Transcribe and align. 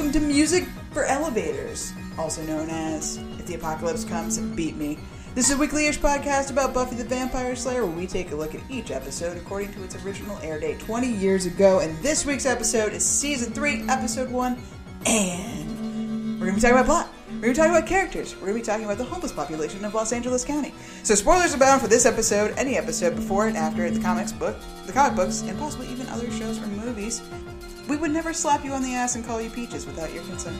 welcome 0.00 0.18
to 0.18 0.26
Music 0.26 0.64
for 0.92 1.04
Elevators, 1.04 1.92
also 2.16 2.40
known 2.44 2.70
as 2.70 3.18
If 3.38 3.44
the 3.44 3.56
Apocalypse 3.56 4.02
Comes, 4.02 4.38
Beep 4.38 4.76
Me. 4.76 4.98
This 5.34 5.50
is 5.50 5.56
a 5.56 5.58
weekly 5.58 5.88
ish 5.88 5.98
podcast 5.98 6.50
about 6.50 6.72
Buffy 6.72 6.96
the 6.96 7.04
Vampire 7.04 7.54
Slayer 7.54 7.84
where 7.84 7.94
we 7.94 8.06
take 8.06 8.30
a 8.30 8.34
look 8.34 8.54
at 8.54 8.62
each 8.70 8.90
episode 8.90 9.36
according 9.36 9.74
to 9.74 9.84
its 9.84 10.02
original 10.02 10.38
air 10.38 10.58
date 10.58 10.80
20 10.80 11.06
years 11.06 11.44
ago. 11.44 11.80
And 11.80 11.94
this 11.98 12.24
week's 12.24 12.46
episode 12.46 12.94
is 12.94 13.04
Season 13.04 13.52
3, 13.52 13.90
Episode 13.90 14.30
1. 14.30 14.62
And 15.04 16.40
we're 16.40 16.46
going 16.46 16.52
to 16.52 16.54
be 16.54 16.60
talking 16.62 16.78
about 16.78 16.86
plot. 16.86 17.08
We're 17.26 17.32
going 17.32 17.42
to 17.42 17.48
be 17.50 17.54
talking 17.56 17.72
about 17.72 17.86
characters. 17.86 18.34
We're 18.36 18.46
going 18.46 18.54
to 18.54 18.60
be 18.60 18.66
talking 18.66 18.84
about 18.86 18.96
the 18.96 19.04
homeless 19.04 19.32
population 19.32 19.84
of 19.84 19.92
Los 19.92 20.14
Angeles 20.14 20.46
County. 20.46 20.72
So 21.02 21.14
spoilers 21.14 21.52
abound 21.52 21.82
for 21.82 21.88
this 21.88 22.06
episode, 22.06 22.54
any 22.56 22.78
episode 22.78 23.16
before 23.16 23.48
and 23.48 23.56
after 23.56 23.90
the 23.90 24.00
comics 24.00 24.32
book, 24.32 24.56
the 24.86 24.94
comic 24.94 25.14
books, 25.14 25.42
and 25.42 25.58
possibly 25.58 25.88
even 25.88 26.08
other 26.08 26.30
shows 26.30 26.58
or 26.58 26.68
movies. 26.68 27.20
We 27.90 27.96
would 27.96 28.12
never 28.12 28.32
slap 28.32 28.64
you 28.64 28.70
on 28.70 28.84
the 28.84 28.94
ass 28.94 29.16
and 29.16 29.26
call 29.26 29.42
you 29.42 29.50
peaches 29.50 29.84
without 29.84 30.14
your 30.14 30.22
consent. 30.22 30.56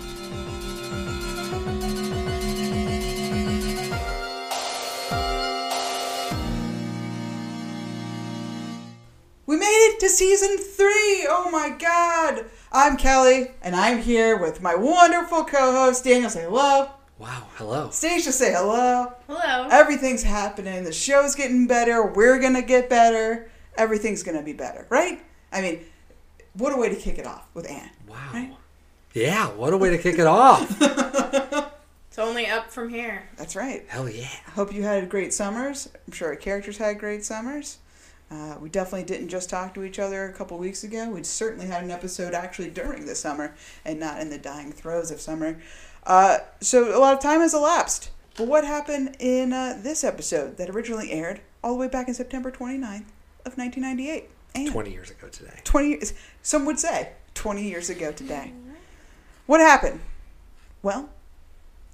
We 9.47 9.57
made 9.57 9.65
it 9.65 10.01
to 10.01 10.09
season 10.09 10.59
three! 10.59 11.29
Oh 11.31 11.51
my 11.53 11.69
god! 11.69 12.47
I'm 12.73 12.97
Kelly, 12.97 13.53
and 13.63 13.77
I'm 13.77 13.99
here 13.99 14.37
with 14.37 14.61
my 14.61 14.75
wonderful 14.75 15.45
co-host 15.45 16.03
Daniel. 16.03 16.31
Say 16.31 16.43
hello. 16.43 16.91
Wow, 17.19 17.47
hello. 17.55 17.91
Stacia, 17.91 18.33
say 18.33 18.53
hello. 18.53 19.13
Hello. 19.29 19.69
Everything's 19.71 20.25
happening. 20.25 20.83
The 20.83 20.93
show's 20.93 21.37
getting 21.37 21.69
better. 21.69 22.05
We're 22.05 22.41
gonna 22.41 22.61
get 22.61 22.91
better. 22.91 23.53
Everything's 23.77 24.25
gonna 24.25 24.43
be 24.43 24.53
better, 24.53 24.89
right? 24.91 25.23
I 25.53 25.61
mean, 25.61 25.85
what 26.55 26.73
a 26.73 26.77
way 26.77 26.89
to 26.89 26.97
kick 26.97 27.19
it 27.19 27.27
off 27.27 27.49
with 27.55 27.69
Anne. 27.71 27.91
Wow. 28.09 28.31
Right? 28.33 28.55
Yeah, 29.15 29.49
what 29.49 29.73
a 29.73 29.77
way 29.77 29.91
to 29.91 29.99
kick 29.99 30.19
it 30.19 30.27
off. 30.27 30.81
It's 32.11 32.19
only 32.19 32.49
up 32.49 32.73
from 32.73 32.89
here. 32.89 33.29
That's 33.37 33.55
right. 33.55 33.85
Hell 33.87 34.11
yeah. 34.11 34.27
Hope 34.55 34.75
you 34.75 34.83
had 34.83 35.09
great 35.09 35.33
summers. 35.33 35.89
I'm 36.09 36.13
sure 36.13 36.31
our 36.31 36.35
characters 36.37 36.77
had 36.77 36.99
great 36.99 37.25
summers. 37.25 37.79
Uh, 38.33 38.57
we 38.61 38.69
definitely 38.69 39.05
didn't 39.05 39.29
just 39.29 39.49
talk 39.49 39.75
to 39.75 39.85
each 39.85 40.01
other 40.01 40.25
a 40.25 40.33
couple 40.33 40.59
weeks 40.59 40.83
ago. 40.83 41.09
We 41.09 41.23
certainly 41.23 41.69
had 41.69 41.85
an 41.85 41.93
episode 41.93 42.35
actually 42.35 42.71
during 42.71 43.07
the 43.07 43.15
summer 43.15 43.55
and 43.85 44.01
not 44.01 44.21
in 44.21 44.29
the 44.29 44.39
dying 44.39 44.73
throes 44.73 45.13
of 45.13 45.21
summer. 45.21 45.61
Uh, 46.05 46.39
so 46.61 46.97
a 46.97 46.99
lot 46.99 47.15
of 47.15 47.21
time 47.21 47.43
has 47.43 47.55
elapsed. 47.55 48.11
But 48.37 48.49
what 48.49 48.65
happened 48.65 49.15
in 49.21 49.53
uh, 49.53 49.79
this 49.81 50.03
episode 50.03 50.57
that 50.57 50.69
originally 50.69 51.13
aired 51.13 51.41
all 51.63 51.75
the 51.75 51.79
way 51.79 51.89
back 51.89 52.09
in 52.09 52.15
September 52.15 52.51
29th 52.51 53.07
of 53.47 53.57
1998? 53.57 54.29
And 54.55 54.71
20 54.71 54.91
years 54.91 55.11
ago 55.11 55.29
today. 55.29 55.61
20 55.65 55.89
years, 55.89 56.15
some 56.43 56.65
would 56.67 56.79
say 56.79 57.13
20 57.35 57.63
years 57.63 57.91
ago 57.91 58.13
today. 58.13 58.53
What 59.47 59.61
happened? 59.61 60.01
Well, 60.83 61.11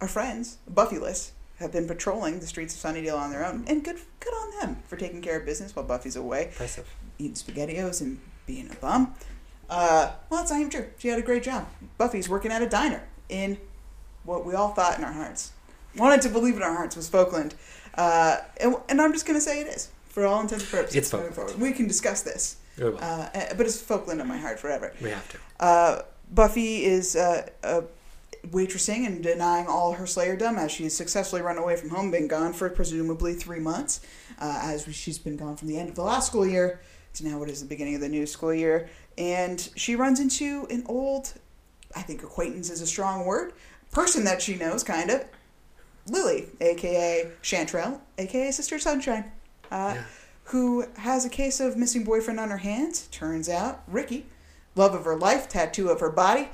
our 0.00 0.08
friends, 0.08 0.58
Buffyless, 0.72 1.30
have 1.58 1.72
been 1.72 1.86
patrolling 1.86 2.38
the 2.40 2.46
streets 2.46 2.74
of 2.74 2.80
Sunnydale 2.94 3.18
on 3.18 3.30
their 3.30 3.44
own, 3.44 3.64
and 3.66 3.82
good 3.82 3.98
good 4.20 4.32
on 4.34 4.60
them 4.60 4.82
for 4.86 4.96
taking 4.96 5.22
care 5.22 5.38
of 5.38 5.46
business 5.46 5.74
while 5.74 5.84
Buffy's 5.86 6.16
away, 6.16 6.44
Impressive. 6.46 6.86
eating 7.18 7.34
SpaghettiOs 7.34 8.00
and 8.02 8.20
being 8.46 8.70
a 8.70 8.74
bum. 8.74 9.14
Uh, 9.68 10.12
well, 10.30 10.40
that's 10.40 10.50
not 10.50 10.60
even 10.60 10.70
true. 10.70 10.86
She 10.98 11.08
had 11.08 11.18
a 11.18 11.22
great 11.22 11.42
job. 11.42 11.66
Buffy's 11.98 12.28
working 12.28 12.52
at 12.52 12.62
a 12.62 12.68
diner 12.68 13.02
in 13.28 13.56
what 14.24 14.44
we 14.44 14.54
all 14.54 14.68
thought 14.68 14.98
in 14.98 15.04
our 15.04 15.12
hearts, 15.12 15.52
wanted 15.96 16.20
to 16.22 16.28
believe 16.28 16.56
in 16.56 16.62
our 16.62 16.74
hearts 16.74 16.94
was 16.94 17.08
Folkland, 17.08 17.54
uh, 17.94 18.38
and, 18.60 18.76
and 18.88 19.00
I'm 19.00 19.12
just 19.12 19.26
gonna 19.26 19.40
say 19.40 19.60
it 19.60 19.66
is 19.68 19.88
for 20.16 20.24
all 20.24 20.40
intents 20.40 20.64
and 20.64 20.72
purposes. 20.72 20.96
It's 20.96 21.12
Folkland. 21.12 21.34
forward. 21.34 21.60
We 21.60 21.72
can 21.72 21.86
discuss 21.86 22.22
this, 22.22 22.56
We 22.78 22.84
uh, 22.84 22.88
uh, 22.88 23.28
but 23.54 23.66
it's 23.66 23.82
Folkland 23.82 24.18
in 24.18 24.26
my 24.26 24.38
heart 24.38 24.58
forever. 24.58 24.94
we 25.02 25.10
have 25.10 25.28
to. 25.28 25.38
Uh, 25.60 26.02
Buffy 26.32 26.86
is 26.86 27.16
uh, 27.16 27.46
uh, 27.62 27.82
waitressing 28.48 29.06
and 29.06 29.22
denying 29.22 29.66
all 29.66 29.92
her 29.92 30.04
slayerdom 30.04 30.56
as 30.56 30.72
she's 30.72 30.96
successfully 30.96 31.42
run 31.42 31.58
away 31.58 31.76
from 31.76 31.90
home, 31.90 32.10
been 32.10 32.28
gone 32.28 32.54
for 32.54 32.70
presumably 32.70 33.34
three 33.34 33.60
months, 33.60 34.00
uh, 34.40 34.60
as 34.62 34.88
she's 34.94 35.18
been 35.18 35.36
gone 35.36 35.54
from 35.54 35.68
the 35.68 35.78
end 35.78 35.90
of 35.90 35.94
the 35.96 36.02
last 36.02 36.28
school 36.28 36.46
year 36.46 36.80
to 37.12 37.28
now 37.28 37.38
what 37.38 37.50
is 37.50 37.60
the 37.60 37.68
beginning 37.68 37.94
of 37.94 38.00
the 38.00 38.08
new 38.08 38.24
school 38.24 38.54
year. 38.54 38.88
And 39.18 39.68
she 39.76 39.96
runs 39.96 40.18
into 40.18 40.66
an 40.70 40.84
old, 40.86 41.34
I 41.94 42.00
think 42.00 42.22
acquaintance 42.22 42.70
is 42.70 42.80
a 42.80 42.86
strong 42.86 43.26
word, 43.26 43.52
person 43.92 44.24
that 44.24 44.40
she 44.40 44.54
knows, 44.54 44.82
kind 44.82 45.10
of, 45.10 45.26
Lily, 46.08 46.46
aka 46.62 47.30
Chanterelle, 47.42 48.00
aka 48.16 48.50
Sister 48.50 48.78
Sunshine. 48.78 49.30
Uh, 49.70 49.92
Yeah. 49.96 50.02
Who 50.50 50.86
has 50.98 51.24
a 51.24 51.28
case 51.28 51.58
of 51.58 51.76
missing 51.76 52.04
boyfriend 52.04 52.38
on 52.38 52.50
her 52.50 52.58
hands? 52.58 53.08
Turns 53.10 53.48
out 53.48 53.82
Ricky, 53.88 54.26
love 54.76 54.94
of 54.94 55.04
her 55.04 55.16
life, 55.16 55.48
tattoo 55.48 55.88
of 55.88 55.98
her 55.98 56.10
body, 56.10 56.50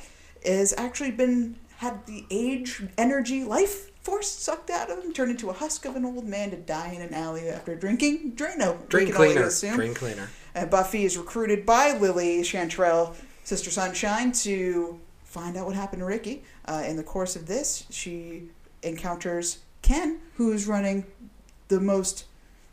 has 0.47 0.73
actually 0.79 1.11
been 1.11 1.57
had 1.77 2.07
the 2.07 2.25
age, 2.31 2.83
energy, 2.97 3.45
life 3.45 3.91
force 4.03 4.29
sucked 4.31 4.71
out 4.71 4.91
of 4.91 5.05
him, 5.05 5.13
turned 5.13 5.31
into 5.31 5.51
a 5.51 5.53
husk 5.53 5.85
of 5.85 5.95
an 5.97 6.05
old 6.05 6.25
man 6.25 6.51
to 6.51 6.57
die 6.57 6.93
in 6.93 7.03
an 7.03 7.13
alley 7.13 7.49
after 7.49 7.75
drinking 7.75 8.33
Drano. 8.33 8.81
we 8.81 8.87
Drain 8.89 9.07
can 9.09 9.17
only 9.17 9.35
cleaner. 9.35 9.77
Drain 9.77 9.95
cleaner. 9.95 10.31
And 10.55 10.71
Buffy 10.71 11.05
is 11.05 11.19
recruited 11.19 11.67
by 11.67 11.93
Lily 11.99 12.41
Chanterelle, 12.43 13.15
Sister 13.45 13.71
Sunshine, 13.71 14.33
to 14.33 14.99
find 15.25 15.57
out 15.57 15.67
what 15.67 15.77
happened 15.77 16.01
to 16.01 16.07
Ricky. 16.07 16.43
Uh, 16.65 16.83
in 16.87 16.97
the 16.97 17.03
course 17.03 17.37
of 17.37 17.47
this, 17.47 17.85
she 17.91 18.45
encounters 18.83 19.59
Ken, 19.83 20.21
who 20.37 20.51
is 20.53 20.67
running 20.67 21.05
the 21.69 21.81
most 21.81 22.25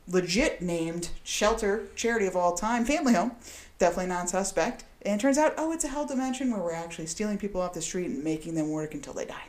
legit 0.10 0.62
named 0.62 1.10
shelter 1.24 1.88
charity 1.96 2.26
of 2.26 2.36
all 2.36 2.54
time, 2.56 2.86
Family 2.86 3.14
Home. 3.14 3.32
Definitely 3.78 4.08
non 4.08 4.28
suspect. 4.28 4.84
And 5.04 5.20
turns 5.22 5.38
out, 5.38 5.54
oh, 5.58 5.72
it's 5.72 5.86
a 5.86 5.88
hell 5.88 6.06
dimension 6.06 6.52
where 6.52 6.60
we're 6.62 6.74
actually 6.74 7.06
stealing 7.06 7.38
people 7.38 7.62
off 7.62 7.74
the 7.74 7.82
street 7.82 8.08
and 8.08 8.24
making 8.24 8.56
them 8.56 8.70
work 8.70 8.94
until 8.94 9.14
they 9.14 9.26
die. 9.26 9.48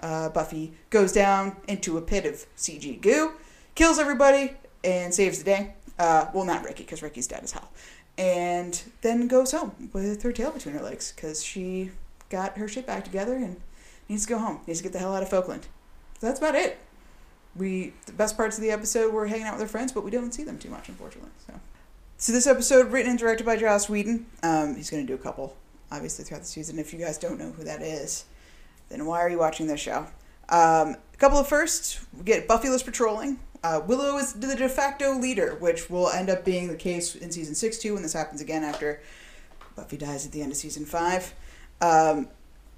Uh, 0.00 0.28
Buffy 0.30 0.72
goes 0.88 1.12
down 1.12 1.56
into 1.68 1.96
a 1.96 2.02
pit 2.02 2.24
of 2.24 2.44
CG 2.56 3.00
goo, 3.00 3.32
kills 3.74 3.98
everybody, 3.98 4.54
and 4.82 5.14
saves 5.14 5.38
the 5.38 5.44
day. 5.44 5.74
Uh, 5.98 6.26
well, 6.32 6.44
not 6.44 6.64
Ricky, 6.64 6.82
because 6.82 7.02
Ricky's 7.02 7.26
dead 7.26 7.44
as 7.44 7.52
hell. 7.52 7.70
And 8.18 8.82
then 9.02 9.28
goes 9.28 9.52
home 9.52 9.90
with 9.92 10.22
her 10.22 10.32
tail 10.32 10.50
between 10.50 10.74
her 10.74 10.82
legs, 10.82 11.12
because 11.14 11.44
she 11.44 11.90
got 12.30 12.58
her 12.58 12.66
shit 12.66 12.86
back 12.86 13.04
together 13.04 13.34
and 13.34 13.60
needs 14.08 14.24
to 14.24 14.30
go 14.30 14.38
home. 14.38 14.60
Needs 14.66 14.80
to 14.80 14.84
get 14.84 14.92
the 14.92 14.98
hell 14.98 15.14
out 15.14 15.22
of 15.22 15.28
Folkland. 15.28 15.64
So 16.18 16.26
that's 16.26 16.38
about 16.38 16.54
it. 16.54 16.78
We 17.56 17.92
the 18.06 18.12
best 18.12 18.36
parts 18.36 18.56
of 18.56 18.62
the 18.62 18.70
episode 18.70 19.12
were 19.12 19.26
hanging 19.26 19.46
out 19.46 19.54
with 19.54 19.62
our 19.62 19.68
friends, 19.68 19.92
but 19.92 20.04
we 20.04 20.10
don't 20.10 20.32
see 20.32 20.44
them 20.44 20.58
too 20.58 20.70
much, 20.70 20.88
unfortunately. 20.88 21.30
So, 21.46 21.54
so 22.16 22.32
this 22.32 22.46
episode 22.46 22.92
written 22.92 23.10
and 23.10 23.18
directed 23.18 23.44
by 23.44 23.56
Joss 23.56 23.88
Whedon. 23.88 24.26
Um, 24.42 24.76
he's 24.76 24.90
going 24.90 25.04
to 25.04 25.06
do 25.06 25.14
a 25.14 25.22
couple, 25.22 25.56
obviously, 25.90 26.24
throughout 26.24 26.42
the 26.42 26.48
season. 26.48 26.78
If 26.78 26.92
you 26.92 26.98
guys 26.98 27.18
don't 27.18 27.38
know 27.38 27.50
who 27.50 27.64
that 27.64 27.82
is, 27.82 28.24
then 28.88 29.04
why 29.06 29.20
are 29.20 29.28
you 29.28 29.38
watching 29.38 29.66
this 29.66 29.80
show? 29.80 30.06
Um, 30.48 30.96
a 31.14 31.16
couple 31.18 31.38
of 31.38 31.48
firsts. 31.48 32.04
We 32.16 32.24
get 32.24 32.48
Buffyless 32.48 32.84
patrolling. 32.84 33.38
Uh, 33.62 33.80
Willow 33.86 34.16
is 34.16 34.32
the 34.34 34.54
de 34.54 34.68
facto 34.68 35.18
leader, 35.18 35.54
which 35.56 35.90
will 35.90 36.08
end 36.08 36.30
up 36.30 36.44
being 36.44 36.68
the 36.68 36.76
case 36.76 37.14
in 37.14 37.30
season 37.30 37.54
six 37.54 37.78
too, 37.78 37.94
when 37.94 38.02
this 38.02 38.14
happens 38.14 38.40
again 38.40 38.64
after 38.64 39.02
Buffy 39.76 39.96
dies 39.96 40.24
at 40.24 40.32
the 40.32 40.40
end 40.42 40.52
of 40.52 40.56
season 40.56 40.84
five. 40.86 41.34
Um, 41.80 42.28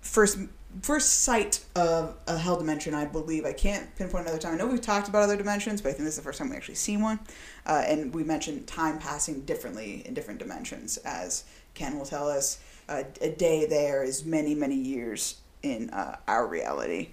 first 0.01 0.39
first 0.81 1.23
sight 1.25 1.65
of 1.77 2.17
a 2.27 2.39
hell 2.39 2.57
dimension, 2.57 2.95
I 2.95 3.05
believe. 3.05 3.45
I 3.45 3.53
can't 3.53 3.95
pinpoint 3.97 4.25
another 4.25 4.41
time. 4.41 4.55
I 4.55 4.57
know 4.57 4.67
we've 4.67 4.81
talked 4.81 5.09
about 5.09 5.23
other 5.23 5.37
dimensions, 5.37 5.83
but 5.83 5.91
I 5.91 5.93
think 5.93 6.05
this 6.05 6.15
is 6.15 6.17
the 6.17 6.23
first 6.23 6.39
time 6.39 6.51
we 6.51 6.57
actually 6.57 6.77
see 6.77 6.97
one. 6.97 7.21
Uh, 7.67 7.83
and 7.87 8.15
we 8.15 8.25
mentioned 8.25 8.67
time 8.67 8.99
passing 8.99 9.43
differently 9.43 10.03
in 10.07 10.15
different 10.15 10.41
dimensions, 10.41 10.97
as 10.99 11.45
Ken 11.75 11.99
will 11.99 12.07
tell 12.07 12.29
us. 12.29 12.59
Uh, 12.89 13.05
a 13.21 13.31
day 13.31 13.67
there 13.67 14.03
is 14.03 14.25
many, 14.25 14.55
many 14.55 14.75
years 14.75 15.37
in 15.63 15.91
uh, 15.91 16.17
our 16.27 16.47
reality. 16.47 17.11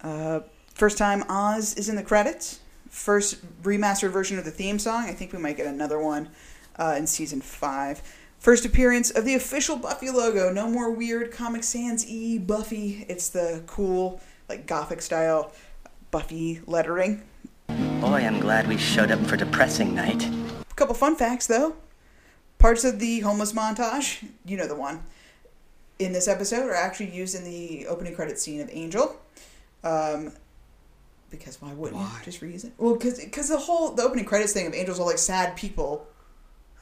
Uh, 0.00 0.40
first 0.74 0.96
time 0.96 1.24
Oz 1.28 1.74
is 1.74 1.88
in 1.88 1.96
the 1.96 2.02
credits. 2.02 2.60
First 2.88 3.44
remastered 3.62 4.10
version 4.10 4.38
of 4.38 4.44
the 4.44 4.50
theme 4.50 4.78
song. 4.78 5.04
I 5.04 5.12
think 5.12 5.32
we 5.32 5.38
might 5.38 5.56
get 5.56 5.66
another 5.66 5.98
one 5.98 6.30
uh, 6.76 6.94
in 6.96 7.06
season 7.06 7.40
five. 7.40 8.02
First 8.44 8.66
appearance 8.66 9.10
of 9.10 9.24
the 9.24 9.34
official 9.36 9.76
Buffy 9.76 10.10
logo. 10.10 10.52
No 10.52 10.68
more 10.68 10.90
weird 10.90 11.32
Comic 11.32 11.64
Sans 11.64 12.06
E 12.06 12.36
Buffy. 12.36 13.06
It's 13.08 13.30
the 13.30 13.62
cool, 13.66 14.20
like 14.50 14.66
gothic 14.66 15.00
style 15.00 15.50
Buffy 16.10 16.60
lettering. 16.66 17.22
Boy, 17.68 18.20
I'm 18.22 18.40
glad 18.40 18.68
we 18.68 18.76
showed 18.76 19.10
up 19.10 19.20
for 19.20 19.38
depressing 19.38 19.94
night. 19.94 20.26
A 20.26 20.74
couple 20.74 20.94
fun 20.94 21.16
facts 21.16 21.46
though. 21.46 21.76
Parts 22.58 22.84
of 22.84 22.98
the 22.98 23.20
homeless 23.20 23.54
montage, 23.54 24.22
you 24.44 24.58
know 24.58 24.68
the 24.68 24.74
one, 24.74 25.04
in 25.98 26.12
this 26.12 26.28
episode 26.28 26.68
are 26.68 26.74
actually 26.74 27.12
used 27.12 27.34
in 27.34 27.44
the 27.44 27.86
opening 27.86 28.14
credit 28.14 28.38
scene 28.38 28.60
of 28.60 28.68
Angel. 28.70 29.18
Um, 29.82 30.32
because 31.30 31.62
why 31.62 31.72
wouldn't 31.72 31.98
Why? 31.98 32.14
you 32.18 32.24
just 32.26 32.42
reuse 32.42 32.66
it? 32.66 32.74
Well, 32.76 32.96
because 32.96 33.48
the 33.48 33.56
whole 33.56 33.92
the 33.92 34.02
opening 34.02 34.26
credits 34.26 34.52
thing 34.52 34.66
of 34.66 34.74
Angels 34.74 35.00
are 35.00 35.06
like 35.06 35.16
sad 35.16 35.56
people 35.56 36.06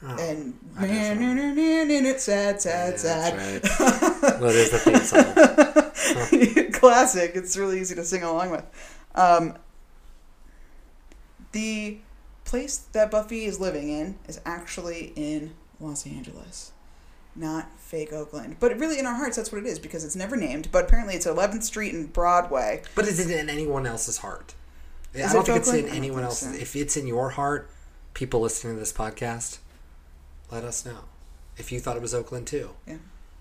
Oh, 0.05 0.17
and 0.19 0.53
man, 0.75 1.87
guess 1.87 2.23
so. 2.25 2.31
it's 2.33 2.61
sad, 2.61 2.61
sad, 2.61 2.93
Yeah, 2.93 2.97
sad. 2.97 3.61
that's 3.61 3.81
right. 3.81 4.39
well, 4.41 4.49
it 4.49 4.55
is 4.57 4.71
the 4.71 4.79
theme 4.79 6.63
song. 6.63 6.71
Classic. 6.73 7.31
It's 7.35 7.55
really 7.55 7.79
easy 7.79 7.95
to 7.95 8.03
sing 8.03 8.23
along 8.23 8.51
with. 8.51 8.65
Um, 9.15 9.55
the 11.51 11.99
place 12.45 12.77
that 12.93 13.11
Buffy 13.11 13.45
is 13.45 13.59
living 13.59 13.89
in 13.89 14.17
is 14.27 14.41
actually 14.45 15.13
in 15.15 15.53
Los 15.79 16.05
Angeles. 16.05 16.71
not 17.35 17.67
fake 17.79 18.11
Oakland. 18.13 18.57
But 18.59 18.77
really, 18.79 18.99
in 18.99 19.05
our 19.05 19.15
hearts, 19.15 19.37
that's 19.37 19.51
what 19.51 19.59
it 19.59 19.67
is 19.67 19.79
because 19.79 20.03
it's 20.03 20.15
never 20.15 20.35
named. 20.35 20.69
But 20.71 20.85
apparently, 20.85 21.15
it's 21.15 21.25
11th 21.25 21.63
Street 21.63 21.93
and 21.93 22.11
Broadway. 22.11 22.81
But 22.95 23.07
is 23.07 23.19
it 23.19 23.31
in 23.39 23.49
anyone 23.49 23.85
else's 23.87 24.17
heart? 24.17 24.53
Is 25.13 25.29
I 25.29 25.33
don't 25.33 25.43
it 25.43 25.45
think 25.45 25.57
it's 25.59 25.73
in 25.73 25.87
anyone 25.89 26.23
else's. 26.23 26.55
so. 26.55 26.61
If 26.61 26.75
it's 26.75 26.97
in 26.97 27.07
your 27.07 27.29
heart, 27.31 27.69
people 28.13 28.41
listening 28.41 28.73
to 28.75 28.79
this 28.79 28.91
podcast, 28.93 29.59
let 30.53 30.63
us 30.63 30.85
know. 30.85 30.99
If 31.57 31.71
you 31.71 31.79
thought 31.79 31.95
it 31.95 32.01
was 32.01 32.13
Oakland 32.13 32.47
too. 32.47 32.71
Yeah. 32.87 32.97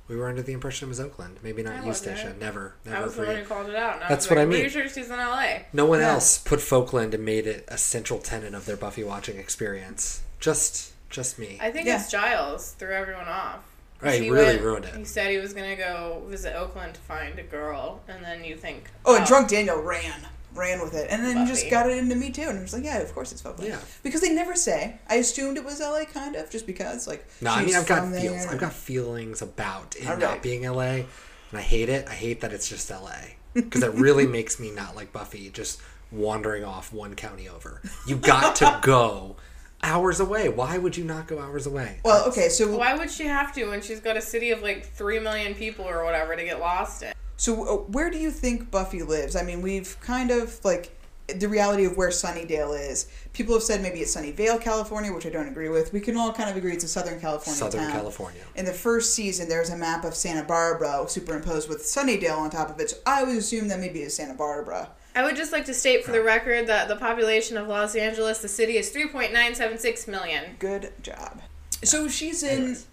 We 0.09 0.17
were 0.17 0.29
under 0.29 0.43
the 0.43 0.53
impression 0.53 0.89
it 0.89 0.91
was 0.91 1.01
Oakland. 1.01 1.39
Maybe 1.43 1.63
not 1.63 1.75
I 1.75 1.81
you, 1.81 1.87
wasn't. 1.87 2.19
Stacia. 2.19 2.35
Never. 2.39 2.75
I 2.85 2.91
Never 2.91 3.05
was 3.05 3.15
for 3.15 3.21
the 3.23 3.27
one 3.29 3.37
who 3.37 3.45
called 3.45 3.69
it 3.71 3.77
out. 3.77 4.01
That's 4.09 4.29
what 4.29 4.37
like, 4.37 4.43
I 4.43 4.47
mean. 4.47 4.61
Pretty 4.61 4.69
sure 4.71 4.89
she's 4.89 5.11
in 5.11 5.17
LA. 5.19 5.61
No 5.73 5.87
one 5.87 6.01
Yeah. 6.01 6.13
else 6.13 6.39
put 6.39 6.59
Folkland 6.59 7.15
and 7.15 7.25
made 7.25 7.47
it 7.47 7.65
a 7.69 7.79
central 7.79 8.19
tenet 8.19 8.53
of 8.55 8.67
their 8.67 8.77
Buffy 8.77 9.05
watching 9.05 9.39
experience. 9.39 10.23
Just, 10.41 10.93
just 11.09 11.39
me. 11.39 11.59
I 11.63 11.71
think 11.71 11.87
Yeah. 11.87 12.01
it's 12.01 12.11
Giles 12.11 12.73
threw 12.73 12.93
everyone 12.93 13.29
off. 13.29 13.61
Right, 14.01 14.21
He 14.21 14.29
really 14.29 14.47
went- 14.57 14.63
ruined 14.63 14.85
it. 14.87 14.97
He 14.97 15.05
said 15.05 15.31
he 15.31 15.39
was 15.39 15.55
gonna 15.55 15.77
go 15.77 16.23
visit 16.27 16.57
Oakland 16.57 16.95
to 16.95 17.01
find 17.03 17.39
a 17.39 17.45
girl, 17.45 18.03
and 18.09 18.25
then 18.25 18.43
you 18.45 18.57
think, 18.57 18.91
Oh, 19.07 19.15
and 19.15 19.23
oh. 19.25 19.27
Drunk 19.27 19.49
Daniel 19.49 19.81
ran. 19.81 20.27
Ran 20.55 20.81
with 20.81 20.95
it. 20.95 21.09
And 21.11 21.25
then 21.25 21.47
just 21.47 21.71
got 21.71 21.89
it 21.89 21.97
into 21.97 22.15
me 22.15 22.31
too. 22.31 22.43
And 22.43 22.59
I 22.59 22.63
was 22.63 22.73
like, 22.73 22.85
yeah, 22.85 22.99
of 22.99 23.13
course 23.15 23.33
it's 23.33 23.45
Oakland. 23.45 23.71
Yeah. 23.71 23.79
Because 24.03 24.21
they 24.21 24.33
never 24.35 24.55
say. 24.55 24.99
I 25.09 25.17
assumed 25.17 25.57
it 25.57 25.65
was 25.65 25.81
LA, 25.81 26.05
kind 26.05 26.37
of, 26.37 26.51
just 26.51 26.67
because. 26.67 27.07
Like, 27.07 27.27
No, 27.41 27.51
I 27.53 27.65
mean 27.65 27.75
I've 27.75 27.87
got 27.87 28.01
from 28.05 28.13
feels. 28.13 28.47
I've 28.47 28.61
got 28.61 28.73
feelings 28.73 29.43
about 29.43 29.97
it 29.99 30.09
All 30.09 30.17
not 30.17 30.31
right. 30.31 30.43
being 30.43 30.63
LA, 30.69 30.83
and 30.83 31.07
I 31.55 31.61
hate 31.61 31.89
it. 31.89 32.07
I 32.09 32.13
hate 32.15 32.41
that 32.43 32.53
it's 32.53 32.69
just 32.69 32.91
LA 32.91 33.13
because 33.55 33.83
it 33.83 33.95
really 33.95 34.27
makes 34.39 34.59
me 34.61 34.71
not 34.71 34.97
like 34.97 35.13
Buffy 35.13 35.51
just 35.51 35.81
wandering 36.11 36.65
off 36.65 36.93
one 36.93 37.15
county 37.15 37.49
over. 37.49 37.81
You 38.07 38.17
got 38.17 38.57
to 38.57 38.79
go 38.83 39.37
hours 39.83 40.21
away. 40.21 40.49
Why 40.49 40.79
would 40.79 40.97
you 40.97 41.05
not 41.05 41.27
go 41.27 41.41
hours 41.41 41.67
away? 41.67 42.01
Well, 42.05 42.29
okay, 42.29 42.49
so 42.49 42.77
Why 42.77 42.95
would 42.97 43.11
she 43.11 43.25
have 43.25 43.53
to 43.55 43.65
when 43.67 43.81
she's 43.81 44.01
got 44.01 44.17
a 44.17 44.21
city 44.21 44.51
of 44.51 44.63
like 44.63 44.85
three 44.87 45.19
million 45.19 45.55
people 45.55 45.85
or 45.87 46.05
whatever 46.05 46.37
to 46.37 46.45
get 46.45 46.61
lost 46.61 47.03
in? 47.03 47.13
So, 47.43 47.65
uh, 47.65 47.77
where 47.91 48.09
do 48.09 48.19
you 48.19 48.31
think 48.31 48.71
Buffy 48.71 49.03
lives? 49.03 49.35
I 49.35 49.43
mean, 49.43 49.63
we've 49.63 49.99
kind 50.01 50.31
of 50.31 50.65
like 50.65 50.97
the 51.27 51.49
reality 51.49 51.85
of 51.85 51.97
where 51.97 52.11
Sunnydale 52.11 52.79
is. 52.89 53.09
People 53.33 53.55
have 53.55 53.65
said 53.65 53.83
maybe 53.83 53.99
it's 53.99 54.15
Sunnyvale, 54.15 54.61
California, 54.61 55.13
which 55.13 55.27
I 55.27 55.31
don't 55.31 55.49
agree 55.49 55.69
with. 55.69 55.93
We 55.93 55.99
can 55.99 56.17
all 56.17 56.33
kind 56.33 56.49
of 56.49 56.57
agree 56.57 56.73
it's 56.73 56.85
a 56.85 56.89
Southern 56.89 57.19
California 57.19 57.59
Southern 57.59 57.81
town. 57.81 57.91
California. 57.91 58.43
In 58.55 58.65
the 58.65 58.73
first 58.73 59.17
season, 59.17 59.49
there's 59.49 59.71
a 59.71 59.77
map 59.77 60.05
of 60.05 60.15
Santa 60.15 60.45
Barbara 60.45 61.05
superimposed 61.09 61.69
with 61.69 61.83
Sunnydale 61.83 62.39
on 62.39 62.51
top 62.51 62.71
of 62.71 62.79
it. 62.79 62.91
So 62.91 62.99
I 63.07 63.25
would 63.25 63.37
assume 63.37 63.67
that 63.69 63.81
maybe 63.81 64.03
it's 64.03 64.15
Santa 64.15 64.35
Barbara. 64.35 64.91
I 65.17 65.25
would 65.25 65.35
just 65.35 65.51
like 65.51 65.65
to 65.65 65.75
state 65.75 66.05
for 66.05 66.13
the 66.13 66.23
record 66.23 66.69
that 66.69 66.87
the 66.87 66.95
population 66.95 67.57
of 67.57 67.67
Los 67.67 67.97
Angeles, 67.97 68.39
the 68.39 68.47
city, 68.47 68.77
is 68.77 68.95
3.976 68.95 70.07
million. 70.07 70.55
Good 70.61 70.93
job. 71.03 71.43
So 71.83 72.07
she's 72.07 72.45
in 72.45 72.59
Anyways. 72.59 72.87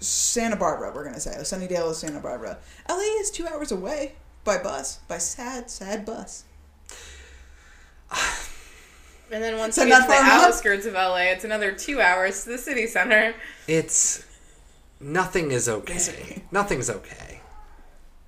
Santa 0.00 0.56
Barbara. 0.56 0.92
We're 0.94 1.04
gonna 1.04 1.20
say 1.20 1.34
oh, 1.38 1.42
Sunnydale 1.42 1.90
is 1.90 1.98
Santa 1.98 2.20
Barbara. 2.20 2.58
LA 2.88 2.98
is 3.20 3.30
two 3.30 3.46
hours 3.46 3.72
away 3.72 4.12
by 4.44 4.58
bus, 4.58 5.00
by 5.08 5.18
sad, 5.18 5.70
sad 5.70 6.04
bus. 6.04 6.44
And 9.30 9.42
then 9.42 9.58
once 9.58 9.74
So 9.74 9.82
you 9.82 9.90
get 9.90 10.02
to 10.02 10.08
the 10.08 10.14
outskirts 10.14 10.86
of 10.86 10.94
LA, 10.94 11.32
it's 11.32 11.44
another 11.44 11.72
two 11.72 12.00
hours 12.00 12.44
to 12.44 12.50
the 12.50 12.58
city 12.58 12.86
center. 12.86 13.34
It's 13.66 14.24
nothing 15.00 15.50
is 15.50 15.68
okay. 15.68 15.92
Basically. 15.92 16.44
Nothing's 16.50 16.88
okay. 16.88 17.40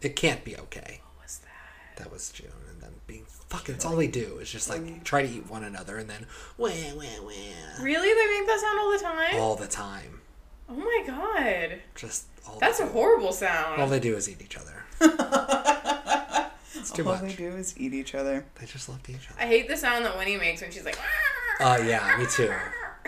It 0.02 0.14
can't 0.14 0.44
be 0.44 0.56
okay. 0.56 1.00
What 1.14 1.24
was 1.24 1.38
that? 1.38 1.96
That 2.02 2.12
was 2.12 2.30
June, 2.30 2.48
and 2.70 2.82
then 2.82 2.90
being 3.06 3.24
fucking. 3.26 3.76
It's 3.76 3.84
all 3.84 3.96
they 3.96 4.08
do 4.08 4.38
is 4.38 4.50
just 4.50 4.68
like 4.68 4.82
mm. 4.82 5.02
try 5.02 5.22
to 5.22 5.28
eat 5.28 5.48
one 5.48 5.64
another, 5.64 5.96
and 5.96 6.10
then 6.10 6.26
wah 6.58 6.68
wah 6.68 7.02
wah 7.22 7.82
Really? 7.82 8.08
They 8.08 8.38
make 8.38 8.46
that 8.46 8.60
sound 8.60 8.78
all 8.78 8.92
the 8.92 8.98
time? 8.98 9.40
all 9.40 9.56
the 9.56 9.66
time. 9.66 10.19
Oh 10.70 10.74
my 10.74 11.02
god. 11.06 11.80
Just 11.96 12.26
all. 12.46 12.58
That's 12.60 12.78
a 12.80 12.86
horrible 12.86 13.32
sound. 13.32 13.80
All 13.82 13.88
they 13.88 13.98
do 14.00 14.14
is 14.14 14.28
eat 14.28 14.40
each 14.40 14.56
other. 14.56 14.84
it's 16.74 16.92
too 16.92 17.04
all 17.06 17.14
much. 17.14 17.22
they 17.22 17.34
do 17.34 17.48
is 17.56 17.74
eat 17.78 17.92
each 17.92 18.14
other. 18.14 18.46
They 18.60 18.66
just 18.66 18.88
love 18.88 19.02
to 19.04 19.12
eat 19.12 19.16
each 19.16 19.30
other. 19.30 19.40
I 19.40 19.46
hate 19.46 19.68
the 19.68 19.76
sound 19.76 20.04
that 20.04 20.16
Winnie 20.16 20.36
makes 20.36 20.62
when 20.62 20.70
she's 20.70 20.84
like. 20.84 20.98
Uh, 21.58 21.82
yeah, 21.84 22.16
me 22.18 22.26
too. 22.26 22.52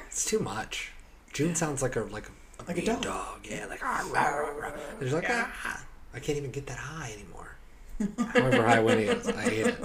It's 0.08 0.24
too 0.24 0.40
much. 0.40 0.90
June 1.32 1.54
sounds 1.54 1.82
like 1.82 1.94
a 1.96 2.00
like 2.00 2.26
a, 2.26 2.62
a 2.62 2.64
Like 2.66 2.78
a 2.78 2.90
mean 2.90 3.00
dog. 3.00 3.46
Yeah, 3.48 3.66
like 3.66 3.80
ah, 3.82 4.06
rah, 4.12 4.28
rah, 4.28 4.48
rah. 4.58 4.72
And 4.98 5.02
she's 5.02 5.12
like 5.14 5.22
Yeah. 5.24 5.46
ah. 5.64 5.84
I 6.14 6.18
can't 6.18 6.36
even 6.36 6.50
get 6.50 6.66
that 6.66 6.78
high 6.78 7.12
anymore. 7.12 7.56
However 8.34 8.66
high 8.66 8.80
Winnie 8.80 9.04
is, 9.04 9.28
I 9.28 9.42
hate 9.42 9.66
it. 9.66 9.78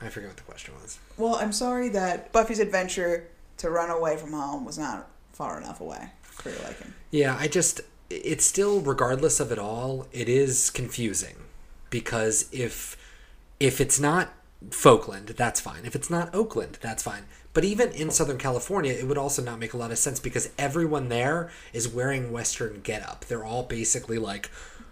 I 0.00 0.08
forget 0.10 0.28
what 0.28 0.36
the 0.36 0.42
question 0.46 0.74
was. 0.82 0.98
Well, 1.16 1.36
I'm 1.36 1.52
sorry 1.52 1.88
that 1.88 2.30
Buffy's 2.32 2.58
adventure 2.58 3.26
to 3.56 3.70
run 3.70 3.90
away 3.90 4.16
from 4.18 4.32
home 4.32 4.64
was 4.66 4.78
not 4.78 5.08
far 5.32 5.58
enough 5.58 5.80
away 5.80 6.10
Yeah, 7.10 7.36
I 7.38 7.48
just 7.48 7.80
it's 8.10 8.44
still 8.44 8.80
regardless 8.80 9.40
of 9.40 9.50
it 9.50 9.58
all, 9.58 10.06
it 10.12 10.28
is 10.28 10.70
confusing 10.70 11.36
because 11.90 12.48
if 12.52 12.96
if 13.58 13.80
it's 13.80 13.98
not 13.98 14.32
Folkland, 14.68 15.36
that's 15.36 15.60
fine. 15.60 15.84
If 15.84 15.94
it's 15.94 16.10
not 16.10 16.34
Oakland, 16.34 16.78
that's 16.80 17.02
fine. 17.02 17.24
But 17.52 17.64
even 17.64 17.90
in 17.92 18.10
Southern 18.10 18.36
California, 18.38 18.92
it 18.92 19.06
would 19.08 19.16
also 19.16 19.42
not 19.42 19.58
make 19.58 19.72
a 19.72 19.78
lot 19.78 19.90
of 19.90 19.98
sense 19.98 20.20
because 20.20 20.50
everyone 20.58 21.08
there 21.08 21.50
is 21.72 21.88
wearing 21.88 22.32
Western 22.32 22.80
getup. 22.82 23.24
They're 23.24 23.44
all 23.44 23.62
basically 23.62 24.18
like 24.18 24.50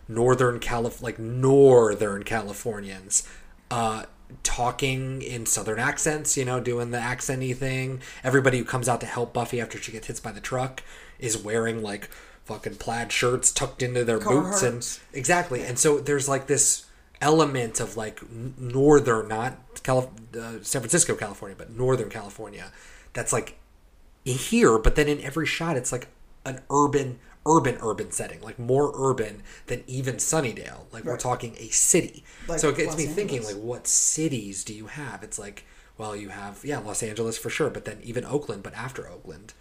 Northern 0.08 0.58
Calif, 0.60 1.02
like 1.02 1.18
Northern 1.18 2.24
Californians, 2.24 3.28
uh, 3.70 4.04
talking 4.42 5.20
in 5.20 5.44
Southern 5.44 5.78
accents. 5.78 6.36
You 6.38 6.46
know, 6.46 6.58
doing 6.60 6.90
the 6.90 6.98
accenty 6.98 7.54
thing. 7.54 8.00
Everybody 8.22 8.58
who 8.58 8.64
comes 8.64 8.88
out 8.88 9.00
to 9.00 9.06
help 9.06 9.34
Buffy 9.34 9.60
after 9.60 9.78
she 9.78 9.92
gets 9.92 10.06
hit 10.06 10.22
by 10.22 10.32
the 10.32 10.40
truck 10.40 10.82
is 11.24 11.36
wearing 11.36 11.82
like 11.82 12.08
fucking 12.44 12.76
plaid 12.76 13.10
shirts 13.10 13.50
tucked 13.52 13.82
into 13.82 14.04
their 14.04 14.18
boots 14.18 14.62
and 14.62 14.86
exactly. 15.12 15.62
And 15.62 15.78
so 15.78 15.98
there's 15.98 16.28
like 16.28 16.46
this 16.46 16.86
element 17.20 17.80
of 17.80 17.96
like 17.96 18.20
northern, 18.30 19.28
not 19.28 19.82
Calif- 19.82 20.08
uh, 20.36 20.62
San 20.62 20.80
Francisco, 20.82 21.14
California, 21.14 21.56
but 21.56 21.70
Northern 21.70 22.10
California. 22.10 22.70
That's 23.14 23.32
like 23.32 23.58
here, 24.24 24.78
but 24.78 24.94
then 24.94 25.08
in 25.08 25.20
every 25.20 25.46
shot, 25.46 25.76
it's 25.76 25.92
like 25.92 26.08
an 26.44 26.60
urban, 26.70 27.18
urban, 27.46 27.78
urban 27.80 28.10
setting, 28.10 28.40
like 28.42 28.58
more 28.58 28.92
urban 28.94 29.42
than 29.66 29.84
even 29.86 30.16
Sunnydale. 30.16 30.92
Like 30.92 31.04
we're 31.04 31.16
talking 31.16 31.56
a 31.58 31.68
city. 31.68 32.24
Like 32.46 32.60
so 32.60 32.68
it 32.70 32.76
gets 32.76 32.88
Los 32.90 32.98
me 32.98 33.06
thinking, 33.06 33.42
like, 33.44 33.56
what 33.56 33.86
cities 33.86 34.64
do 34.64 34.74
you 34.74 34.86
have? 34.86 35.22
It's 35.22 35.38
like, 35.38 35.64
well, 35.96 36.14
you 36.14 36.28
have 36.28 36.64
yeah, 36.64 36.78
Los 36.78 37.02
Angeles 37.02 37.38
for 37.38 37.50
sure, 37.50 37.70
but 37.70 37.84
then 37.84 38.00
even 38.02 38.24
Oakland, 38.24 38.62
but 38.62 38.74
after 38.74 39.08
Oakland, 39.08 39.54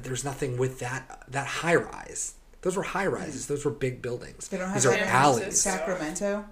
there's 0.00 0.24
nothing 0.24 0.56
with 0.56 0.78
that 0.80 1.24
that 1.28 1.46
high 1.46 1.74
rise. 1.76 2.34
Those 2.62 2.76
were 2.76 2.82
high 2.84 3.06
rises. 3.06 3.44
Mm. 3.44 3.48
Those 3.48 3.64
were 3.64 3.70
big 3.72 4.00
buildings. 4.02 4.48
They 4.48 4.56
don't 4.58 4.66
have 4.68 4.74
These 4.76 4.86
are 4.86 4.90
that 4.92 5.02
in 5.02 5.08
alleys. 5.08 5.60
Sacramento. 5.60 6.44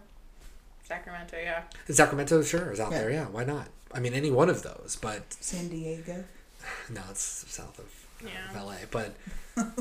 Sacramento, 0.82 1.36
yeah. 1.40 1.62
Sacramento, 1.88 2.42
sure, 2.42 2.72
is 2.72 2.80
out 2.80 2.90
Yeah. 2.90 2.98
there. 2.98 3.10
Yeah, 3.12 3.26
why 3.26 3.44
not? 3.44 3.68
I 3.94 4.00
mean, 4.00 4.12
any 4.12 4.30
one 4.30 4.50
of 4.50 4.62
those, 4.64 4.98
but 5.00 5.22
San 5.40 5.68
Diego. 5.68 6.24
no, 6.90 7.00
it's 7.10 7.22
south 7.48 7.78
of, 7.78 7.86
Yeah. 8.24 8.50
of 8.50 8.66
LA. 8.66 8.74
But 8.90 9.14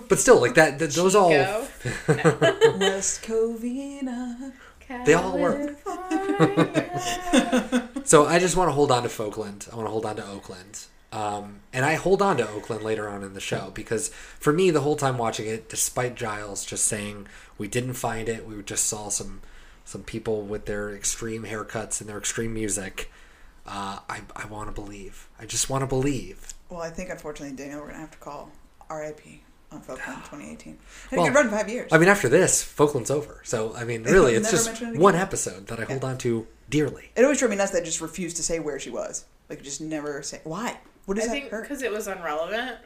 but 0.08 0.20
still, 0.20 0.40
like 0.40 0.54
that. 0.56 0.78
th- 0.78 0.94
those 0.96 1.16
all 1.16 1.30
Chico. 1.30 1.68
West 2.80 3.24
Covina. 3.24 4.54
They 5.06 5.14
all 5.14 5.38
work. 5.38 5.78
So 8.06 8.26
I 8.26 8.40
just 8.40 8.56
want 8.58 8.70
to 8.70 8.72
hold 8.72 8.92
on 8.92 9.04
to 9.04 9.10
Folkland. 9.10 9.72
I 9.72 9.76
want 9.76 9.86
to 9.88 9.92
hold 9.92 10.06
on 10.06 10.16
to 10.16 10.26
Oakland. 10.28 10.86
Um, 11.12 11.62
and 11.74 11.86
I 11.86 11.96
hold 11.96 12.22
on 12.22 12.38
to 12.38 12.48
Oakland 12.48 12.84
later 12.84 13.10
on 13.10 13.24
in 13.24 13.34
the 13.34 13.40
show 13.40 13.72
because 13.74 14.10
for 14.40 14.54
me, 14.54 14.70
the 14.70 14.82
whole 14.82 14.96
time 14.96 15.18
watching 15.18 15.48
it, 15.48 15.68
despite 15.68 16.16
Giles 16.16 16.64
just 16.66 16.86
saying 16.86 17.28
we 17.58 17.68
didn't 17.68 17.94
find 17.96 18.30
it, 18.30 18.48
we 18.48 18.62
just 18.62 18.86
saw 18.86 19.10
some 19.10 19.42
some 19.86 20.04
people 20.04 20.44
with 20.44 20.66
their 20.68 20.94
extreme 20.94 21.46
haircuts 21.46 22.00
and 22.00 22.08
their 22.10 22.20
extreme 22.20 22.54
music. 22.54 23.12
Uh, 23.66 24.00
I 24.08 24.22
I 24.36 24.46
want 24.46 24.68
to 24.74 24.82
believe. 24.82 25.28
I 25.40 25.46
just 25.48 25.68
want 25.70 25.82
to 25.82 25.88
believe. 25.88 26.54
Well, 26.70 26.82
I 26.82 26.92
think 26.92 27.10
unfortunately, 27.10 27.56
Daniel, 27.58 27.80
we're 27.82 27.88
gonna 27.88 28.00
have 28.00 28.12
to 28.12 28.18
call 28.20 28.52
R.I.P. 28.88 29.42
on 29.72 29.82
Folkland 29.82 30.18
2018. 30.30 30.78
It 31.12 31.18
Well, 31.18 31.26
could 31.26 31.34
run 31.36 31.50
five 31.50 31.70
years. 31.70 31.92
I 31.92 31.98
mean, 31.98 32.10
after 32.10 32.30
this, 32.30 32.64
Folkland's 32.64 33.10
over. 33.10 33.42
So 33.44 33.74
I 33.76 33.84
mean, 33.84 34.04
really, 34.16 34.36
it's 34.36 34.52
just 34.52 34.80
it 34.80 34.98
one 35.00 35.16
episode 35.16 35.66
that 35.68 35.80
I 35.80 35.86
hold 35.86 36.04
on 36.04 36.20
to 36.20 36.46
dearly. 36.70 37.10
it 37.16 37.24
always 37.24 37.40
drove 37.40 37.50
me 37.50 37.58
nuts 37.58 37.72
that 37.72 37.84
just 37.84 38.00
refused 38.00 38.38
to 38.38 38.44
say 38.44 38.60
where 38.60 38.80
she 38.80 38.92
was. 38.92 39.26
Like, 39.50 39.64
just 39.64 39.82
never 39.82 40.22
say 40.22 40.42
why. 40.44 40.78
What 41.06 41.18
I 41.18 41.22
that 41.26 41.30
think 41.32 41.52
because 41.52 41.82
it 41.82 41.92
was 41.92 42.08
unrelevant. 42.08 42.78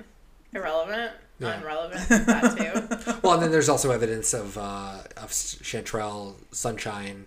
Irrelevant. 0.54 1.12
Yeah. 1.40 1.58
Unrelevant. 1.58 2.08
That 2.10 2.58
too. 2.58 3.20
Well, 3.24 3.34
and 3.34 3.44
then 3.44 3.52
there's 3.52 3.70
also 3.70 3.92
evidence 3.92 4.34
of 4.34 4.58
uh, 4.58 5.00
of 5.18 5.32
Chanterelle, 5.32 6.36
Sunshine, 6.52 7.26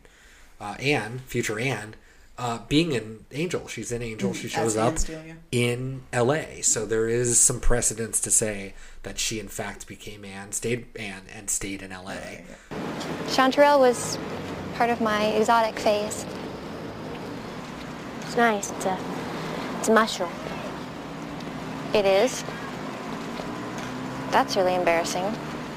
uh, 0.61 0.77
Anne, 0.79 1.19
future 1.27 1.59
Anne, 1.59 1.97
uh, 2.39 2.61
being 2.69 2.95
an 2.95 3.25
Angel. 3.33 3.67
She's 3.67 3.91
an 3.93 4.03
Angel. 4.03 4.33
She 4.33 4.49
shows 4.49 4.77
Mm-hmm. 4.77 5.13
Up 5.13 5.19
Anne 5.19 5.27
yeah. 5.27 5.35
in 5.51 6.03
L.A. 6.13 6.63
So 6.63 6.87
there 6.87 7.09
is 7.09 7.39
some 7.41 7.61
precedence 7.61 8.21
to 8.21 8.31
say 8.31 8.75
that 9.03 9.19
she, 9.19 9.41
in 9.41 9.49
fact, 9.49 9.87
became 9.87 10.25
Anne, 10.25 10.53
stayed 10.53 10.87
Anne, 10.97 11.23
and 11.35 11.51
stayed 11.51 11.83
in 11.83 11.91
L.A. 11.93 12.45
Chanterelle 13.27 13.81
was 13.81 14.19
part 14.77 14.91
of 14.91 15.01
my 15.01 15.27
exotic 15.27 15.79
phase. 15.79 16.25
It's 18.23 18.37
nice. 18.37 18.71
It's 18.71 18.85
a, 18.87 18.99
it's 19.79 19.89
a 19.89 19.93
mushroom. 19.95 20.31
It 21.97 22.05
is. 22.05 22.45
That's 24.31 24.55
really 24.55 24.75
embarrassing. 24.75 25.33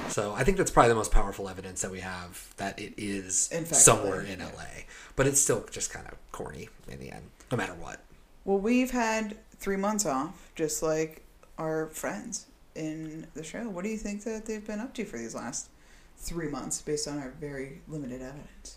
So 0.09 0.33
I 0.33 0.43
think 0.43 0.57
that's 0.57 0.69
probably 0.69 0.89
the 0.89 0.95
most 0.95 1.13
powerful 1.13 1.47
evidence 1.47 1.81
that 1.81 1.91
we 1.91 2.01
have 2.01 2.53
that 2.57 2.77
it 2.77 2.93
is 2.97 3.47
In 3.53 3.63
fact, 3.63 3.79
somewhere 3.79 4.23
in. 4.23 4.39
LA. 4.39 4.83
But 5.15 5.27
it's 5.27 5.39
still 5.39 5.65
just 5.71 5.93
kind 5.93 6.05
of 6.07 6.15
corny 6.33 6.67
in 6.89 6.99
the 6.99 7.09
end, 7.09 7.29
no 7.49 7.55
matter 7.55 7.73
what. 7.75 8.01
Well, 8.43 8.57
we've 8.57 8.91
had 8.91 9.37
three 9.59 9.77
months 9.77 10.05
off, 10.05 10.51
just 10.55 10.83
like 10.83 11.23
our 11.57 11.87
friends 11.87 12.47
in 12.75 13.27
the 13.33 13.41
show. 13.41 13.69
What 13.69 13.85
do 13.85 13.89
you 13.89 13.97
think 13.97 14.25
that 14.25 14.45
they've 14.45 14.67
been 14.67 14.81
up 14.81 14.93
to 14.95 15.05
for 15.05 15.17
these 15.17 15.35
last 15.35 15.69
three 16.17 16.49
months, 16.49 16.81
based 16.81 17.07
on 17.07 17.17
our 17.17 17.29
very 17.39 17.79
limited 17.87 18.21
evidence? 18.21 18.75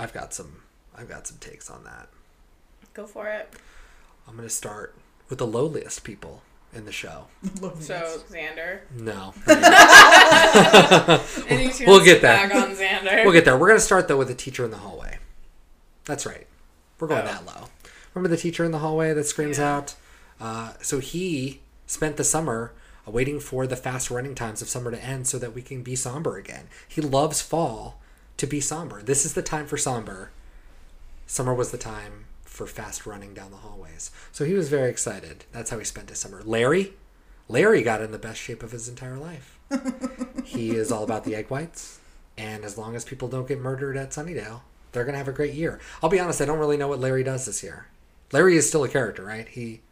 I've 0.00 0.12
got 0.12 0.34
some 0.34 0.62
I've 0.96 1.08
got 1.08 1.28
some 1.28 1.38
takes 1.38 1.70
on 1.70 1.84
that. 1.84 2.08
Go 2.94 3.06
for 3.06 3.28
it. 3.28 3.48
I'm 4.26 4.34
gonna 4.34 4.48
start 4.48 4.96
with 5.28 5.38
the 5.38 5.46
lowliest 5.46 6.02
people 6.02 6.42
in 6.74 6.84
the 6.84 6.92
show. 6.92 7.26
So 7.80 8.20
Xander. 8.30 8.80
No. 8.96 9.32
Any 11.48 11.66
chance 11.68 11.80
We'll 11.86 12.04
get 12.04 12.22
that. 12.22 12.50
on 12.52 12.74
Xander. 12.74 13.24
we'll 13.24 13.32
get 13.32 13.44
there. 13.44 13.56
We're 13.56 13.68
gonna 13.68 13.80
start 13.80 14.08
though 14.08 14.16
with 14.16 14.28
the 14.28 14.34
teacher 14.34 14.64
in 14.64 14.70
the 14.70 14.78
hallway. 14.78 15.18
That's 16.04 16.26
right. 16.26 16.46
We're 17.00 17.08
going 17.08 17.22
Oh. 17.22 17.26
that 17.26 17.46
low. 17.46 17.68
Remember 18.14 18.28
the 18.34 18.40
teacher 18.40 18.64
in 18.64 18.72
the 18.72 18.78
hallway 18.78 19.12
that 19.14 19.24
screams 19.24 19.58
Yeah. 19.58 19.76
out? 19.76 19.94
Uh, 20.40 20.72
so 20.80 20.98
he 21.00 21.60
spent 21.86 22.16
the 22.16 22.24
summer 22.24 22.72
waiting 23.06 23.40
for 23.40 23.66
the 23.66 23.76
fast 23.76 24.10
running 24.10 24.34
times 24.34 24.60
of 24.62 24.68
summer 24.68 24.90
to 24.90 25.02
end 25.02 25.26
so 25.26 25.38
that 25.38 25.54
we 25.54 25.62
can 25.62 25.82
be 25.82 25.96
somber 25.96 26.36
again. 26.36 26.68
He 26.86 27.00
loves 27.00 27.40
fall 27.40 28.00
to 28.36 28.46
be 28.46 28.60
somber. 28.60 29.02
This 29.02 29.24
is 29.24 29.34
the 29.34 29.42
time 29.42 29.66
for 29.66 29.76
somber. 29.76 30.30
Summer 31.26 31.54
was 31.54 31.70
the 31.70 31.78
time 31.78 32.26
for 32.58 32.66
fast 32.66 33.06
running 33.06 33.32
down 33.34 33.52
the 33.52 33.56
hallways. 33.58 34.10
So 34.32 34.44
he 34.44 34.54
was 34.54 34.68
very 34.68 34.90
excited. 34.90 35.44
That's 35.52 35.70
how 35.70 35.78
he 35.78 35.84
spent 35.84 36.10
his 36.10 36.18
summer. 36.18 36.42
Larry, 36.42 36.92
Larry 37.48 37.82
got 37.82 38.02
in 38.02 38.10
the 38.10 38.18
best 38.18 38.40
shape 38.40 38.64
of 38.64 38.72
his 38.72 38.88
entire 38.88 39.16
life. 39.16 39.60
he 40.44 40.72
is 40.72 40.90
all 40.90 41.04
about 41.04 41.22
the 41.24 41.36
egg 41.36 41.50
whites, 41.50 42.00
and 42.36 42.64
as 42.64 42.76
long 42.76 42.96
as 42.96 43.04
people 43.04 43.28
don't 43.28 43.46
get 43.46 43.60
murdered 43.60 43.96
at 43.96 44.10
Sunnydale, 44.10 44.62
they're 44.90 45.04
gonna 45.04 45.18
have 45.18 45.28
a 45.28 45.32
great 45.32 45.54
year. 45.54 45.78
I'll 46.02 46.10
be 46.10 46.18
honest, 46.18 46.40
I 46.40 46.46
don't 46.46 46.58
really 46.58 46.76
know 46.76 46.88
what 46.88 46.98
Larry 46.98 47.22
does 47.22 47.46
this 47.46 47.62
year. 47.62 47.86
Larry 48.32 48.56
is 48.56 48.66
still 48.66 48.82
a 48.82 48.88
character, 48.88 49.24
right? 49.24 49.46
He 49.46 49.82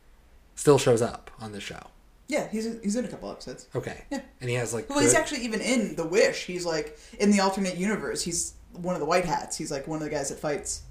still 0.57 0.79
shows 0.79 1.01
up 1.01 1.31
on 1.39 1.53
the 1.53 1.61
show. 1.61 1.91
Yeah, 2.27 2.49
he's 2.49 2.81
he's 2.83 2.97
in 2.97 3.05
a 3.05 3.09
couple 3.09 3.31
episodes. 3.31 3.69
Okay. 3.77 4.07
Yeah. 4.11 4.23
And 4.41 4.51
he 4.51 4.57
has 4.57 4.75
like 4.75 4.91
Well, 4.91 4.99
he's 4.99 5.15
actually 5.15 5.43
even 5.43 5.61
in 5.61 5.95
The 5.95 6.05
Wish. 6.05 6.47
He's 6.47 6.67
like 6.67 6.99
in 7.21 7.31
the 7.31 7.39
alternate 7.39 7.77
universe. 7.77 8.23
He's 8.23 8.55
one 8.73 8.97
of 8.97 9.01
the 9.01 9.07
white 9.07 9.25
hats. 9.25 9.57
He's 9.57 9.71
like 9.71 9.87
one 9.87 9.99
of 9.99 10.03
the 10.03 10.11
guys 10.11 10.31
that 10.31 10.41
fights 10.41 10.83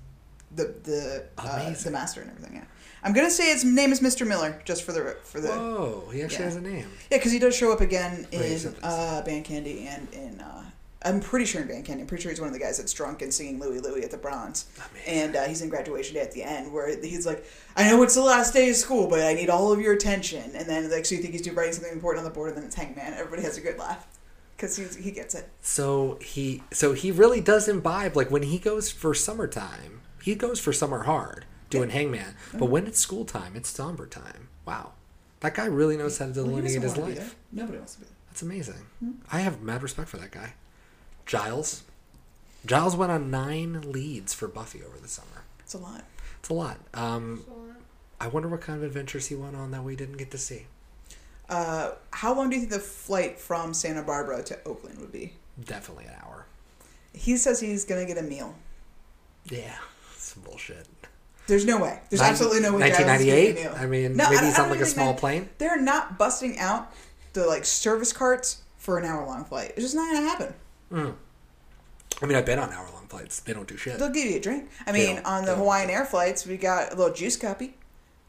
the 0.56 0.76
the 0.84 1.26
uh, 1.38 1.74
the 1.84 1.92
master 1.92 2.22
and 2.22 2.32
everything. 2.32 2.56
Yeah, 2.56 2.64
I'm 3.04 3.14
gonna 3.14 3.30
say 3.32 3.52
his 3.52 3.64
name 3.66 3.92
is 3.92 4.00
Mr. 4.00 4.26
Miller, 4.28 4.62
just 4.66 4.84
for 4.84 4.92
the 4.92 5.18
for 5.24 5.40
the 5.40 5.50
Whoa, 5.50 6.10
he 6.14 6.22
actually 6.24 6.40
Yeah. 6.40 6.46
has 6.46 6.56
a 6.56 6.62
name. 6.62 6.88
yeah, 7.12 7.18
because 7.18 7.32
he 7.32 7.40
does 7.40 7.56
show 7.56 7.72
up 7.72 7.82
again 7.82 8.28
in 8.32 8.74
uh, 8.84 9.22
Band 9.24 9.46
Candy 9.46 9.88
and 9.88 10.08
in. 10.14 10.42
Uh, 10.42 10.64
I'm 11.04 11.20
pretty 11.20 11.46
sure 11.46 11.62
in 11.62 11.68
Band 11.68 11.86
Candy. 11.86 12.02
I'm 12.02 12.08
pretty 12.08 12.24
sure 12.24 12.32
he's 12.32 12.40
one 12.40 12.48
of 12.48 12.54
the 12.54 12.60
guys 12.60 12.78
that's 12.80 12.92
drunk 12.92 13.22
and 13.22 13.32
singing 13.32 13.60
Louie 13.60 13.78
Louie 13.80 14.02
at 14.04 14.10
the 14.10 14.18
Bronze. 14.18 14.66
Amazing. 14.92 15.14
And 15.24 15.36
uh, 15.36 15.44
he's 15.44 15.62
in 15.62 15.70
graduation 15.70 16.16
day 16.16 16.22
at 16.22 16.32
the 16.32 16.42
end 16.42 16.74
where 16.74 17.00
he's 17.00 17.28
like, 17.28 17.46
I 17.76 17.88
know 17.92 18.02
it's 18.02 18.16
the 18.16 18.22
last 18.24 18.54
day 18.56 18.72
of 18.72 18.76
school, 18.76 19.08
but 19.08 19.20
I 19.22 19.36
need 19.36 19.52
all 19.52 19.72
of 19.72 19.80
your 19.80 19.94
attention. 19.94 20.56
And 20.56 20.68
then, 20.68 20.90
like, 20.90 21.06
so 21.06 21.14
you 21.14 21.22
think 21.22 21.34
he's 21.34 21.44
doing 21.44 21.56
writing 21.56 21.74
something 21.74 21.94
important 21.94 22.26
on 22.26 22.32
the 22.32 22.34
board, 22.34 22.50
and 22.50 22.58
then 22.58 22.64
it's 22.66 22.74
Hangman. 22.76 23.14
Everybody 23.14 23.44
has 23.44 23.56
a 23.56 23.62
good 23.62 23.78
laugh 23.78 24.08
because 24.58 24.78
he 24.96 25.12
gets 25.12 25.36
it. 25.36 25.48
So 25.62 26.18
he 26.22 26.64
so 26.72 26.94
he 26.94 27.12
really 27.12 27.42
does 27.42 27.68
imbibe 27.68 28.16
like 28.16 28.32
when 28.32 28.42
he 28.42 28.58
goes 28.58 28.90
for 28.90 29.14
summertime, 29.14 30.02
he 30.26 30.34
goes 30.34 30.60
for 30.60 30.74
summer 30.74 31.04
hard 31.04 31.46
doing 31.70 31.92
hangman. 31.92 32.34
But 32.52 32.66
when 32.66 32.88
it's 32.88 32.98
school 32.98 33.26
time, 33.26 33.56
it's 33.56 33.70
somber 33.70 34.08
time. 34.08 34.48
Wow. 34.66 34.94
That 35.42 35.54
guy 35.54 35.66
really 35.66 35.98
knows 35.98 36.18
how 36.18 36.26
to 36.26 36.34
delineate 36.34 36.64
doesn't 36.64 36.82
his 36.82 36.98
wanna 36.98 37.14
life. 37.14 37.36
Nobody 37.52 37.78
wants 37.78 37.94
to 37.94 38.00
be 38.00 38.06
there. 38.06 38.16
That's 38.30 38.42
amazing. 38.42 39.20
I 39.32 39.42
have 39.42 39.62
mad 39.62 39.84
respect 39.84 40.10
for 40.10 40.18
that 40.18 40.32
guy. 40.32 40.54
Giles. 41.28 41.84
Giles 42.66 42.96
went 42.96 43.12
on 43.12 43.30
nine 43.30 43.92
leads 43.92 44.34
for 44.34 44.48
Buffy 44.48 44.82
over 44.82 44.98
the 44.98 45.08
summer. 45.08 45.44
It's 45.60 45.76
a 45.76 45.78
lot. 45.78 46.04
It's 46.40 46.50
a 46.50 46.56
lot. 46.56 46.80
Um, 46.96 47.46
I 48.20 48.28
wonder 48.28 48.50
what 48.50 48.62
kind 48.62 48.80
of 48.80 48.84
adventures 48.84 49.28
he 49.28 49.36
went 49.36 49.56
on 49.56 49.70
that 49.72 49.84
we 49.84 49.96
didn't 49.96 50.18
get 50.18 50.32
to 50.32 50.40
see. 50.40 50.66
Uh, 51.50 51.92
how 52.10 52.34
long 52.34 52.50
do 52.50 52.56
you 52.56 52.62
think 52.62 52.72
the 52.72 52.80
flight 52.80 53.40
from 53.40 53.76
Santa 53.76 54.02
Barbara 54.02 54.42
to 54.42 54.58
Oakland 54.66 54.98
would 55.00 55.12
be? 55.12 55.34
Definitely 55.64 56.06
an 56.06 56.14
hour. 56.24 56.48
He 57.14 57.38
says 57.38 57.60
he's 57.60 57.86
gonna 57.86 58.06
get 58.06 58.18
a 58.18 58.24
meal. 58.24 58.56
Yeah, 59.46 59.76
some 60.36 60.44
bullshit. 60.44 60.88
There's 61.48 61.66
no 61.66 61.80
way. 61.80 62.00
There's 62.10 62.22
Nin- 62.22 62.30
absolutely 62.32 62.60
no 62.62 62.74
way. 62.74 62.90
Giles 62.90 62.92
is 62.94 62.98
getting 63.26 63.58
a 63.58 63.64
1998? 63.66 63.82
I 63.82 63.86
mean, 63.88 64.16
No, 64.18 64.30
maybe 64.30 64.38
I- 64.42 64.46
he's 64.48 64.60
on 64.60 64.70
like 64.70 64.80
a 64.82 64.86
small 64.86 65.14
that- 65.14 65.20
plane. 65.20 65.50
They're 65.58 65.80
not 65.82 66.18
busting 66.18 66.58
out 66.60 66.92
the 67.34 67.46
like 67.46 67.66
service 67.66 68.12
carts 68.14 68.58
for 68.78 68.98
an 68.98 69.06
hour 69.06 69.26
long 69.26 69.46
flight. 69.46 69.72
It's 69.76 69.82
just 69.84 69.96
not 69.96 70.12
gonna 70.12 70.28
happen. 70.28 70.54
Hmm. 70.90 71.12
I 72.22 72.26
mean, 72.28 72.38
I've 72.38 72.46
been 72.46 72.60
on 72.60 72.72
hour 72.72 72.88
long 72.94 73.08
flights. 73.08 73.40
They 73.42 73.54
don't 73.54 73.68
do 73.68 73.78
shit. 73.78 74.00
They'll 74.00 74.10
give 74.10 74.26
you 74.26 74.38
a 74.38 74.40
drink. 74.40 74.70
I 74.88 74.92
They 74.92 75.14
mean, 75.16 75.22
on 75.26 75.46
the. 75.46 75.56
Hawaiian 75.56 75.90
Air 75.90 76.06
flights, 76.06 76.46
we 76.46 76.58
got 76.58 76.94
a 76.94 76.96
little 76.96 77.14
juice 77.14 77.38
cuppy 77.38 77.74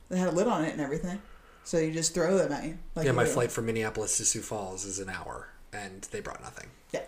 that 0.09 0.19
had 0.19 0.29
a 0.29 0.33
lid 0.33 0.47
on 0.49 0.65
it 0.65 0.73
and 0.73 0.81
everything. 0.81 1.21
So 1.65 1.79
you 1.79 1.93
just 1.93 2.13
throw 2.15 2.37
them 2.37 2.53
at 2.53 2.65
you. 2.65 2.79
Like 2.95 3.05
yeah, 3.07 3.13
you 3.13 3.17
my 3.17 3.25
do. 3.25 3.31
flight 3.31 3.51
from 3.51 3.67
Minneapolis 3.67 4.17
to 4.19 4.25
Sioux 4.25 4.43
Falls 4.43 4.85
is 4.85 4.99
an 4.99 5.09
hour, 5.09 5.49
and 5.73 6.03
they 6.13 6.21
brought 6.21 6.41
nothing. 6.43 6.69
Yeah. 6.93 7.03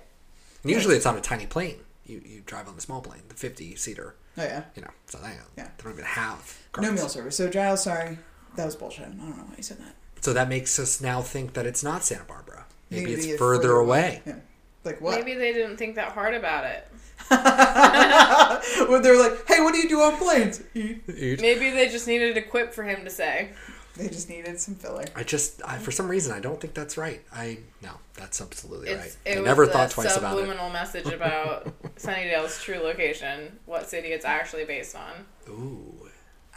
And 0.63 0.73
usually 0.73 0.97
it's 0.97 1.07
on 1.07 1.17
a 1.17 1.21
tiny 1.21 1.47
plane. 1.47 1.81
You 2.07 2.23
you 2.25 2.41
drive 2.47 2.67
on 2.69 2.75
the 2.77 2.81
small 2.81 3.01
plane, 3.03 3.23
the 3.29 3.35
fifty 3.35 3.75
seater. 3.77 4.15
Oh 4.39 4.45
yeah. 4.45 4.63
You 4.77 4.83
know, 4.83 4.91
so 5.07 5.19
they, 5.19 5.31
Yeah. 5.57 5.65
they 5.77 5.83
don't 5.85 5.93
even 5.93 6.05
have 6.05 6.59
No 6.81 6.93
meal 6.93 7.09
service. 7.09 7.37
So 7.37 7.49
Giles, 7.51 7.83
sorry, 7.83 8.19
that 8.57 8.65
was 8.65 8.77
bullshit. 8.77 9.07
I 9.07 9.09
don't 9.11 9.37
know 9.37 9.45
why 9.45 9.55
you 9.57 9.63
said 9.63 9.79
that. 9.79 9.95
So 10.21 10.33
that 10.33 10.49
makes 10.49 10.79
us 10.79 11.01
now 11.01 11.23
think 11.23 11.53
that 11.55 11.67
it's 11.67 11.83
not 11.85 12.05
Santa 12.05 12.25
Barbara. 12.25 12.67
Maybe 12.91 13.13
it's 13.13 13.27
Maybe 13.27 13.37
further, 13.39 13.73
away. 13.73 14.23
Yeah. 14.27 14.37
Like 14.85 15.01
what? 15.01 15.19
Maybe 15.19 15.35
they 15.39 15.53
didn't 15.53 15.77
think 15.77 15.97
that 15.97 16.13
hard 16.13 16.35
about 16.35 16.65
it. 16.65 16.87
when 18.89 19.03
they're 19.03 19.19
like, 19.21 19.47
"Hey, 19.47 19.61
what 19.61 19.75
do 19.75 19.79
you 19.79 19.89
do 19.89 20.01
on 20.01 20.17
planes?" 20.17 20.63
Eat. 20.75 21.03
Maybe 21.41 21.71
they 21.71 21.89
just 21.89 22.07
needed 22.07 22.37
a 22.37 22.43
quip 22.43 22.73
for 22.73 22.85
him 22.85 23.05
to 23.05 23.11
say. 23.11 23.51
They 23.99 24.09
just 24.09 24.29
needed 24.31 24.59
some 24.61 24.75
filler. 24.77 25.05
I 25.17 25.23
just, 25.25 25.61
I, 25.65 25.77
for 25.79 25.91
some 25.91 26.09
reason, 26.09 26.33
I 26.33 26.41
don't 26.41 26.61
think 26.61 26.73
that's 26.75 26.97
right. 26.97 27.21
I 27.33 27.59
no, 27.83 27.91
that's 28.15 28.41
absolutely 28.41 28.89
It's, 28.91 29.01
right. 29.01 29.17
it 29.27 29.37
I 29.37 29.41
was 29.41 29.47
never 29.47 29.67
thought 29.67 29.91
twice 29.91 30.17
about 30.17 30.33
it. 30.35 30.41
subliminal 30.41 30.71
message 30.71 31.07
about 31.09 31.65
Sunnydale's 31.97 32.63
true 32.63 32.79
location, 32.79 33.59
what 33.67 33.89
city 33.89 34.09
it's 34.09 34.25
actually 34.25 34.65
based 34.65 34.95
on. 34.97 35.13
Ooh, 35.49 36.09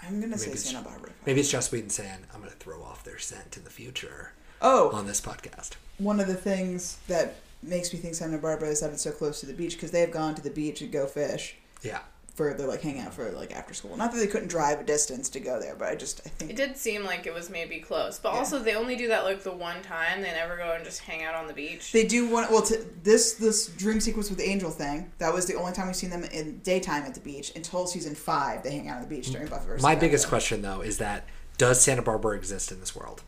I'm 0.03 0.21
gonna 0.21 0.37
say 0.37 0.47
Maybe 0.47 0.57
it's- 0.59 0.71
Santa 0.71 0.87
Barbara. 0.87 1.11
maybe 1.25 1.39
it's 1.41 1.49
Joss 1.51 1.71
Whedon 1.71 1.89
saying, 1.89 2.19
"I'm 2.33 2.39
going 2.39 2.51
to 2.51 2.57
throw 2.57 2.81
off 2.83 3.03
their 3.03 3.19
scent 3.19 3.57
in 3.57 3.63
the 3.63 3.69
future 3.69 4.33
Oh, 4.61 4.89
on 4.91 5.07
this 5.07 5.19
podcast." 5.21 5.71
one 5.97 6.19
of 6.19 6.25
the 6.27 6.35
things 6.35 6.97
that 7.07 7.35
makes 7.61 7.93
me 7.93 7.99
think 7.99 8.15
Santa 8.15 8.37
Barbara 8.39 8.69
is 8.69 8.79
that 8.81 8.91
it's 8.91 9.03
so 9.03 9.11
close 9.11 9.39
to 9.41 9.45
the 9.45 9.53
beach 9.53 9.73
because 9.73 9.91
they 9.91 9.99
have 10.01 10.09
gone 10.11 10.33
to 10.35 10.41
the 10.41 10.49
beach 10.49 10.79
to 10.79 10.87
go 10.87 11.05
fish 11.05 11.55
Yeah, 11.83 11.99
for 12.33 12.53
their 12.53 12.67
like 12.67 12.81
hang 12.81 12.99
out 12.99 13.13
for 13.13 13.29
like 13.31 13.51
after 13.55 13.73
school. 13.73 13.95
Not 13.97 14.11
that 14.13 14.17
they 14.17 14.27
couldn't 14.27 14.47
drive 14.47 14.79
a 14.79 14.83
distance 14.83 15.27
to 15.29 15.39
go 15.39 15.59
there, 15.59 15.75
but 15.75 15.89
I 15.89 15.95
just 15.95 16.21
I 16.25 16.29
think 16.29 16.51
It 16.51 16.55
did 16.57 16.77
seem 16.77 17.03
like 17.03 17.25
it 17.27 17.33
was 17.33 17.49
maybe 17.49 17.79
close, 17.79 18.19
but 18.19 18.31
Yeah. 18.33 18.39
also 18.39 18.59
they 18.59 18.73
only 18.75 18.95
do 18.95 19.09
that 19.09 19.23
like 19.25 19.43
the 19.43 19.51
one 19.51 19.81
time. 19.81 20.21
They 20.21 20.31
never 20.31 20.55
go 20.57 20.71
and 20.73 20.83
just 20.85 21.01
hang 21.01 21.23
out 21.23 21.35
on 21.35 21.47
the 21.47 21.53
beach. 21.53 21.91
they 21.91 22.05
do 22.07 22.29
want. 22.29 22.49
Well, 22.49 22.61
to, 22.63 22.85
this 23.03 23.33
this 23.33 23.67
dream 23.67 23.99
sequence 23.99 24.29
with 24.29 24.37
the 24.39 24.49
angel 24.49 24.71
thing 24.71 25.11
that 25.17 25.33
was 25.33 25.45
the 25.45 25.55
only 25.55 25.73
time 25.73 25.87
we've 25.87 25.95
seen 25.95 26.09
them 26.09 26.23
in 26.23 26.59
daytime 26.59 27.03
at 27.03 27.13
the 27.13 27.19
beach 27.19 27.51
until 27.55 27.85
season 27.85 28.15
five. 28.15 28.63
They 28.63 28.71
hang 28.71 28.87
out 28.87 28.97
on 28.97 29.01
the 29.03 29.09
beach 29.09 29.29
during 29.31 29.47
Buffy 29.47 29.65
versus 29.67 29.83
my 29.83 29.95
the 29.95 30.01
biggest 30.01 30.27
question 30.27 30.61
though 30.61 30.81
is 30.81 30.97
that 30.99 31.25
does 31.57 31.81
Santa 31.81 32.01
Barbara 32.01 32.35
exist 32.37 32.71
in 32.71 32.79
this 32.79 32.95
world? 32.95 33.23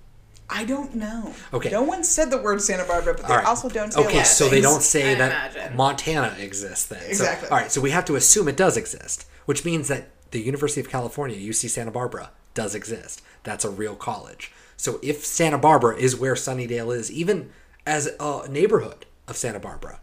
I 0.55 0.65
don't 0.65 0.93
know. 0.95 1.33
Okay. 1.53 1.71
No 1.71 1.81
one 1.81 2.03
said 2.03 2.29
the 2.29 2.37
word 2.37 2.61
Santa 2.61 2.83
Barbara, 2.85 3.13
but 3.15 3.23
they 3.27 3.33
All 3.33 3.37
right. 3.39 3.45
also 3.47 3.67
don't 3.69 3.91
say 3.91 4.01
a 4.01 4.05
Okay, 4.05 4.17
lot 4.17 4.21
of 4.21 4.27
so 4.27 4.49
they 4.49 4.61
don't 4.61 4.81
say 4.81 5.13
I 5.13 5.15
that 5.15 5.51
imagine. 5.55 5.75
Montana 5.77 6.35
exists 6.39 6.85
then. 6.85 6.99
So- 7.01 7.07
Exactly. 7.07 7.49
all 7.49 7.57
right, 7.57 7.71
so 7.71 7.81
we 7.81 7.89
have 7.91 8.05
to 8.05 8.15
assume 8.15 8.47
it 8.47 8.55
does 8.57 8.77
exist, 8.77 9.25
which 9.45 9.65
means 9.65 9.87
that 9.87 10.09
the 10.31 10.39
University 10.41 10.79
of 10.79 10.89
California, 10.89 11.35
UC 11.37 11.69
Santa 11.69 11.91
Barbara, 11.91 12.29
does 12.53 12.75
exist. 12.75 13.21
That's 13.43 13.65
a 13.65 13.69
real 13.69 13.95
college. 13.95 14.51
So 14.77 14.99
if 15.01 15.25
Santa 15.25 15.57
Barbara 15.57 15.95
is 15.97 16.15
where 16.15 16.35
Sunnydale 16.35 16.95
is, 16.95 17.11
even 17.11 17.49
as 17.85 18.09
a 18.19 18.47
neighborhood 18.47 19.05
of 19.27 19.35
Santa 19.37 19.59
Barbara, 19.59 19.99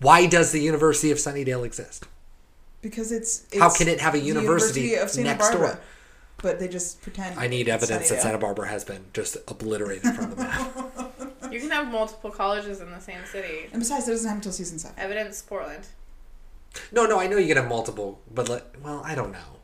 why 0.00 0.26
does 0.26 0.52
the 0.52 0.60
University 0.60 1.10
of 1.10 1.18
Sunnydale 1.18 1.64
exist? 1.64 2.04
because 2.82 3.10
it's, 3.10 3.42
How 3.58 3.68
can 3.68 3.88
it 3.88 4.00
have 4.00 4.14
a 4.14 4.18
the 4.18 4.24
university 4.24 4.94
of 4.94 5.10
Santa 5.10 5.30
next 5.30 5.48
Barbara. 5.50 5.68
door? 5.68 5.80
But 6.46 6.60
they 6.60 6.68
just 6.68 7.02
pretend. 7.02 7.40
I 7.40 7.48
need 7.48 7.68
evidence 7.68 8.08
that 8.08 8.22
Santa 8.22 8.38
Barbara 8.38 8.68
has 8.68 8.84
been 8.84 9.06
just 9.12 9.36
obliterated 9.48 10.14
from 10.14 10.30
the 10.30 10.36
map. 10.36 10.72
You 11.50 11.60
can 11.60 11.70
have 11.70 11.90
multiple 11.90 12.30
colleges 12.30 12.80
in 12.80 12.90
the 12.90 13.00
same 13.00 13.24
city. 13.24 13.68
And 13.72 13.80
besides, 13.80 14.06
it 14.06 14.10
doesn't 14.12 14.26
happen 14.28 14.38
until 14.38 14.52
season 14.52 14.78
seven. 14.78 14.98
Evidence 14.98 15.42
Portland. 15.42 15.86
No, 16.92 17.06
no, 17.06 17.18
I 17.18 17.26
know 17.28 17.36
you 17.36 17.46
can 17.46 17.56
have 17.56 17.68
multiple, 17.68 18.20
but 18.32 18.48
like, 18.48 18.64
well, 18.82 19.00
I 19.04 19.14
don't 19.14 19.32
know. 19.32 19.58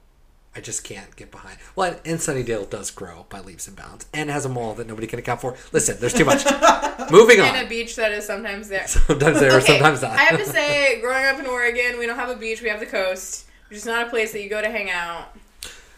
I 0.56 0.60
just 0.60 0.84
can't 0.84 1.14
get 1.16 1.30
behind. 1.30 1.58
Well, 1.76 1.96
and 2.04 2.18
Sunnydale 2.18 2.70
does 2.70 2.90
grow 2.90 3.26
by 3.28 3.40
leaps 3.40 3.66
and 3.68 3.76
bounds, 3.76 4.06
and 4.14 4.30
has 4.30 4.44
a 4.44 4.48
mall 4.48 4.74
that 4.74 4.86
nobody 4.86 5.06
can 5.06 5.18
account 5.18 5.40
for. 5.40 5.56
Listen, 5.72 5.98
there's 6.00 6.14
too 6.14 6.24
much. 6.24 6.44
Moving 7.10 7.40
on. 7.40 7.54
And 7.54 7.66
a 7.66 7.68
beach 7.68 7.94
that 7.96 8.12
is 8.12 8.26
sometimes 8.26 8.68
there. 8.68 8.86
Sometimes 8.86 9.40
there, 9.40 9.52
Okay, 9.52 9.78
sometimes 9.78 10.02
not. 10.02 10.12
I 10.12 10.22
have 10.24 10.38
to 10.38 10.46
say, 10.58 11.00
growing 11.00 11.26
up 11.26 11.38
in 11.38 11.46
Oregon, 11.46 11.98
we 11.98 12.06
don't 12.06 12.16
have 12.16 12.30
a 12.30 12.36
beach, 12.36 12.62
we 12.62 12.68
have 12.68 12.80
the 12.80 12.86
coast, 12.86 13.46
which 13.68 13.76
is 13.78 13.86
not 13.86 14.06
a 14.06 14.10
place 14.10 14.32
that 14.32 14.42
you 14.42 14.48
go 14.48 14.62
to 14.62 14.70
hang 14.70 14.88
out 14.90 15.36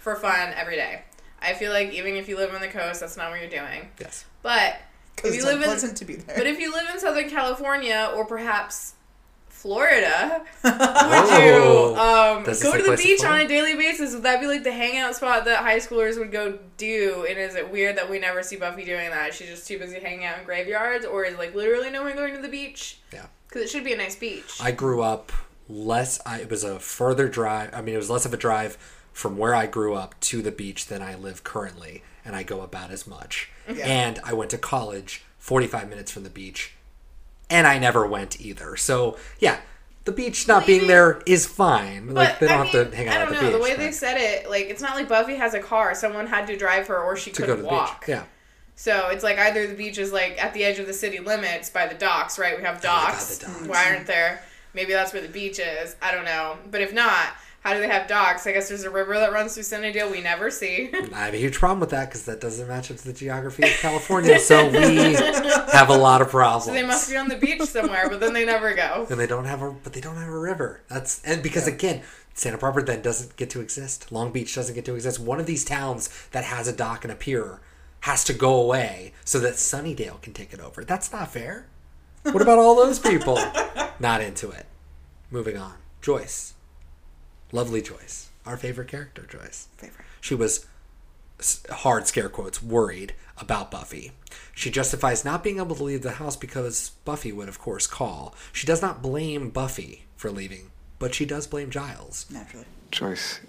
for 0.05 0.15
fun 0.15 0.53
every 0.55 0.77
day. 0.77 1.03
I 1.41 1.55
feel 1.55 1.73
like 1.73 1.93
even 1.93 2.15
if 2.15 2.29
you 2.29 2.37
live 2.37 2.55
on 2.55 2.61
the 2.61 2.69
coast, 2.69 3.01
that's 3.01 3.17
not 3.17 3.31
what 3.31 3.41
you're 3.41 3.49
doing. 3.51 3.89
yes. 4.01 4.25
But 4.43 4.77
If 5.19 5.25
you 5.35 5.41
it's 5.41 5.45
live 5.45 5.85
in- 5.91 5.95
to 5.95 6.05
be 6.05 6.17
there. 6.17 6.37
But 6.37 6.47
if 6.47 6.59
you 6.61 6.73
live 6.73 6.87
in 6.93 7.01
Southern 7.01 7.29
California 7.31 8.11
or 8.15 8.25
perhaps 8.27 8.93
Florida, 9.49 10.43
would 10.63 11.43
you 11.43 11.97
um, 11.97 12.43
go 12.45 12.77
to 12.77 12.83
the 12.91 12.97
beach 13.03 13.25
on 13.25 13.41
a 13.41 13.49
daily 13.49 13.75
basis? 13.75 14.13
Would 14.13 14.23
that 14.25 14.41
be 14.41 14.47
like 14.47 14.63
the 14.63 14.73
hangout 14.73 15.17
spot 15.17 15.47
that 15.47 15.59
high 15.63 15.79
schoolers 15.79 16.19
would 16.19 16.31
go 16.31 16.59
do? 16.77 17.25
And 17.29 17.39
is 17.39 17.55
it 17.55 17.71
weird 17.73 17.97
that 17.97 18.11
we 18.11 18.19
never 18.19 18.43
see 18.43 18.57
Buffy 18.57 18.85
doing 18.85 19.09
that? 19.11 19.33
She's 19.33 19.49
just 19.49 19.67
too 19.67 19.79
busy 19.79 20.01
hanging 20.01 20.27
out 20.27 20.39
in 20.39 20.45
graveyards, 20.45 21.07
or 21.07 21.25
is 21.25 21.39
like 21.39 21.55
literally 21.55 21.89
no 21.91 22.03
one 22.03 22.15
going 22.15 22.35
to 22.35 22.43
the 22.43 22.49
beach? 22.49 22.99
Yeah. 23.13 23.25
Because 23.49 23.63
it 23.63 23.71
should 23.71 23.85
be 23.85 23.95
a 23.95 23.97
nice 23.97 24.17
beach. 24.17 24.59
I 24.61 24.71
grew 24.73 25.01
up 25.01 25.33
less. 25.69 26.21
I, 26.27 26.41
it 26.41 26.51
was 26.51 26.63
a 26.65 26.79
further 26.79 27.27
drive. 27.29 27.71
I 27.73 27.81
mean, 27.81 27.95
it 27.95 27.99
was 27.99 28.11
less 28.11 28.27
of 28.27 28.35
a 28.35 28.39
drive 28.39 28.77
from 29.15 29.39
where 29.39 29.55
I 29.55 29.65
grew 29.67 29.95
up 29.95 30.19
to 30.21 30.43
the 30.43 30.53
beach 30.53 30.87
than 30.89 31.01
I 31.01 31.15
live 31.15 31.43
currently, 31.45 32.03
and 32.23 32.37
I 32.37 32.43
go 32.43 32.61
about 32.61 32.91
as 32.91 33.07
much. 33.07 33.49
Yeah. 33.67 33.87
And 33.87 34.21
I 34.25 34.35
went 34.35 34.51
to 34.51 34.59
college, 34.59 35.25
forty-five 35.39 35.89
minutes 35.89 36.11
from 36.13 36.25
the 36.25 36.31
beach, 36.31 36.75
and 37.49 37.67
I 37.67 37.79
never 37.79 38.07
went 38.07 38.39
either. 38.41 38.77
So 38.77 39.17
yeah, 39.39 39.61
the 40.05 40.13
beach 40.13 40.47
not 40.47 40.67
being 40.67 40.87
there 40.87 41.23
is 41.27 41.47
fine. 41.47 42.13
Like 42.13 42.39
they 42.41 42.49
don't 42.49 42.61
I 42.61 42.65
have 42.67 42.91
to 42.91 42.97
hang 42.97 43.09
I 43.09 43.13
out 43.13 43.19
don't 43.29 43.29
at 43.29 43.33
know 43.35 43.41
the 43.41 43.47
beach. 43.47 43.57
the 43.57 43.63
way 43.63 43.77
they 43.87 43.93
said 43.93 44.17
it. 44.19 44.51
Like 44.51 44.67
it's 44.67 44.83
not 44.83 44.97
like 44.97 45.09
Buffy 45.09 45.37
has 45.37 45.55
a 45.55 45.61
car. 45.61 45.95
Someone 45.95 46.27
had 46.27 46.47
to 46.49 46.57
drive 46.57 46.89
her, 46.89 47.01
or 47.01 47.17
she 47.17 47.31
to 47.31 47.43
couldn't 47.43 47.57
to 47.57 47.63
the 47.63 47.69
walk. 47.69 48.01
beach. 48.01 48.09
Yeah. 48.11 48.25
So 48.77 49.09
it's 49.11 49.23
like 49.23 49.39
either 49.39 49.69
the 49.69 49.75
beach 49.77 49.99
is 49.99 50.13
like 50.13 50.43
at 50.43 50.53
the 50.53 50.65
edge 50.65 50.81
of 50.81 50.89
the 50.89 50.93
city 50.93 51.21
limits 51.21 51.71
by 51.71 51.87
the 51.87 51.95
docks, 51.95 52.39
right? 52.41 52.57
We 52.57 52.65
have 52.65 52.79
Oh 52.79 52.83
God, 52.83 53.13
the 53.15 53.47
docks. 53.47 53.67
Why 53.69 53.85
aren't 53.93 54.09
there? 54.09 54.43
Maybe 54.75 54.93
that's 54.93 55.13
where 55.13 55.23
the 55.23 55.29
beach 55.29 55.61
is. 55.61 55.95
I 56.03 56.11
don't 56.13 56.25
know. 56.25 56.59
But 56.69 56.81
if 56.81 56.93
not, 56.93 57.29
how 57.65 57.73
do 57.73 57.81
they 57.81 57.89
have 57.89 58.07
docks? 58.07 58.47
I 58.47 58.53
guess 58.53 58.69
there's 58.69 58.85
a 58.85 58.91
river 58.91 59.15
that 59.15 59.33
runs 59.33 59.55
through 59.55 59.63
Sunnydale 59.63 60.11
we 60.11 60.21
never 60.21 60.51
see. 60.51 60.91
I 61.15 61.25
have 61.25 61.35
a 61.35 61.39
huge 61.39 61.59
problem 61.59 61.81
with 61.81 61.91
that 61.91 62.11
because 62.11 62.27
that 62.27 62.41
doesn't 62.41 62.69
match 62.69 62.91
up 62.91 62.99
to 62.99 63.05
the 63.05 63.13
geography 63.15 63.65
of 63.65 63.71
California. 63.81 64.39
so 64.39 64.69
we 64.69 65.15
have 65.73 65.89
a 65.89 65.97
lot 65.97 66.21
of 66.21 66.29
problems. 66.29 66.67
so 66.67 66.73
they 66.73 66.87
must 66.87 67.11
be 67.11 67.17
on 67.17 67.29
the 67.29 67.37
beach 67.37 67.63
somewhere, 67.63 68.09
but 68.11 68.21
then 68.21 68.35
they 68.35 68.45
never 68.45 68.75
go. 68.75 69.07
and 69.11 69.19
they 69.19 69.27
don't 69.27 69.47
have 69.47 69.63
a 69.63 69.71
but 69.71 69.93
they 69.93 70.01
don't 70.01 70.17
have 70.17 70.29
a 70.29 70.39
river 70.39 70.83
that's 70.89 71.23
and 71.25 71.43
because 71.43 71.67
again 71.67 72.03
santa 72.35 72.59
barbara 72.59 72.83
then 72.85 73.01
doesn't 73.03 73.37
get 73.37 73.49
to 73.51 73.61
exist 73.61 74.11
long 74.13 74.33
beach 74.33 74.55
doesn't 74.55 74.75
get 74.75 74.85
to 74.85 74.95
exist 74.95 75.19
one 75.21 75.41
of 75.41 75.47
these 75.47 75.65
towns 75.65 76.11
that 76.33 76.45
has 76.45 76.69
a 76.69 76.73
dock 76.73 77.05
and 77.05 77.13
a 77.13 77.17
pier 77.17 77.61
has 78.01 78.25
to 78.25 78.33
go 78.33 78.61
away 78.61 79.13
so 79.25 79.39
that 79.39 79.55
sunnydale 79.55 80.21
can 80.23 80.33
take 80.33 80.53
it 80.53 80.61
over 80.61 80.85
that's 80.85 81.13
not 81.13 81.31
fair 81.33 81.67
what 82.23 82.43
about 82.43 82.59
all 82.59 82.75
those 82.77 82.99
people 82.99 83.39
not 83.99 84.21
into 84.21 84.51
it 84.51 84.67
moving 85.31 85.57
on 85.57 85.75
joyce 86.03 86.54
lovely 87.55 87.81
joyce 87.81 88.29
our 88.45 88.57
favorite 88.57 88.89
character 88.89 89.23
joyce 89.31 89.69
Favorite. 89.77 90.05
she 90.21 90.35
was 90.35 90.67
hard 91.71 92.07
scare 92.07 92.29
quotes 92.29 92.63
worried 92.63 93.15
about 93.39 93.71
Buffy. 93.71 94.13
She 94.55 94.71
justifies 94.71 95.25
not 95.25 95.43
being 95.43 95.59
able 95.59 95.75
to 95.75 95.83
leave 95.83 96.03
the 96.03 96.13
house 96.13 96.37
because 96.37 96.91
Buffy 97.05 97.33
would 97.33 97.49
of 97.49 97.59
course 97.59 97.87
call. 97.87 98.35
She 98.53 98.67
does 98.67 98.81
not 98.81 99.03
blame 99.03 99.51
Buffy 99.51 100.05
for 100.17 100.31
leaving, 100.31 100.71
but 100.99 101.15
she 101.15 101.25
does 101.25 101.47
blame 101.49 101.71
Giles. 101.71 102.27
Naturally. 102.31 102.67
Joyce, 102.93 103.41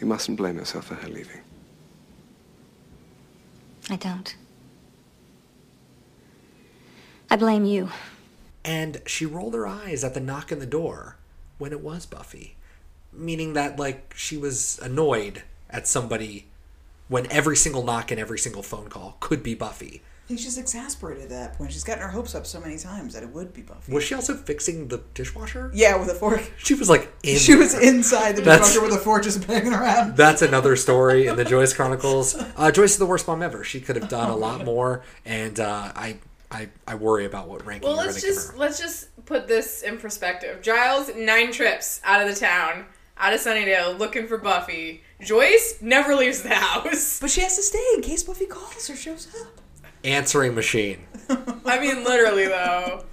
you 0.00 0.06
mustn't 0.06 0.36
blame 0.38 0.56
yourself 0.56 0.86
for 0.86 0.94
her 0.94 1.08
leaving. 1.08 1.40
I 3.90 3.96
don't. 3.96 4.36
I 7.28 7.36
blame 7.36 7.64
you. 7.64 7.88
And 8.64 9.02
she 9.06 9.26
rolled 9.26 9.54
her 9.54 9.66
eyes 9.66 10.04
at 10.04 10.14
the 10.14 10.20
knock 10.20 10.52
on 10.52 10.60
the 10.60 10.66
door 10.66 11.16
when 11.58 11.72
it 11.72 11.80
was 11.80 12.06
Buffy, 12.06 12.56
meaning 13.12 13.52
that 13.54 13.78
like 13.78 14.14
she 14.16 14.36
was 14.36 14.78
annoyed 14.82 15.42
at 15.70 15.86
somebody 15.88 16.46
when 17.08 17.30
every 17.30 17.56
single 17.56 17.82
knock 17.84 18.10
and 18.10 18.20
every 18.20 18.38
single 18.38 18.62
phone 18.62 18.88
call 18.88 19.16
could 19.20 19.42
be 19.42 19.54
Buffy. 19.54 20.02
I 20.24 20.28
think 20.28 20.40
she's 20.40 20.56
exasperated 20.56 21.24
at 21.24 21.28
that 21.30 21.54
point. 21.58 21.72
She's 21.72 21.82
gotten 21.84 22.02
her 22.02 22.08
hopes 22.08 22.34
up 22.34 22.46
so 22.46 22.60
many 22.60 22.78
times 22.78 23.12
that 23.12 23.22
it 23.22 23.28
would 23.30 23.52
be 23.52 23.60
Buffy. 23.60 23.92
Was 23.92 24.04
she 24.04 24.14
also 24.14 24.34
fixing 24.34 24.88
the 24.88 25.02
dishwasher? 25.14 25.70
Yeah, 25.74 25.96
with 25.98 26.08
a 26.10 26.14
fork. 26.14 26.40
She 26.58 26.74
was 26.74 26.88
like 26.88 27.12
in 27.22 27.36
She 27.38 27.54
was 27.56 27.74
inside 27.78 28.36
the 28.36 28.42
That's- 28.42 28.68
dishwasher 28.68 28.86
with 28.88 28.94
a 28.98 29.02
fork 29.02 29.24
just 29.24 29.46
banging 29.46 29.74
around. 29.74 30.16
That's 30.16 30.40
another 30.40 30.76
story 30.76 31.26
in 31.26 31.36
the 31.36 31.44
Joyce 31.44 31.74
Chronicles. 31.74 32.34
Uh, 32.56 32.70
Joyce 32.70 32.92
is 32.92 32.98
the 32.98 33.06
worst 33.06 33.26
mom 33.26 33.42
ever. 33.42 33.64
She 33.64 33.80
could 33.80 33.96
have 33.96 34.08
done 34.08 34.30
a 34.30 34.36
lot 34.36 34.64
more, 34.64 35.02
and 35.26 35.58
uh, 35.58 35.92
I, 35.96 36.18
I, 36.50 36.68
I 36.86 36.94
worry 36.94 37.24
about 37.24 37.48
what 37.48 37.66
ranking 37.66 37.88
Well, 37.88 37.96
let's 37.98 38.12
going 38.20 38.26
give 38.32 38.34
just 38.34 38.52
her. 38.52 38.58
let's 38.58 38.78
just 38.78 39.24
put 39.26 39.48
this 39.48 39.82
in 39.82 39.98
perspective. 39.98 40.62
Giles 40.62 41.10
nine 41.16 41.50
trips 41.50 42.00
out 42.04 42.22
of 42.26 42.32
the 42.32 42.38
town, 42.38 42.86
out 43.16 43.32
of 43.34 43.40
Sunnydale, 43.40 43.98
looking 43.98 44.26
for 44.26 44.38
Buffy. 44.38 45.02
Joyce 45.20 45.78
never 45.80 46.14
leaves 46.14 46.42
the 46.42 46.54
house. 46.54 47.20
But 47.20 47.30
she 47.30 47.40
has 47.42 47.56
to 47.56 47.62
stay 47.62 47.84
in 47.94 48.02
case 48.02 48.22
Buffy 48.22 48.46
calls 48.46 48.88
or 48.90 48.96
shows 48.96 49.28
up. 49.40 49.60
Answering 50.04 50.54
machine. 50.54 50.98
I 51.64 51.78
mean, 51.78 52.02
literally 52.04 52.46
though. 52.46 53.04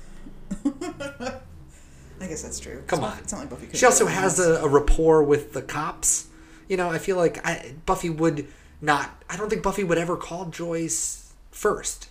I 2.22 2.28
guess 2.28 2.42
that's 2.42 2.60
true. 2.60 2.84
Come 2.88 3.00
It's 3.00 3.02
not- 3.02 3.14
on. 3.14 3.20
It's 3.20 3.32
not 3.34 3.40
like 3.42 3.50
Buffy 3.50 3.68
could 3.68 3.78
She 3.78 3.86
also 3.86 4.06
has 4.08 4.40
a, 4.40 4.56
a 4.64 4.68
rapport 4.68 5.24
with 5.24 5.54
the 5.54 5.62
cops. 5.62 6.28
You 6.68 6.78
know, 6.78 6.90
I 6.90 6.98
feel 6.98 7.16
like 7.16 7.46
I, 7.46 7.74
Buffy 7.86 8.10
would 8.10 8.48
not. 8.82 9.24
I 9.30 9.38
don't 9.38 9.50
think 9.50 9.64
Buffy 9.64 9.84
would 9.84 9.98
ever 9.98 10.18
call 10.18 10.46
Joyce 10.46 11.34
first. 11.52 12.10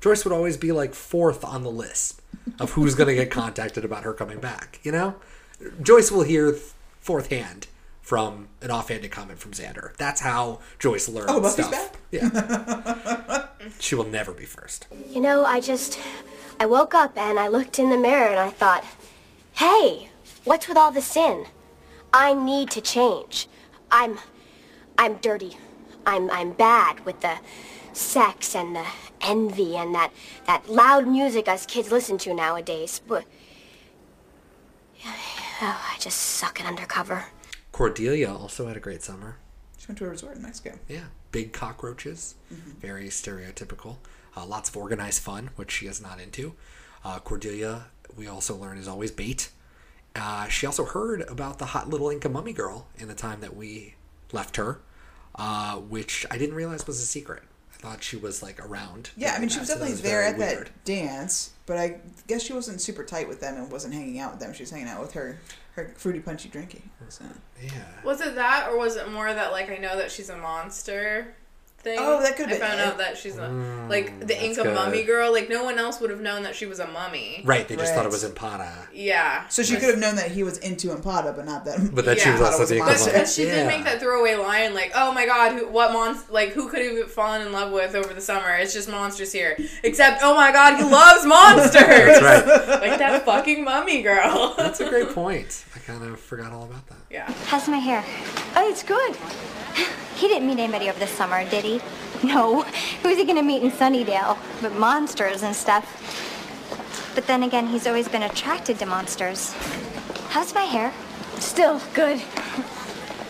Joyce 0.00 0.24
would 0.24 0.32
always 0.34 0.56
be 0.56 0.70
like 0.72 0.94
fourth 0.94 1.44
on 1.44 1.62
the 1.62 1.70
list 1.70 2.20
of 2.60 2.72
who's 2.72 2.94
going 2.94 3.08
to 3.08 3.14
get 3.14 3.30
contacted 3.30 3.84
about 3.84 4.04
her 4.04 4.12
coming 4.12 4.38
back. 4.38 4.78
You 4.84 4.92
know, 4.92 5.14
Joyce 5.82 6.12
will 6.12 6.22
hear 6.22 6.52
th- 6.52 6.62
fourth 7.08 7.30
hand 7.30 7.66
from 8.02 8.48
an 8.60 8.70
offhanded 8.70 9.10
comment 9.10 9.38
from 9.38 9.52
Xander. 9.52 9.96
That's 9.96 10.20
how 10.20 10.60
Joyce 10.78 11.08
learns 11.08 11.30
Oh, 11.30 11.40
Buffy's 11.40 11.66
stuff. 11.66 11.70
back? 11.70 12.00
Yeah, 12.10 13.46
she 13.80 13.94
will 13.94 14.04
never 14.04 14.34
be 14.34 14.44
first. 14.44 14.86
You 15.08 15.22
know, 15.22 15.42
I 15.42 15.60
just. 15.60 15.98
I 16.60 16.66
woke 16.66 16.92
up 16.94 17.16
and 17.16 17.38
I 17.38 17.48
looked 17.48 17.78
in 17.78 17.88
the 17.88 17.96
mirror 17.96 18.28
and 18.28 18.38
I 18.40 18.50
thought, 18.50 18.84
hey, 19.54 20.10
what's 20.44 20.68
with 20.68 20.76
all 20.76 20.90
the 20.90 21.00
sin? 21.00 21.46
I 22.12 22.34
need 22.34 22.70
to 22.72 22.82
change. 22.82 23.48
I'm. 23.90 24.18
I'm 24.98 25.14
dirty. 25.16 25.56
I'm. 26.04 26.30
I'm 26.30 26.52
bad 26.52 27.06
with 27.06 27.22
the 27.22 27.38
sex 27.94 28.54
and 28.54 28.76
the 28.76 28.84
envy 29.22 29.76
and 29.78 29.94
that, 29.94 30.12
that 30.46 30.68
loud 30.68 31.08
music 31.08 31.48
us 31.48 31.64
kids 31.64 31.90
listen 31.90 32.18
to 32.18 32.34
nowadays. 32.34 33.00
But. 33.08 33.24
Oh, 35.60 35.90
I 35.94 35.98
just 35.98 36.18
suck 36.18 36.60
at 36.60 36.66
undercover. 36.66 37.26
Cordelia 37.72 38.32
also 38.32 38.66
had 38.68 38.76
a 38.76 38.80
great 38.80 39.02
summer. 39.02 39.36
She 39.76 39.86
went 39.88 39.98
to 39.98 40.06
a 40.06 40.08
resort 40.08 40.36
in 40.36 40.42
Mexico. 40.42 40.78
Yeah, 40.88 41.04
big 41.32 41.52
cockroaches, 41.52 42.34
very 42.50 43.08
stereotypical. 43.08 43.96
Uh, 44.36 44.46
lots 44.46 44.68
of 44.68 44.76
organized 44.76 45.20
fun, 45.20 45.50
which 45.56 45.70
she 45.70 45.86
is 45.86 46.00
not 46.00 46.20
into. 46.20 46.54
Uh, 47.04 47.18
Cordelia, 47.18 47.86
we 48.16 48.26
also 48.28 48.54
learn, 48.54 48.78
is 48.78 48.88
always 48.88 49.10
bait. 49.10 49.50
Uh, 50.14 50.48
she 50.48 50.66
also 50.66 50.84
heard 50.84 51.22
about 51.22 51.58
the 51.58 51.66
hot 51.66 51.88
little 51.88 52.10
Inca 52.10 52.28
mummy 52.28 52.52
girl 52.52 52.86
in 52.96 53.08
the 53.08 53.14
time 53.14 53.40
that 53.40 53.54
we 53.54 53.94
left 54.32 54.56
her, 54.56 54.80
uh, 55.34 55.76
which 55.76 56.26
I 56.30 56.38
didn't 56.38 56.54
realize 56.54 56.86
was 56.86 57.00
a 57.00 57.06
secret. 57.06 57.42
I 57.78 57.82
thought 57.82 58.02
she 58.02 58.16
was 58.16 58.42
like 58.42 58.64
around. 58.64 59.10
Yeah, 59.16 59.34
I 59.34 59.38
mean, 59.38 59.48
she 59.48 59.60
was 59.60 59.68
definitely 59.68 59.92
was 59.92 60.02
there 60.02 60.22
at 60.22 60.36
weird. 60.36 60.66
that 60.66 60.84
dance, 60.84 61.52
but 61.66 61.78
I 61.78 62.00
guess 62.26 62.42
she 62.42 62.52
wasn't 62.52 62.80
super 62.80 63.04
tight 63.04 63.28
with 63.28 63.40
them 63.40 63.56
and 63.56 63.70
wasn't 63.70 63.94
hanging 63.94 64.18
out 64.18 64.32
with 64.32 64.40
them. 64.40 64.52
She 64.52 64.62
was 64.64 64.70
hanging 64.70 64.88
out 64.88 65.00
with 65.00 65.12
her, 65.12 65.38
her 65.76 65.92
fruity 65.96 66.20
punchy 66.20 66.48
drinking. 66.48 66.90
So. 67.08 67.24
Yeah. 67.62 67.70
Was 68.04 68.20
it 68.20 68.34
that, 68.34 68.68
or 68.70 68.78
was 68.78 68.96
it 68.96 69.10
more 69.10 69.32
that 69.32 69.52
like 69.52 69.70
I 69.70 69.76
know 69.76 69.96
that 69.96 70.10
she's 70.10 70.28
a 70.28 70.36
monster 70.36 71.34
thing? 71.78 71.98
Oh, 72.00 72.20
that 72.22 72.36
could've 72.36 72.50
I 72.52 72.58
been 72.58 72.60
found 72.60 72.80
it. 72.80 72.86
out 72.86 72.98
that 72.98 73.16
she's 73.16 73.36
a 73.38 73.42
mm, 73.42 73.88
like 73.88 74.18
the 74.20 74.26
that's 74.26 74.42
Inca 74.42 74.62
good. 74.64 74.74
mummy 74.74 75.04
girl. 75.04 75.32
Like 75.32 75.48
no 75.48 75.64
one 75.64 75.78
else 75.78 76.00
would 76.00 76.10
have 76.10 76.20
known 76.20 76.42
that 76.42 76.54
she 76.56 76.66
was 76.66 76.78
a 76.80 76.86
mummy. 76.88 77.42
Right, 77.44 77.66
they 77.68 77.76
just 77.76 77.94
thought 77.94 78.00
it 78.06 78.08
Right. 78.08 78.12
was 78.12 78.24
Impata. 78.24 78.72
Yeah. 78.92 79.46
So 79.48 79.62
she 79.62 79.74
could 79.76 79.90
have 79.90 79.98
known 79.98 80.16
that 80.16 80.30
he 80.30 80.42
was 80.42 80.58
into 80.58 80.88
Impata, 80.88 81.34
but 81.36 81.44
not 81.46 81.64
that. 81.64 81.94
But 81.94 82.04
that 82.06 82.18
she 82.20 82.28
Yeah. 82.28 82.32
was 82.38 82.40
Thought 82.40 82.46
it 82.46 82.52
also 82.52 82.60
was 82.60 82.70
a 82.70 82.74
the 82.74 82.78
Inca 82.80 82.86
monster. 82.90 83.04
But, 83.06 83.12
mummy. 83.12 83.24
but 83.24 83.28
she 83.30 83.46
Yeah. 83.46 83.54
did 83.54 83.66
make 83.66 83.84
that 83.84 84.00
throwaway 84.00 84.34
line, 84.34 84.74
like, 84.74 84.92
"Oh 84.94 85.12
my 85.12 85.26
God, 85.26 85.52
who, 85.52 85.68
what 85.68 85.92
monster? 85.92 86.32
Like, 86.32 86.50
who 86.50 86.68
could 86.68 86.84
have 86.84 87.10
fallen 87.12 87.42
in 87.46 87.52
love 87.52 87.72
with 87.72 87.94
over 87.94 88.12
the 88.12 88.20
summer? 88.20 88.50
It's 88.56 88.72
just 88.72 88.88
monsters 88.88 89.32
here. 89.32 89.56
Except, 89.82 90.20
oh 90.22 90.34
my 90.34 90.52
God, 90.52 90.76
he 90.76 90.82
loves 90.84 91.24
monsters. 91.26 91.72
That's 91.72 92.22
right. 92.22 92.68
like 92.90 92.98
that 92.98 93.24
fucking 93.24 93.64
mummy 93.64 94.02
girl. 94.02 94.54
That's 94.56 94.80
a 94.80 94.88
great 94.88 95.10
point. 95.10 95.64
I 95.88 95.92
kind 95.92 96.04
of 96.04 96.20
forgot 96.20 96.52
all 96.52 96.64
about 96.64 96.86
that. 96.88 96.98
yeah. 97.08 97.32
How's 97.46 97.66
my 97.66 97.78
hair? 97.78 98.04
Oh, 98.54 98.68
it's 98.68 98.82
good. 98.82 99.16
He 100.16 100.28
didn't 100.28 100.46
meet 100.46 100.58
anybody 100.58 100.90
over 100.90 100.98
the 100.98 101.06
summer, 101.06 101.48
did 101.48 101.64
he? 101.64 101.80
No. 102.22 102.62
Who's 103.02 103.16
he 103.16 103.24
gonna 103.24 103.42
meet 103.42 103.62
in 103.62 103.70
Sunnydale? 103.70 104.36
But 104.60 104.74
monsters 104.74 105.42
and 105.42 105.56
stuff. 105.56 105.86
But 107.14 107.26
then 107.26 107.42
again, 107.42 107.68
he's 107.68 107.86
always 107.86 108.06
been 108.06 108.24
attracted 108.24 108.78
to 108.80 108.86
monsters. 108.86 109.54
How's 110.28 110.52
my 110.52 110.64
hair? 110.64 110.92
Still 111.38 111.80
good. 111.94 112.20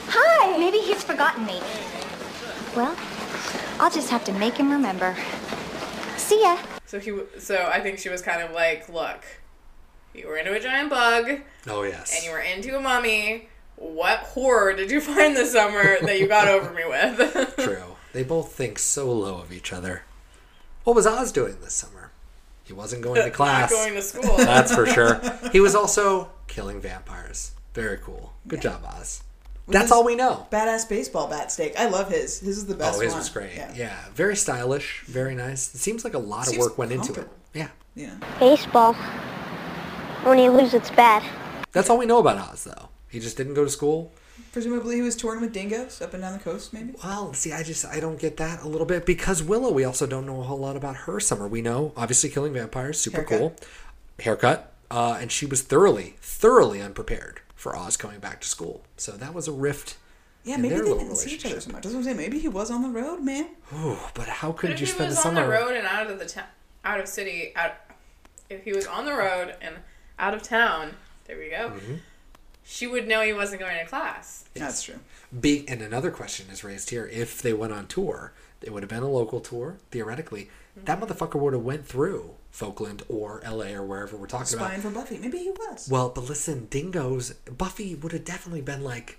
Hi! 0.09 0.59
Maybe 0.59 0.79
he's 0.79 1.05
forgotten 1.05 1.47
me. 1.47 1.61
Well, 2.75 2.97
I'll 3.79 3.91
just 3.91 4.11
have 4.11 4.25
to 4.25 4.33
make 4.33 4.55
him 4.55 4.73
remember. 4.73 5.15
See 6.17 6.43
ya. 6.43 6.59
So 6.87 6.99
he, 6.99 7.21
so 7.39 7.71
I 7.73 7.81
think 7.81 7.99
she 7.99 8.09
was 8.09 8.23
kind 8.23 8.43
of 8.43 8.51
like, 8.53 8.89
look, 8.89 9.23
you 10.19 10.29
were 10.29 10.37
into 10.37 10.53
a 10.55 10.61
giant 10.61 10.91
bug, 10.91 11.41
Oh 11.67 11.83
yes. 11.83 12.15
and 12.15 12.25
you 12.25 12.31
were 12.33 12.41
into 12.41 12.77
a 12.77 12.81
mummy. 12.81 13.49
What 13.77 14.19
horror 14.21 14.75
did 14.75 14.91
you 14.91 15.01
find 15.13 15.37
this 15.37 15.53
summer 15.53 15.97
that 16.03 16.19
you 16.19 16.27
got 16.27 16.49
over 16.49 16.73
me 16.73 16.83
with? 16.87 17.55
True. 17.59 17.97
They 18.13 18.23
both 18.25 18.53
think 18.53 18.79
so 18.79 19.13
low 19.13 19.39
of 19.39 19.53
each 19.53 19.73
other. 19.73 20.03
What 20.85 20.97
was 20.97 21.07
Oz 21.07 21.31
doing 21.33 21.59
this 21.61 21.75
summer? 21.75 22.11
He 22.65 22.73
wasn't 22.73 23.03
going 23.03 23.23
to 23.23 23.31
class. 23.41 23.71
Not 23.71 23.77
going 23.79 23.95
to 23.95 24.03
school. 24.03 24.37
That's 24.39 24.75
for 24.75 24.87
sure. 24.87 25.21
He 25.53 25.61
was 25.61 25.75
also 25.75 26.31
killing 26.49 26.81
vampires. 26.81 27.53
Very 27.75 27.99
cool. 27.99 28.33
Good 28.49 28.63
job, 28.63 28.83
Oz. 28.85 29.23
That's 29.71 29.93
all 29.93 30.03
we 30.03 30.17
know. 30.17 30.47
Badass 30.51 30.89
baseball 30.89 31.29
bat 31.29 31.53
steak. 31.53 31.75
I 31.79 31.89
love 31.91 32.11
his. 32.11 32.41
His 32.41 32.57
is 32.57 32.67
the 32.67 32.75
best 32.75 32.97
Oh, 32.99 33.01
his 33.03 33.13
one. 33.13 33.19
was 33.21 33.29
great. 33.29 33.55
Yeah. 33.55 33.71
Yeah. 33.77 33.97
very 34.15 34.35
stylish, 34.35 35.03
very 35.07 35.35
nice. 35.35 35.75
It 35.75 35.79
seems 35.79 36.05
like 36.05 36.15
a 36.15 36.19
lot 36.19 36.49
of 36.51 36.57
work 36.57 36.79
went 36.79 36.91
into 36.91 37.13
it. 37.21 37.29
Yeah, 37.53 37.69
Yeah. 37.95 38.15
Baseball. 38.41 38.97
When 40.25 40.39
you 40.39 40.51
lose, 40.51 40.75
it's 40.75 40.91
bad. 40.91 41.23
that's 41.73 41.89
all 41.89 41.99
we 41.99 42.07
know 42.07 42.19
about 42.19 42.37
Oz, 42.53 42.65
though. 42.65 42.89
He 43.09 43.21
just 43.21 43.37
didn't 43.37 43.55
go 43.55 43.65
to 43.65 43.71
school. 43.71 44.13
Presumably 44.53 44.97
he 44.97 45.03
was 45.03 45.17
touring 45.17 45.41
with 45.41 45.53
dingoes 45.53 46.01
up 46.03 46.15
and 46.15 46.23
down 46.23 46.33
the 46.33 46.39
coast, 46.39 46.73
maybe. 46.73 46.95
Well, 47.03 47.33
see, 47.33 47.53
I 47.53 47.63
just 47.63 47.85
I 47.87 48.01
don't 48.01 48.19
get 48.19 48.37
that 48.39 48.63
a 48.63 48.69
little 48.69 48.87
bit 48.87 49.07
because 49.07 49.43
Willow. 49.43 49.71
We 49.73 49.85
also 49.85 50.07
don't 50.07 50.27
know 50.27 50.41
a 50.41 50.45
whole 50.45 50.59
lot 50.59 50.77
about 50.77 50.97
her 50.97 51.21
summer. 51.21 51.47
We 51.47 51.63
know 51.63 51.93
obviously 51.97 52.31
killing 52.31 52.53
vampires, 52.53 53.01
super 53.01 53.19
Haircut. 53.19 53.39
cool, 53.39 53.57
haircut, 54.19 54.73
uh, 54.91 55.19
and 55.21 55.31
she 55.31 55.47
was 55.47 55.63
thoroughly, 55.63 56.17
thoroughly 56.21 56.81
unprepared 56.81 57.41
for 57.55 57.77
Oz 57.77 57.97
coming 57.97 58.21
back 58.21 58.41
to 58.41 58.49
school. 58.49 58.83
So 58.97 59.13
that 59.13 59.33
was 59.35 59.49
a 59.49 59.53
rift. 59.53 59.97
Yeah, 60.45 60.57
maybe 60.57 60.77
they 60.77 60.83
didn't 60.83 61.17
see 61.17 61.35
each 61.35 61.47
other 61.47 61.61
so 61.61 61.71
much. 61.73 61.83
That's 61.83 61.95
what 61.95 62.01
I'm 62.01 62.05
saying. 62.05 62.17
Maybe 62.17 62.39
he 62.39 62.49
was 62.49 62.71
on 62.71 62.83
the 62.83 62.89
road, 62.89 63.21
man. 63.21 63.49
Ooh, 63.75 63.99
but 64.15 64.29
how 64.29 64.53
could 64.53 64.71
if 64.71 64.81
you 64.81 64.87
spend 64.87 65.13
the 65.13 65.17
summer? 65.17 65.43
on 65.43 65.47
the 65.47 65.53
road 65.53 65.77
and 65.77 65.87
out 65.87 66.11
of 66.11 66.19
the 66.19 66.27
town, 66.27 66.45
out 66.85 67.01
of 67.01 67.07
city, 67.09 67.53
out. 67.55 67.73
If 68.49 68.65
he 68.65 68.73
was 68.73 68.87
on 68.87 69.05
the 69.05 69.13
road 69.13 69.55
and 69.61 69.77
out 70.19 70.35
of 70.35 70.43
town, 70.43 70.95
there 71.27 71.39
we 71.39 71.51
go. 71.51 71.71
Mm-hmm. 71.71 71.95
She 72.65 72.87
would 72.87 73.09
know 73.09 73.23
he 73.23 73.33
wasn't 73.33 73.61
going 73.61 73.79
to 73.79 73.87
class. 73.87 74.45
That's 74.55 74.83
true. 74.83 74.99
Be- 75.39 75.67
and 75.69 75.81
another 75.81 76.11
question 76.11 76.51
is 76.51 76.63
raised 76.63 76.91
here: 76.91 77.09
If 77.11 77.41
they 77.41 77.53
went 77.53 77.73
on 77.73 77.87
tour, 77.87 78.33
it 78.61 78.73
would 78.73 78.83
have 78.83 78.91
been 78.91 79.03
a 79.03 79.09
local 79.09 79.41
tour. 79.41 79.77
Theoretically, 79.91 80.51
that 80.85 81.01
motherfucker 81.01 81.41
would 81.41 81.55
have 81.55 81.63
went 81.63 81.87
through 81.87 82.35
Folkland 82.53 83.03
or 83.09 83.41
L.A. 83.45 83.75
or 83.75 83.85
wherever 83.85 84.17
we're 84.17 84.27
talking 84.27 84.55
about. 84.55 84.67
Spying 84.67 84.81
for 84.81 84.91
Buffy. 84.91 85.19
Maybe 85.19 85.39
he 85.39 85.51
was. 85.51 85.89
Well, 85.91 86.11
but 86.11 86.25
listen, 86.25 86.67
Dingoes, 86.71 87.33
Buffy 87.57 87.95
would 87.95 88.13
have 88.13 88.25
definitely 88.25 88.63
been 88.63 88.83
like, 88.83 89.19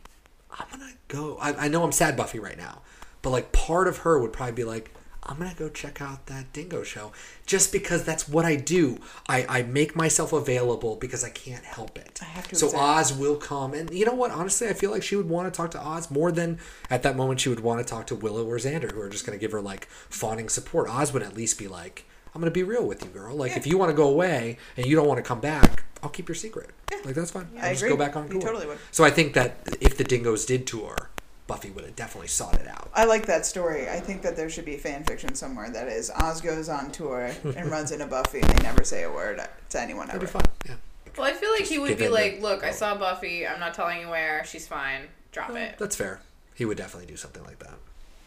I'm 0.51 0.67
gonna 0.71 0.93
go. 1.07 1.38
I, 1.39 1.65
I 1.65 1.67
know 1.67 1.83
I'm 1.83 1.91
sad, 1.91 2.17
Buffy, 2.17 2.39
right 2.39 2.57
now, 2.57 2.81
but 3.21 3.29
like 3.29 3.51
part 3.51 3.88
of 3.88 3.99
her 3.99 4.19
would 4.19 4.33
probably 4.33 4.53
be 4.53 4.63
like, 4.63 4.91
I'm 5.29 5.37
gonna 5.37 5.53
go 5.55 5.69
check 5.69 6.01
out 6.01 6.25
that 6.25 6.51
Dingo 6.53 6.81
show, 6.83 7.11
just 7.45 7.71
because 7.71 8.03
that's 8.03 8.27
what 8.27 8.45
I 8.45 8.55
do. 8.55 8.97
I, 9.29 9.45
I 9.47 9.61
make 9.61 9.95
myself 9.95 10.33
available 10.33 10.95
because 10.95 11.23
I 11.23 11.29
can't 11.29 11.63
help 11.63 11.97
it. 11.99 12.17
I 12.21 12.25
have 12.25 12.47
to 12.47 12.55
so 12.55 12.65
accept- 12.65 12.81
Oz 12.83 13.13
will 13.13 13.35
come, 13.37 13.73
and 13.75 13.89
you 13.93 14.05
know 14.05 14.13
what? 14.15 14.31
Honestly, 14.31 14.67
I 14.67 14.73
feel 14.73 14.89
like 14.89 15.03
she 15.03 15.15
would 15.15 15.29
want 15.29 15.51
to 15.51 15.55
talk 15.55 15.69
to 15.71 15.79
Oz 15.79 16.09
more 16.09 16.31
than 16.31 16.57
at 16.89 17.03
that 17.03 17.15
moment 17.15 17.39
she 17.41 17.49
would 17.49 17.59
want 17.59 17.79
to 17.79 17.85
talk 17.85 18.07
to 18.07 18.15
Willow 18.15 18.43
or 18.45 18.57
Xander, 18.57 18.91
who 18.91 18.99
are 19.01 19.09
just 19.09 19.25
gonna 19.25 19.37
give 19.37 19.51
her 19.51 19.61
like 19.61 19.87
fawning 20.09 20.49
support. 20.49 20.89
Oz 20.89 21.13
would 21.13 21.23
at 21.23 21.35
least 21.35 21.57
be 21.59 21.67
like. 21.67 22.05
I'm 22.35 22.41
gonna 22.41 22.51
be 22.51 22.61
real 22.61 22.85
with 22.85 23.03
you, 23.03 23.09
girl. 23.09 23.35
Like, 23.35 23.57
if 23.57 23.65
you 23.65 23.79
want 23.79 23.89
to 23.89 23.95
go 23.95 24.07
away 24.07 24.57
and 24.77 24.85
you 24.85 24.95
don't 24.95 25.07
want 25.07 25.17
to 25.17 25.23
come 25.23 25.39
back, 25.39 25.83
I'll 26.03 26.11
keep 26.11 26.27
your 26.29 26.35
secret. 26.35 26.69
Like, 27.03 27.15
that's 27.15 27.31
fine. 27.31 27.47
I 27.57 27.65
I'll 27.65 27.69
just 27.71 27.81
agree. 27.81 27.89
go 27.95 27.97
back 27.97 28.15
on 28.15 28.27
You 28.27 28.33
tour. 28.33 28.41
totally 28.41 28.67
would. 28.67 28.77
So 28.91 29.03
I 29.03 29.09
think 29.09 29.33
that 29.33 29.57
if 29.81 29.97
the 29.97 30.03
Dingoes 30.03 30.45
did 30.45 30.67
tour, 30.67 31.09
Buffy 31.49 31.71
would 31.71 31.83
have 31.83 31.95
definitely 31.95 32.27
sought 32.29 32.53
it 32.55 32.67
out. 32.67 32.89
I 32.93 33.05
like 33.05 33.25
that 33.25 33.45
story. 33.45 33.89
I 33.89 33.99
think 33.99 34.21
that 34.21 34.38
there 34.38 34.49
should 34.49 34.65
be 34.65 34.77
fan 34.77 35.03
fiction 35.03 35.35
somewhere 35.35 35.69
that 35.71 35.88
is 35.88 36.09
Oz 36.15 36.39
goes 36.41 36.69
on 36.69 36.91
tour 36.91 37.31
and 37.43 37.69
runs 37.71 37.91
into 37.91 38.05
Buffy 38.05 38.39
and 38.39 38.49
they 38.51 38.63
never 38.63 38.83
say 38.83 39.03
a 39.03 39.12
word 39.12 39.41
to 39.71 39.81
anyone 39.81 40.07
That'd 40.07 40.21
ever. 40.23 40.25
be 40.27 40.31
fun. 40.31 40.45
Yeah. 40.67 40.75
Well, 41.17 41.27
I 41.27 41.33
feel 41.33 41.49
like 41.49 41.59
Just 41.62 41.71
he 41.71 41.79
would 41.79 41.97
be 41.97 42.07
like, 42.07 42.35
the- 42.38 42.41
"Look, 42.43 42.63
I 42.63 42.71
saw 42.71 42.95
Buffy. 42.95 43.45
I'm 43.47 43.59
not 43.59 43.73
telling 43.73 43.99
you 43.99 44.09
where. 44.09 44.45
She's 44.45 44.67
fine. 44.67 45.01
Drop 45.31 45.49
it." 45.55 45.77
That's 45.79 45.95
fair. 45.95 46.21
He 46.55 46.65
would 46.65 46.77
definitely 46.77 47.07
do 47.07 47.17
something 47.17 47.43
like 47.43 47.59
that. 47.59 47.73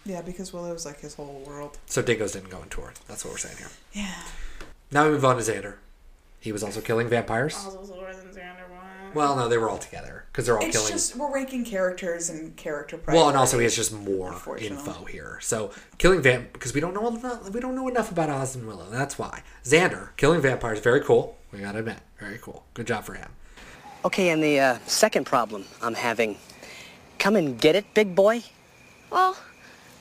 Yeah, 0.04 0.20
because 0.20 0.52
Willow's 0.52 0.84
like 0.84 0.98
his 1.00 1.14
whole 1.14 1.44
world. 1.46 1.78
So 1.86 2.02
Dingoes 2.02 2.32
didn't 2.32 2.50
go 2.50 2.58
on 2.58 2.68
tour. 2.70 2.92
That's 3.06 3.24
what 3.24 3.30
we're 3.32 3.38
saying 3.38 3.56
here. 3.58 3.68
Yeah. 3.92 4.22
Now 4.90 5.04
we 5.04 5.10
move 5.12 5.24
on 5.24 5.36
to 5.36 5.42
Xander. 5.42 5.76
He 6.40 6.50
was 6.50 6.64
also 6.64 6.80
killing 6.80 7.08
vampires. 7.08 7.54
Oz 7.56 7.76
was 7.76 7.90
older 7.92 8.12
than 8.12 8.26
Xander. 8.26 8.68
What? 9.12 9.24
Well, 9.24 9.36
no, 9.36 9.48
they 9.48 9.58
were 9.58 9.68
all 9.70 9.78
together 9.78 10.24
because 10.32 10.46
they're 10.46 10.58
all 10.58 10.64
It's 10.64 10.76
killing. 10.76 10.92
just 10.92 11.16
we're 11.16 11.32
ranking 11.32 11.64
characters 11.64 12.30
and 12.30 12.56
character 12.56 12.96
priorities. 12.96 13.20
Well, 13.20 13.28
and 13.28 13.36
also 13.38 13.58
he 13.58 13.64
has 13.64 13.76
just 13.76 13.92
more 13.92 14.32
info 14.58 15.04
here. 15.04 15.38
So 15.42 15.70
killing 15.98 16.22
vamp 16.22 16.52
because 16.52 16.74
we 16.74 16.80
don't 16.80 16.94
know 16.94 17.08
enough, 17.08 17.50
we 17.50 17.60
don't 17.60 17.74
know 17.74 17.88
enough 17.88 18.10
about 18.10 18.30
Oz 18.30 18.56
and 18.56 18.66
Willow. 18.66 18.88
That's 18.90 19.18
why 19.18 19.42
Xander 19.64 20.08
killing 20.16 20.40
vampires 20.40 20.80
very 20.80 21.00
cool. 21.00 21.36
We 21.52 21.60
gotta 21.60 21.80
admit, 21.80 21.98
very 22.18 22.38
cool. 22.38 22.64
Good 22.74 22.86
job 22.86 23.04
for 23.04 23.14
him. 23.14 23.28
Okay, 24.04 24.30
and 24.30 24.42
the 24.42 24.58
uh, 24.58 24.78
second 24.86 25.26
problem 25.26 25.64
I'm 25.80 25.94
having. 25.94 26.36
Come 27.18 27.36
and 27.36 27.60
get 27.60 27.76
it, 27.76 27.84
big 27.94 28.14
boy? 28.16 28.42
Well, 29.10 29.36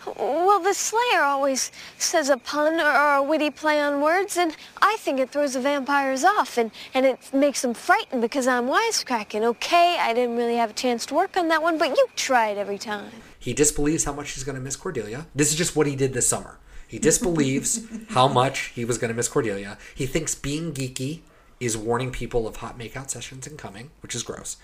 well, 0.06 0.60
the 0.60 0.74
Slayer 0.74 1.22
always 1.22 1.72
says 1.98 2.30
a 2.30 2.38
pun 2.38 2.80
or 2.80 3.16
a 3.16 3.24
witty 3.24 3.50
play 3.50 3.80
on 3.82 4.02
words, 4.02 4.38
and 4.38 4.56
I 4.82 4.98
think 5.00 5.20
it 5.20 5.30
throws 5.30 5.54
the 5.54 5.62
vampires 5.62 6.24
off, 6.24 6.58
and, 6.58 6.72
and 6.94 7.06
it 7.06 7.34
makes 7.34 7.62
them 7.62 7.74
frightened 7.74 8.22
because 8.22 8.48
I'm 8.48 8.68
wisecracking. 8.68 9.44
Okay, 9.44 9.98
I 10.00 10.14
didn't 10.14 10.38
really 10.38 10.56
have 10.56 10.72
a 10.72 10.74
chance 10.74 11.06
to 11.08 11.14
work 11.14 11.38
on 11.38 11.48
that 11.50 11.62
one, 11.62 11.78
but 11.78 11.90
you 11.90 12.08
try 12.16 12.50
it 12.50 12.58
every 12.58 12.78
time. 12.78 13.12
He 13.40 13.54
disbelieves 13.54 14.04
how 14.04 14.14
much 14.14 14.32
he's 14.32 14.44
going 14.44 14.56
to 14.56 14.62
miss 14.62 14.76
Cordelia. 14.76 15.28
This 15.36 15.52
is 15.52 15.58
just 15.58 15.76
what 15.76 15.88
he 15.88 15.96
did 15.96 16.14
this 16.14 16.28
summer. 16.28 16.60
He 16.88 17.00
disbelieves 17.00 17.82
how 18.10 18.28
much 18.28 18.72
he 18.76 18.86
was 18.86 18.98
going 18.98 19.10
to 19.10 19.16
miss 19.16 19.28
Cordelia. 19.28 19.78
He 19.96 20.06
thinks 20.06 20.36
being 20.36 20.74
geeky 20.74 21.22
is 21.60 21.78
warning 21.78 22.12
people 22.12 22.48
of 22.48 22.58
hot 22.58 22.78
makeout 22.78 23.10
sessions 23.10 23.48
incoming, 23.48 23.92
which 24.02 24.16
is 24.16 24.24
gross. 24.24 24.58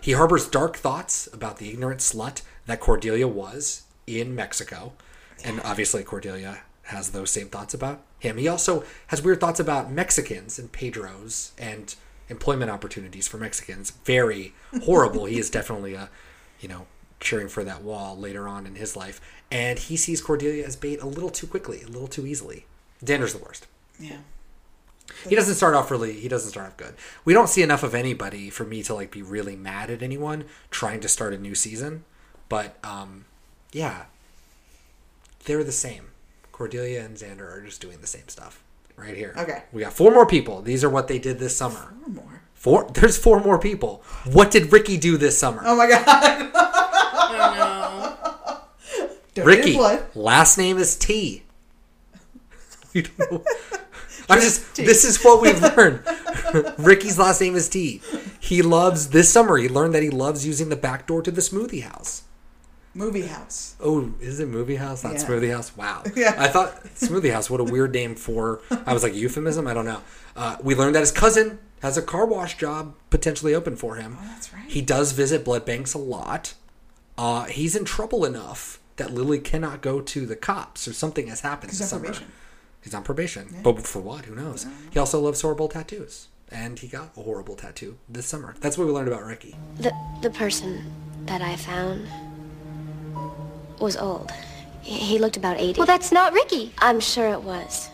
He 0.00 0.12
harbors 0.12 0.48
dark 0.48 0.76
thoughts 0.76 1.28
about 1.32 1.58
the 1.58 1.68
ignorant 1.70 2.00
slut 2.00 2.42
that 2.66 2.80
Cordelia 2.80 3.28
was 3.28 3.82
in 4.06 4.34
Mexico. 4.34 4.92
And 5.44 5.60
obviously, 5.62 6.02
Cordelia 6.04 6.60
has 6.84 7.10
those 7.10 7.30
same 7.30 7.48
thoughts 7.48 7.74
about 7.74 8.02
him. 8.18 8.36
He 8.36 8.48
also 8.48 8.84
has 9.08 9.22
weird 9.22 9.40
thoughts 9.40 9.60
about 9.60 9.90
Mexicans 9.90 10.58
and 10.58 10.70
Pedros 10.72 11.50
and 11.58 11.94
employment 12.28 12.70
opportunities 12.70 13.28
for 13.28 13.38
Mexicans. 13.38 13.90
Very 14.04 14.54
horrible. 14.84 15.26
he 15.26 15.38
is 15.38 15.50
definitely 15.50 15.94
a, 15.94 16.10
you 16.60 16.68
know, 16.68 16.86
cheering 17.20 17.48
for 17.48 17.64
that 17.64 17.82
wall 17.82 18.16
later 18.16 18.46
on 18.48 18.66
in 18.66 18.74
his 18.74 18.96
life. 18.96 19.20
And 19.50 19.78
he 19.78 19.96
sees 19.96 20.20
Cordelia 20.20 20.64
as 20.64 20.76
bait 20.76 21.00
a 21.00 21.06
little 21.06 21.30
too 21.30 21.46
quickly, 21.46 21.82
a 21.82 21.86
little 21.86 22.08
too 22.08 22.26
easily. 22.26 22.66
Dander's 23.02 23.34
the 23.34 23.42
worst. 23.42 23.66
Yeah. 23.98 24.18
He 25.28 25.34
doesn't 25.34 25.54
start 25.54 25.74
off 25.74 25.90
really. 25.90 26.14
He 26.14 26.28
doesn't 26.28 26.50
start 26.50 26.66
off 26.66 26.76
good. 26.76 26.94
We 27.24 27.34
don't 27.34 27.48
see 27.48 27.62
enough 27.62 27.82
of 27.82 27.94
anybody 27.94 28.50
for 28.50 28.64
me 28.64 28.82
to 28.84 28.94
like 28.94 29.10
be 29.10 29.22
really 29.22 29.56
mad 29.56 29.90
at 29.90 30.02
anyone 30.02 30.44
trying 30.70 31.00
to 31.00 31.08
start 31.08 31.34
a 31.34 31.38
new 31.38 31.54
season. 31.54 32.04
But 32.48 32.78
um, 32.84 33.26
yeah, 33.74 34.04
they're 35.44 35.64
the 35.64 35.72
same. 35.72 36.10
Cordelia 36.52 37.04
and 37.04 37.16
Xander 37.16 37.52
are 37.52 37.60
just 37.60 37.80
doing 37.80 38.00
the 38.00 38.06
same 38.06 38.28
stuff 38.28 38.62
right 38.96 39.16
here. 39.16 39.34
Okay. 39.36 39.64
we 39.72 39.82
got 39.82 39.92
four 39.92 40.12
more 40.12 40.24
people. 40.26 40.62
These 40.62 40.84
are 40.84 40.90
what 40.90 41.08
they 41.08 41.18
did 41.18 41.40
this 41.40 41.56
summer. 41.56 41.92
Or 42.06 42.12
more. 42.12 42.42
Four. 42.54 42.88
There's 42.94 43.18
four 43.18 43.40
more 43.40 43.58
people. 43.58 44.04
What 44.24 44.52
did 44.52 44.72
Ricky 44.72 44.96
do 44.96 45.16
this 45.16 45.36
summer? 45.36 45.62
Oh 45.64 45.76
my 45.76 45.88
god. 45.88 46.04
Oh 47.36 48.60
Don't 49.34 49.46
Ricky. 49.46 49.76
Last 50.14 50.56
name 50.56 50.78
is 50.78 50.96
T. 50.96 51.42
We 52.94 53.02
don't 53.02 53.32
know. 53.32 53.44
I'm 54.30 54.40
just. 54.40 54.76
T. 54.76 54.84
This 54.84 55.04
is 55.04 55.20
what 55.24 55.42
we've 55.42 55.60
learned. 55.60 56.00
Ricky's 56.78 57.18
last 57.18 57.40
name 57.40 57.56
is 57.56 57.68
T. 57.68 58.00
He 58.38 58.62
loves 58.62 59.08
this 59.08 59.28
summer. 59.28 59.56
He 59.56 59.68
learned 59.68 59.94
that 59.94 60.04
he 60.04 60.10
loves 60.10 60.46
using 60.46 60.68
the 60.68 60.76
back 60.76 61.08
door 61.08 61.20
to 61.22 61.32
the 61.32 61.40
smoothie 61.40 61.82
house. 61.82 62.22
Movie 62.94 63.26
house. 63.26 63.74
Oh, 63.80 64.12
is 64.20 64.38
it 64.40 64.46
movie 64.48 64.76
house? 64.76 65.02
Not 65.02 65.14
Yeah. 65.14 65.24
smoothie 65.24 65.52
house. 65.52 65.76
Wow. 65.76 66.02
Yeah. 66.16 66.34
I 66.38 66.48
thought 66.48 66.84
smoothie 66.94 67.32
house. 67.32 67.50
What 67.50 67.60
a 67.60 67.64
weird 67.64 67.92
name 67.92 68.14
for. 68.14 68.60
I 68.86 68.92
was 68.94 69.02
like 69.02 69.14
euphemism. 69.14 69.66
I 69.66 69.74
don't 69.74 69.84
know. 69.84 70.00
Uh, 70.36 70.56
we 70.62 70.74
learned 70.74 70.94
that 70.94 71.00
his 71.00 71.10
cousin 71.12 71.58
has 71.82 71.96
a 71.96 72.02
car 72.02 72.24
wash 72.24 72.56
job 72.56 72.94
potentially 73.10 73.54
open 73.54 73.76
for 73.76 73.96
him. 73.96 74.16
Oh, 74.20 74.24
that's 74.28 74.52
right. 74.52 74.64
He 74.70 74.80
does 74.80 75.12
visit 75.12 75.44
blood 75.44 75.64
banks 75.64 75.92
a 75.94 75.98
lot. 75.98 76.54
Uh, 77.18 77.44
he's 77.44 77.74
in 77.76 77.84
trouble 77.84 78.24
enough 78.24 78.80
that 78.96 79.12
Lily 79.12 79.38
cannot 79.40 79.80
go 79.82 80.00
to 80.00 80.24
the 80.26 80.36
cops 80.36 80.86
or 80.88 80.92
something 80.92 81.26
has 81.26 81.40
happened 81.40 81.70
He's 81.72 81.80
this 81.80 81.92
on 81.92 81.98
summer. 82.00 82.12
probation. 82.12 82.32
He's 82.80 82.94
on 82.94 83.02
probation. 83.02 83.48
Yeah. 83.52 83.60
But 83.62 83.86
for 83.86 84.00
what? 84.00 84.24
Who 84.26 84.34
knows? 84.36 84.66
He 84.92 84.98
also 84.98 85.20
loves 85.20 85.40
horrible 85.40 85.68
tattoos. 85.68 86.28
And 86.50 86.78
he 86.78 86.86
got 86.86 87.10
a 87.16 87.22
horrible 87.22 87.56
tattoo 87.56 87.98
this 88.08 88.26
summer. 88.26 88.54
That's 88.60 88.78
what 88.78 88.86
we 88.86 88.92
learned 88.92 89.08
about 89.08 89.24
Ricky. 89.24 89.56
The, 89.78 89.92
the 90.22 90.30
person 90.30 90.84
that 91.26 91.40
I 91.42 91.56
found 91.56 92.06
was 93.80 93.96
old. 93.96 94.30
He 94.82 94.98
he 94.98 95.18
looked 95.18 95.36
about 95.36 95.58
80. 95.58 95.78
Well, 95.78 95.86
that's 95.86 96.12
not 96.12 96.32
Ricky. 96.32 96.72
I'm 96.78 97.00
sure 97.00 97.28
it 97.28 97.42
was. 97.42 97.88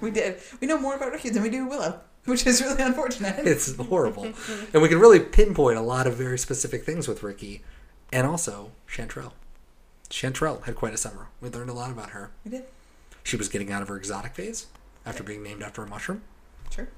We 0.00 0.10
did. 0.10 0.40
We 0.60 0.66
know 0.66 0.78
more 0.78 0.96
about 0.96 1.12
Ricky 1.12 1.30
than 1.30 1.42
we 1.42 1.50
do 1.50 1.66
Willow, 1.66 2.00
which 2.24 2.46
is 2.46 2.60
really 2.60 2.82
unfortunate. 2.82 3.36
It's 3.46 3.76
horrible. 3.76 4.24
and 4.72 4.82
we 4.82 4.88
can 4.88 4.98
really 4.98 5.20
pinpoint 5.20 5.78
a 5.78 5.82
lot 5.82 6.06
of 6.06 6.14
very 6.16 6.38
specific 6.38 6.84
things 6.84 7.06
with 7.06 7.22
Ricky. 7.22 7.62
And 8.12 8.26
also 8.26 8.72
Chanterelle. 8.88 9.32
Chanterelle 10.10 10.62
had 10.64 10.74
quite 10.74 10.92
a 10.92 10.98
summer. 10.98 11.28
We 11.40 11.48
learned 11.48 11.70
a 11.70 11.74
lot 11.74 11.90
about 11.90 12.10
her. 12.10 12.30
we 12.44 12.50
did. 12.50 12.64
She 13.22 13.36
was 13.36 13.48
getting 13.48 13.70
out 13.72 13.80
of 13.82 13.88
her 13.88 13.96
exotic 13.96 14.34
phase 14.34 14.66
after 15.06 15.22
being 15.22 15.42
named 15.42 15.62
after 15.62 15.82
a 15.82 15.86
mushroom. 15.88 16.22
Sure. 16.70 16.88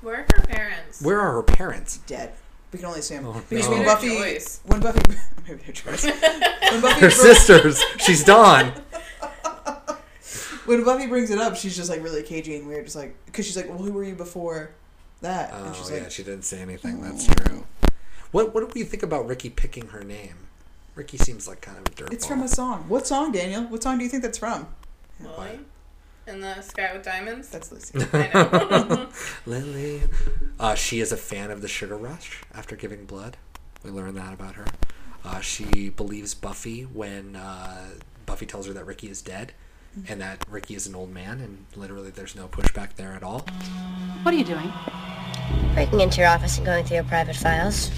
Where 0.00 0.16
are 0.20 0.26
her 0.34 0.42
parents? 0.46 1.02
Where 1.02 1.20
are 1.20 1.32
her 1.34 1.42
parents? 1.42 1.98
Dead. 1.98 2.32
We 2.74 2.78
can 2.78 2.86
only 2.86 2.98
assume. 2.98 3.24
Oh, 3.24 3.40
because 3.48 3.66
no. 3.66 3.70
when 3.70 3.78
Maybe 3.82 3.88
Buffy, 3.88 4.16
choice. 4.16 4.60
when 4.64 4.80
Buffy, 4.80 5.00
maybe 5.46 5.62
their 5.62 5.72
choice. 5.72 6.04
when 6.72 6.80
Buffy 6.80 7.00
Her 7.02 7.10
sisters. 7.10 7.80
She's 7.98 8.24
Dawn. 8.24 8.72
when 10.64 10.82
Buffy 10.82 11.06
brings 11.06 11.30
it 11.30 11.38
up, 11.38 11.54
she's 11.54 11.76
just 11.76 11.88
like 11.88 12.02
really 12.02 12.24
cagey 12.24 12.56
and 12.56 12.66
weird, 12.66 12.86
just 12.86 12.96
like 12.96 13.14
because 13.26 13.46
she's 13.46 13.56
like, 13.56 13.68
"Well, 13.68 13.78
who 13.78 13.92
were 13.92 14.02
you 14.02 14.16
before 14.16 14.72
that?" 15.20 15.54
and 15.54 15.68
Oh 15.68 15.72
she's 15.72 15.88
yeah, 15.88 15.98
like, 15.98 16.10
she 16.10 16.24
didn't 16.24 16.42
say 16.42 16.62
anything. 16.62 17.00
That's 17.00 17.28
mm. 17.28 17.46
true. 17.46 17.64
What 18.32 18.52
What 18.52 18.74
do 18.74 18.80
you 18.80 18.84
think 18.84 19.04
about 19.04 19.28
Ricky 19.28 19.50
picking 19.50 19.86
her 19.90 20.02
name? 20.02 20.48
Ricky 20.96 21.16
seems 21.16 21.46
like 21.46 21.60
kind 21.60 21.78
of 21.78 21.84
a 21.84 21.90
dirtball. 21.90 22.12
"It's 22.12 22.26
from 22.26 22.42
a 22.42 22.48
song. 22.48 22.86
What 22.88 23.06
song, 23.06 23.30
Daniel? 23.30 23.62
What 23.66 23.84
song 23.84 23.98
do 23.98 24.04
you 24.04 24.10
think 24.10 24.24
that's 24.24 24.38
from?" 24.38 24.66
Lily? 25.20 25.60
In 26.26 26.40
the 26.40 26.62
sky 26.62 26.90
with 26.94 27.02
diamonds? 27.02 27.50
That's 27.50 27.70
Lucy. 27.70 27.98
I 28.12 28.30
know. 28.32 29.08
Lily. 29.46 30.02
Uh, 30.58 30.74
she 30.74 31.00
is 31.00 31.12
a 31.12 31.16
fan 31.16 31.50
of 31.50 31.60
the 31.60 31.68
Sugar 31.68 31.96
Rush 31.96 32.42
after 32.54 32.76
giving 32.76 33.04
blood. 33.04 33.36
We 33.82 33.90
learned 33.90 34.16
that 34.16 34.32
about 34.32 34.54
her. 34.54 34.64
Uh, 35.22 35.40
she 35.40 35.90
believes 35.90 36.34
Buffy 36.34 36.82
when 36.82 37.36
uh, 37.36 37.88
Buffy 38.24 38.46
tells 38.46 38.66
her 38.66 38.72
that 38.72 38.86
Ricky 38.86 39.10
is 39.10 39.20
dead 39.20 39.52
and 40.08 40.20
that 40.20 40.44
Ricky 40.50 40.74
is 40.74 40.86
an 40.86 40.94
old 40.94 41.10
man, 41.10 41.40
and 41.40 41.66
literally 41.76 42.10
there's 42.10 42.34
no 42.34 42.48
pushback 42.48 42.94
there 42.94 43.12
at 43.12 43.22
all. 43.22 43.46
What 44.22 44.34
are 44.34 44.36
you 44.36 44.44
doing? 44.44 44.72
Breaking 45.74 46.00
into 46.00 46.20
your 46.20 46.28
office 46.28 46.56
and 46.56 46.66
going 46.66 46.84
through 46.84 46.96
your 46.96 47.04
private 47.04 47.36
files. 47.36 47.90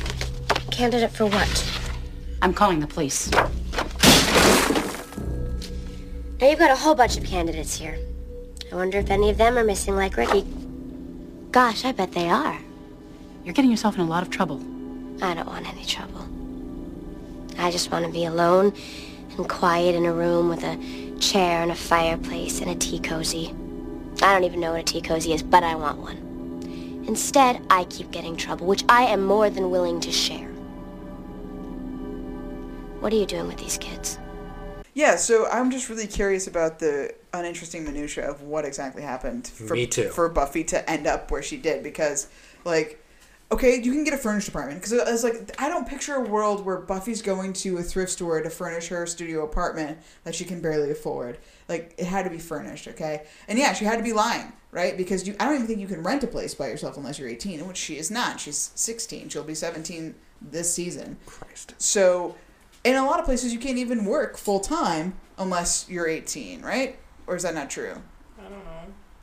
Candidate 0.71 1.11
for 1.11 1.27
what? 1.27 1.81
I'm 2.43 2.53
calling 2.53 2.81
the 2.81 2.87
police. 2.87 3.31
Now 6.39 6.51
you've 6.51 6.59
got 6.59 6.71
a 6.71 6.77
whole 6.77 6.95
bunch 6.95 7.17
of 7.17 7.25
candidates 7.25 7.79
here. 7.79 7.99
I 8.73 8.75
wonder 8.75 8.99
if 8.99 9.11
any 9.11 9.31
of 9.31 9.39
them 9.39 9.57
are 9.57 9.65
missing 9.65 9.95
like 9.95 10.17
Ricky. 10.17 10.45
Gosh, 11.53 11.85
I 11.85 11.93
bet 11.93 12.13
they 12.13 12.29
are. 12.29 12.59
You're 13.45 13.55
getting 13.55 13.71
yourself 13.71 13.95
in 13.95 14.01
a 14.01 14.07
lot 14.07 14.23
of 14.23 14.31
trouble. 14.31 14.61
I 15.23 15.35
don't 15.35 15.47
want 15.47 15.69
any 15.69 15.85
trouble. 15.85 16.27
I 17.59 17.71
just 17.71 17.91
want 17.91 18.05
to 18.05 18.11
be 18.11 18.25
alone 18.25 18.75
and 19.37 19.49
quiet 19.49 19.95
in 19.95 20.05
a 20.05 20.13
room 20.13 20.49
with 20.49 20.65
a 20.65 20.77
chair 21.21 21.63
and 21.63 21.71
a 21.71 21.77
fireplace 21.77 22.61
and 22.61 22.71
a 22.71 22.75
tea 22.75 22.99
cozy. 22.99 23.55
I 24.23 24.33
don't 24.33 24.45
even 24.45 24.61
know 24.61 24.73
what 24.73 24.81
a 24.81 24.85
tea 24.85 25.01
cozy 25.01 25.33
is, 25.33 25.43
but 25.43 25.63
I 25.63 25.75
want 25.75 25.99
one. 25.99 27.05
Instead, 27.07 27.63
I 27.71 27.85
keep 27.85 28.11
getting 28.11 28.37
trouble, 28.37 28.67
which 28.67 28.85
I 28.89 29.05
am 29.05 29.25
more 29.25 29.49
than 29.49 29.71
willing 29.71 30.01
to 30.01 30.11
share. 30.11 30.49
What 33.01 33.13
are 33.13 33.17
you 33.17 33.27
doing 33.27 33.47
with 33.47 33.59
these 33.59 33.79
kids? 33.79 34.19
Yeah, 34.95 35.17
so 35.17 35.47
I'm 35.51 35.71
just 35.71 35.89
really 35.89 36.07
curious 36.07 36.47
about 36.47 36.79
the 36.79 37.15
uninteresting 37.37 37.85
minutia 37.85 38.29
of 38.29 38.43
what 38.43 38.65
exactly 38.65 39.03
happened 39.03 39.47
for, 39.47 39.75
Me 39.75 39.87
too. 39.87 40.09
for 40.09 40.29
Buffy 40.29 40.65
to 40.65 40.91
end 40.91 41.07
up 41.07 41.31
where 41.31 41.43
she 41.43 41.57
did 41.57 41.83
because, 41.83 42.29
like, 42.65 43.03
okay, 43.51 43.81
you 43.81 43.93
can 43.93 44.05
get 44.05 44.15
a 44.15 44.19
furnished 44.19 44.49
apartment 44.49 44.81
because 44.81 44.93
uh, 44.93 45.05
it's 45.07 45.23
like 45.23 45.61
I 45.61 45.69
don't 45.69 45.87
picture 45.87 46.15
a 46.15 46.21
world 46.21 46.65
where 46.65 46.79
Buffy's 46.79 47.23
going 47.23 47.53
to 47.55 47.79
a 47.79 47.83
thrift 47.83 48.13
store 48.13 48.41
to 48.41 48.51
furnish 48.51 48.89
her 48.89 49.07
studio 49.07 49.45
apartment 49.45 49.99
that 50.25 50.35
she 50.35 50.45
can 50.45 50.61
barely 50.61 50.91
afford. 50.91 51.39
Like 51.69 51.95
it 51.99 52.07
had 52.07 52.25
to 52.25 52.31
be 52.31 52.39
furnished, 52.39 52.89
okay? 52.89 53.27
And 53.49 53.59
yeah, 53.59 53.73
she 53.73 53.85
had 53.85 53.97
to 53.99 54.03
be 54.03 54.13
lying, 54.13 54.53
right? 54.73 54.97
Because 54.97 55.27
you, 55.27 55.37
I 55.39 55.45
don't 55.45 55.55
even 55.55 55.67
think 55.67 55.81
you 55.81 55.87
can 55.87 56.03
rent 56.03 56.25
a 56.25 56.27
place 56.27 56.55
by 56.55 56.69
yourself 56.69 56.97
unless 56.97 57.19
you're 57.19 57.29
18, 57.29 57.67
which 57.67 57.77
she 57.77 57.97
is 57.99 58.11
not. 58.11 58.41
She's 58.41 58.73
16. 58.75 59.29
She'll 59.29 59.45
be 59.45 59.55
17 59.55 60.15
this 60.43 60.73
season. 60.73 61.17
Christ. 61.27 61.75
So, 61.79 62.35
in 62.85 62.95
a 62.95 63.05
lot 63.05 63.19
of 63.19 63.25
places, 63.25 63.53
you 63.53 63.59
can't 63.59 63.79
even 63.79 64.05
work 64.05 64.37
full 64.37 64.61
time 64.61 65.15
unless 65.39 65.89
you're 65.89 66.07
18, 66.07 66.63
right? 66.63 66.99
Or 67.27 67.37
is 67.37 67.43
that 67.43 67.55
not 67.55 67.71
true? 67.71 67.95
I 68.39 68.43
don't 68.43 68.65
know. 68.65 68.73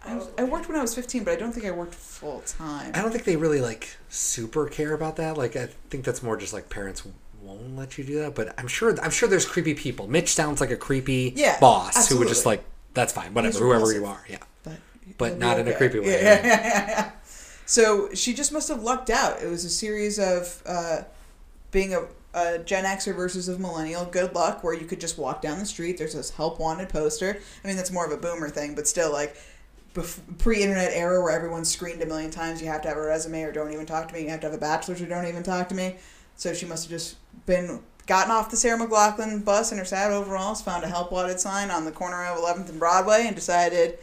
I, 0.06 0.16
was, 0.16 0.28
I 0.38 0.44
worked 0.44 0.68
when 0.68 0.78
I 0.78 0.82
was 0.82 0.94
15, 0.94 1.24
but 1.24 1.32
I 1.32 1.36
don't 1.38 1.54
think 1.54 1.66
I 1.66 1.72
worked 1.72 1.96
full 1.96 2.42
time. 2.42 2.92
I 2.94 3.02
don't 3.02 3.12
think 3.12 3.24
they 3.24 3.38
really 3.38 3.62
like 3.62 3.90
super 4.10 4.68
care 4.68 4.94
about 4.94 5.16
that. 5.16 5.38
Like 5.38 5.56
I 5.56 5.68
think 5.90 6.04
that's 6.04 6.22
more 6.22 6.36
just 6.36 6.54
like 6.54 6.70
parents 6.70 7.04
won't 7.42 7.76
let 7.78 7.98
you 7.98 8.04
do 8.04 8.20
that. 8.20 8.36
But 8.36 8.54
I'm 8.60 8.68
sure 8.68 9.00
I'm 9.02 9.12
sure 9.12 9.30
there's 9.30 9.46
creepy 9.46 9.74
people. 9.74 10.08
Mitch 10.10 10.34
sounds 10.34 10.60
like 10.60 10.72
a 10.72 10.76
creepy 10.76 11.34
Yeah, 11.36 11.58
boss 11.60 12.10
who 12.10 12.20
would 12.20 12.28
just 12.28 12.46
like 12.46 12.66
that's 12.94 13.14
fine, 13.14 13.34
whatever, 13.34 13.58
whoever 13.60 13.86
repulsive. 13.86 14.02
you 14.02 14.06
are, 14.08 14.24
yeah. 14.30 14.38
But, 14.64 14.78
But 15.18 15.26
it'll 15.28 15.40
not 15.40 15.60
in 15.60 15.68
a 15.68 15.74
creepy 15.74 16.00
way. 16.00 16.08
Yeah, 16.08 16.22
yeah, 16.22 16.46
yeah, 16.46 16.88
yeah. 16.88 17.12
So 17.66 18.14
she 18.14 18.34
just 18.34 18.52
must 18.52 18.68
have 18.68 18.84
lucked 18.84 19.10
out. 19.10 19.42
It 19.42 19.48
was 19.48 19.64
a 19.64 19.70
series 19.70 20.20
of 20.20 20.62
uh, 20.66 21.04
being 21.72 21.94
a, 21.94 22.02
a 22.34 22.60
Gen 22.60 22.84
Xer 22.84 23.16
versus 23.16 23.48
a 23.48 23.58
millennial. 23.58 24.06
Good 24.06 24.34
luck, 24.34 24.64
where 24.64 24.74
you 24.74 24.86
could 24.86 25.00
just 25.00 25.18
walk 25.18 25.42
down 25.42 25.60
the 25.60 25.66
street. 25.66 25.98
There's 25.98 26.14
this 26.16 26.32
help 26.32 26.60
wanted 26.60 26.90
poster. 26.90 27.38
I 27.64 27.68
mean, 27.68 27.76
that's 27.78 27.92
more 27.92 28.06
of 28.06 28.12
a 28.12 28.18
boomer 28.18 28.50
thing, 28.50 28.76
but 28.76 28.88
still, 28.88 29.12
like 29.12 29.38
pre-internet 30.40 30.92
era 30.94 31.22
where 31.22 31.32
everyone's 31.32 31.70
screened 31.70 32.02
a 32.02 32.06
million 32.06 32.32
times. 32.32 32.62
You 32.62 32.68
have 32.68 32.82
to 32.82 32.88
have 32.88 32.98
a 32.98 33.02
resume 33.02 33.44
or 33.44 33.52
don't 33.52 33.72
even 33.72 33.86
talk 33.86 34.08
to 34.08 34.14
me. 34.14 34.24
You 34.24 34.30
have 34.30 34.40
to 34.40 34.48
have 34.48 34.56
a 34.56 34.60
bachelor's 34.60 35.02
or 35.02 35.06
don't 35.06 35.28
even 35.28 35.44
talk 35.44 35.70
to 35.70 35.76
me. 35.76 35.98
So 36.36 36.54
she 36.54 36.66
must 36.66 36.86
have 36.86 36.90
just 36.90 37.18
been 37.46 37.80
gotten 38.08 38.32
off 38.32 38.50
the 38.50 38.58
Sarah 38.58 38.80
McLachlan 38.80 39.46
bus 39.46 39.72
in 39.72 39.78
her 39.78 39.86
sad 39.86 40.12
overalls, 40.12 40.62
found 40.62 40.84
a 40.84 40.88
help 40.88 41.12
wanted 41.12 41.40
sign 41.40 41.70
on 41.70 41.86
the 41.86 41.92
corner 41.92 42.26
of 42.26 42.40
11th 42.40 42.70
and 42.70 42.80
Broadway, 42.80 43.26
and 43.28 43.36
decided 43.36 44.00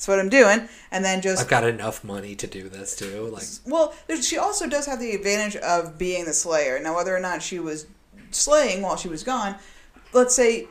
that's 0.00 0.08
what 0.08 0.18
I'm 0.18 0.30
doing. 0.30 0.66
And 0.90 1.04
then 1.04 1.20
just 1.20 1.42
I've 1.42 1.48
got 1.48 1.62
enough 1.62 2.02
money 2.02 2.34
to 2.36 2.46
do 2.46 2.70
this 2.70 2.96
too. 2.96 3.26
Like 3.26 3.44
well, 3.66 3.94
she 4.22 4.38
also 4.38 4.66
does 4.66 4.86
have 4.86 4.98
the 4.98 5.12
advantage 5.12 5.56
of 5.56 5.98
being 5.98 6.24
the 6.24 6.32
Slayer. 6.32 6.80
Now, 6.80 6.96
whether 6.96 7.14
or 7.14 7.20
not 7.20 7.42
she 7.42 7.58
was 7.58 7.86
slaying 8.30 8.80
while 8.80 8.96
she 8.96 9.08
was 9.08 9.22
gone, 9.22 9.56
let's 10.14 10.34
say. 10.34 10.68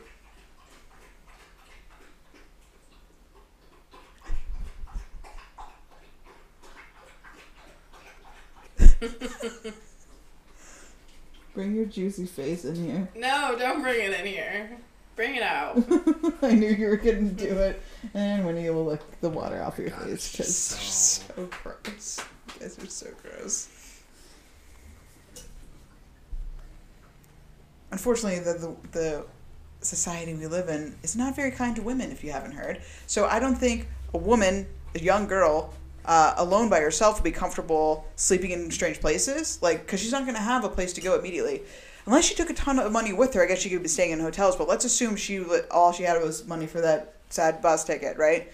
Bring 11.54 11.76
your 11.76 11.86
juicy 11.86 12.26
face 12.26 12.66
in 12.66 12.74
here. 12.74 13.08
No, 13.16 13.56
don't 13.60 13.84
bring 13.84 14.00
it 14.00 14.20
in 14.20 14.26
here. 14.26 14.80
Bring 15.20 15.36
it 15.36 15.44
out. 15.44 15.76
I 16.42 16.54
knew 16.54 16.70
you 16.70 16.88
were 16.88 16.96
going 16.96 17.36
to 17.36 17.46
do 17.46 17.58
it. 17.58 17.84
And 18.14 18.46
Winnie 18.46 18.70
will 18.70 18.86
lick 18.86 19.02
the 19.20 19.28
water 19.28 19.62
off 19.62 19.78
your 19.78 19.90
God, 19.90 20.04
face 20.04 20.32
because 20.32 20.70
just 20.70 21.28
you're 21.36 21.46
so 21.46 21.50
gross. 21.62 22.26
You 22.48 22.62
guys 22.62 22.80
are 22.80 22.88
so 22.88 23.08
gross. 23.22 23.68
Unfortunately, 27.92 28.40
the, 28.40 28.54
the 28.54 28.76
the 28.98 29.26
society 29.82 30.36
we 30.36 30.48
live 30.48 30.70
in 30.70 30.96
is 31.04 31.18
not 31.18 31.36
very 31.36 31.52
kind 31.52 31.76
to 31.76 31.82
women. 31.82 32.12
If 32.12 32.24
you 32.24 32.32
haven't 32.32 32.54
heard, 32.54 32.82
so 33.06 33.26
I 33.26 33.40
don't 33.40 33.58
think 33.58 33.90
a 34.14 34.18
woman, 34.18 34.68
a 34.96 35.00
young 35.00 35.28
girl, 35.28 35.74
uh, 36.06 36.36
alone 36.38 36.70
by 36.70 36.80
herself 36.80 37.16
would 37.16 37.26
be 37.26 37.32
comfortable 37.32 38.08
sleeping 38.16 38.52
in 38.52 38.72
strange 38.72 39.02
places. 39.02 39.60
Like, 39.62 39.86
because 39.86 40.00
she's 40.00 40.14
not 40.14 40.22
going 40.22 40.36
to 40.36 40.42
have 40.42 40.64
a 40.64 40.70
place 40.70 40.94
to 40.94 41.02
go 41.02 41.20
immediately. 41.20 41.64
Unless 42.06 42.26
she 42.26 42.36
took 42.36 42.50
a 42.50 42.54
ton 42.54 42.80
of 42.80 42.92
money 42.92 43.14
with 43.14 43.34
her, 43.34 43.44
I 43.44 43.48
guess 43.48 43.60
she 43.60 43.70
could 43.70 43.84
be 43.84 43.90
staying 43.90 44.12
in 44.12 44.20
hotels. 44.20 44.56
But 44.56 44.68
let's 44.68 44.86
assume 44.86 45.16
she 45.16 45.44
all 45.72 45.92
she 45.92 46.04
had 46.04 46.22
was 46.22 46.48
money 46.48 46.68
for 46.68 46.82
that 46.82 47.16
sad 47.30 47.62
bus 47.62 47.84
ticket, 47.84 48.18
right? 48.18 48.52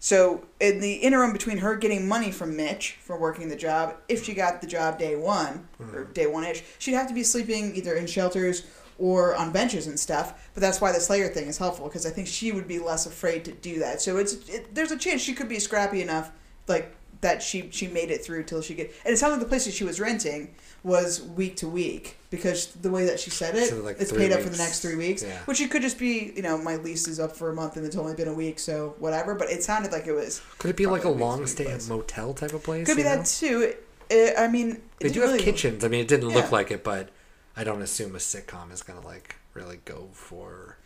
So 0.00 0.44
in 0.60 0.80
the 0.80 0.94
interim 0.94 1.32
between 1.32 1.58
her 1.58 1.74
getting 1.74 2.06
money 2.06 2.30
from 2.30 2.56
Mitch 2.56 2.98
for 3.00 3.18
working 3.18 3.48
the 3.48 3.56
job, 3.56 3.96
if 4.08 4.24
she 4.24 4.34
got 4.34 4.60
the 4.60 4.66
job 4.66 4.98
day 4.98 5.16
one 5.16 5.66
or 5.80 5.86
mm-hmm. 5.86 6.12
day 6.12 6.26
one 6.26 6.44
ish, 6.44 6.62
she'd 6.78 6.92
have 6.92 7.08
to 7.08 7.14
be 7.14 7.24
sleeping 7.24 7.74
either 7.74 7.94
in 7.94 8.06
shelters 8.06 8.64
or 8.98 9.34
on 9.34 9.50
benches 9.52 9.86
and 9.86 9.98
stuff. 9.98 10.50
But 10.54 10.60
that's 10.60 10.80
why 10.80 10.92
the 10.92 11.00
Slayer 11.00 11.28
thing 11.28 11.48
is 11.48 11.58
helpful 11.58 11.86
because 11.86 12.06
I 12.06 12.10
think 12.10 12.28
she 12.28 12.52
would 12.52 12.68
be 12.68 12.78
less 12.78 13.06
afraid 13.06 13.44
to 13.46 13.52
do 13.52 13.80
that. 13.80 14.00
So 14.00 14.18
it's 14.18 14.48
it, 14.48 14.74
there's 14.74 14.92
a 14.92 14.98
chance 14.98 15.20
she 15.20 15.34
could 15.34 15.48
be 15.48 15.58
scrappy 15.58 16.00
enough, 16.00 16.30
like 16.68 16.94
that 17.20 17.42
she 17.42 17.68
she 17.72 17.86
made 17.88 18.10
it 18.10 18.24
through 18.24 18.44
till 18.44 18.62
she 18.62 18.74
get. 18.74 18.94
And 19.04 19.12
it 19.12 19.16
sounded 19.16 19.36
like 19.36 19.42
the 19.44 19.48
place 19.48 19.64
that 19.64 19.74
she 19.74 19.84
was 19.84 19.98
renting 20.00 20.54
was 20.84 21.20
week 21.22 21.56
to 21.56 21.68
week 21.68 22.16
because 22.30 22.66
the 22.68 22.90
way 22.90 23.04
that 23.06 23.18
she 23.18 23.30
said 23.30 23.56
it, 23.56 23.68
So, 23.70 23.80
like, 23.82 23.96
it's 23.98 24.12
paid 24.12 24.30
up 24.32 24.40
for 24.40 24.48
the 24.50 24.56
next 24.58 24.80
three 24.80 24.94
weeks, 24.94 25.24
Yeah. 25.24 25.36
which 25.46 25.60
it 25.60 25.70
could 25.70 25.82
just 25.82 25.98
be 25.98 26.32
you 26.36 26.42
know 26.42 26.56
my 26.58 26.76
lease 26.76 27.08
is 27.08 27.18
up 27.18 27.36
for 27.36 27.50
a 27.50 27.54
month 27.54 27.76
and 27.76 27.84
it's 27.84 27.96
only 27.96 28.14
been 28.14 28.28
a 28.28 28.34
week, 28.34 28.58
so 28.58 28.94
whatever. 28.98 29.34
But 29.34 29.50
it 29.50 29.62
sounded 29.64 29.90
like 29.92 30.06
it 30.06 30.12
was. 30.12 30.40
could 30.58 30.70
it 30.70 30.76
be 30.76 30.86
like 30.86 31.04
a 31.04 31.08
long 31.10 31.46
stay 31.46 31.66
at 31.66 31.88
motel 31.88 32.34
type 32.34 32.52
of 32.52 32.62
place? 32.62 32.86
Could 32.86 32.96
be 32.96 33.02
know? 33.02 33.16
that 33.16 33.26
too. 33.26 33.74
It, 34.10 34.34
I 34.38 34.48
mean, 34.48 34.70
it 34.70 34.82
They 35.00 35.08
do 35.10 35.20
have 35.20 35.30
really- 35.32 35.42
kitchens. 35.42 35.84
I 35.84 35.88
mean, 35.88 36.00
it 36.00 36.08
didn't 36.08 36.28
look 36.30 36.50
like 36.52 36.70
it, 36.70 36.82
but 36.84 37.10
I 37.56 37.64
don't 37.64 37.82
assume 37.82 38.14
a 38.14 38.18
sitcom 38.18 38.72
is 38.72 38.82
gonna 38.82 39.04
like 39.04 39.36
really 39.54 39.80
go 39.84 40.08
for. 40.12 40.76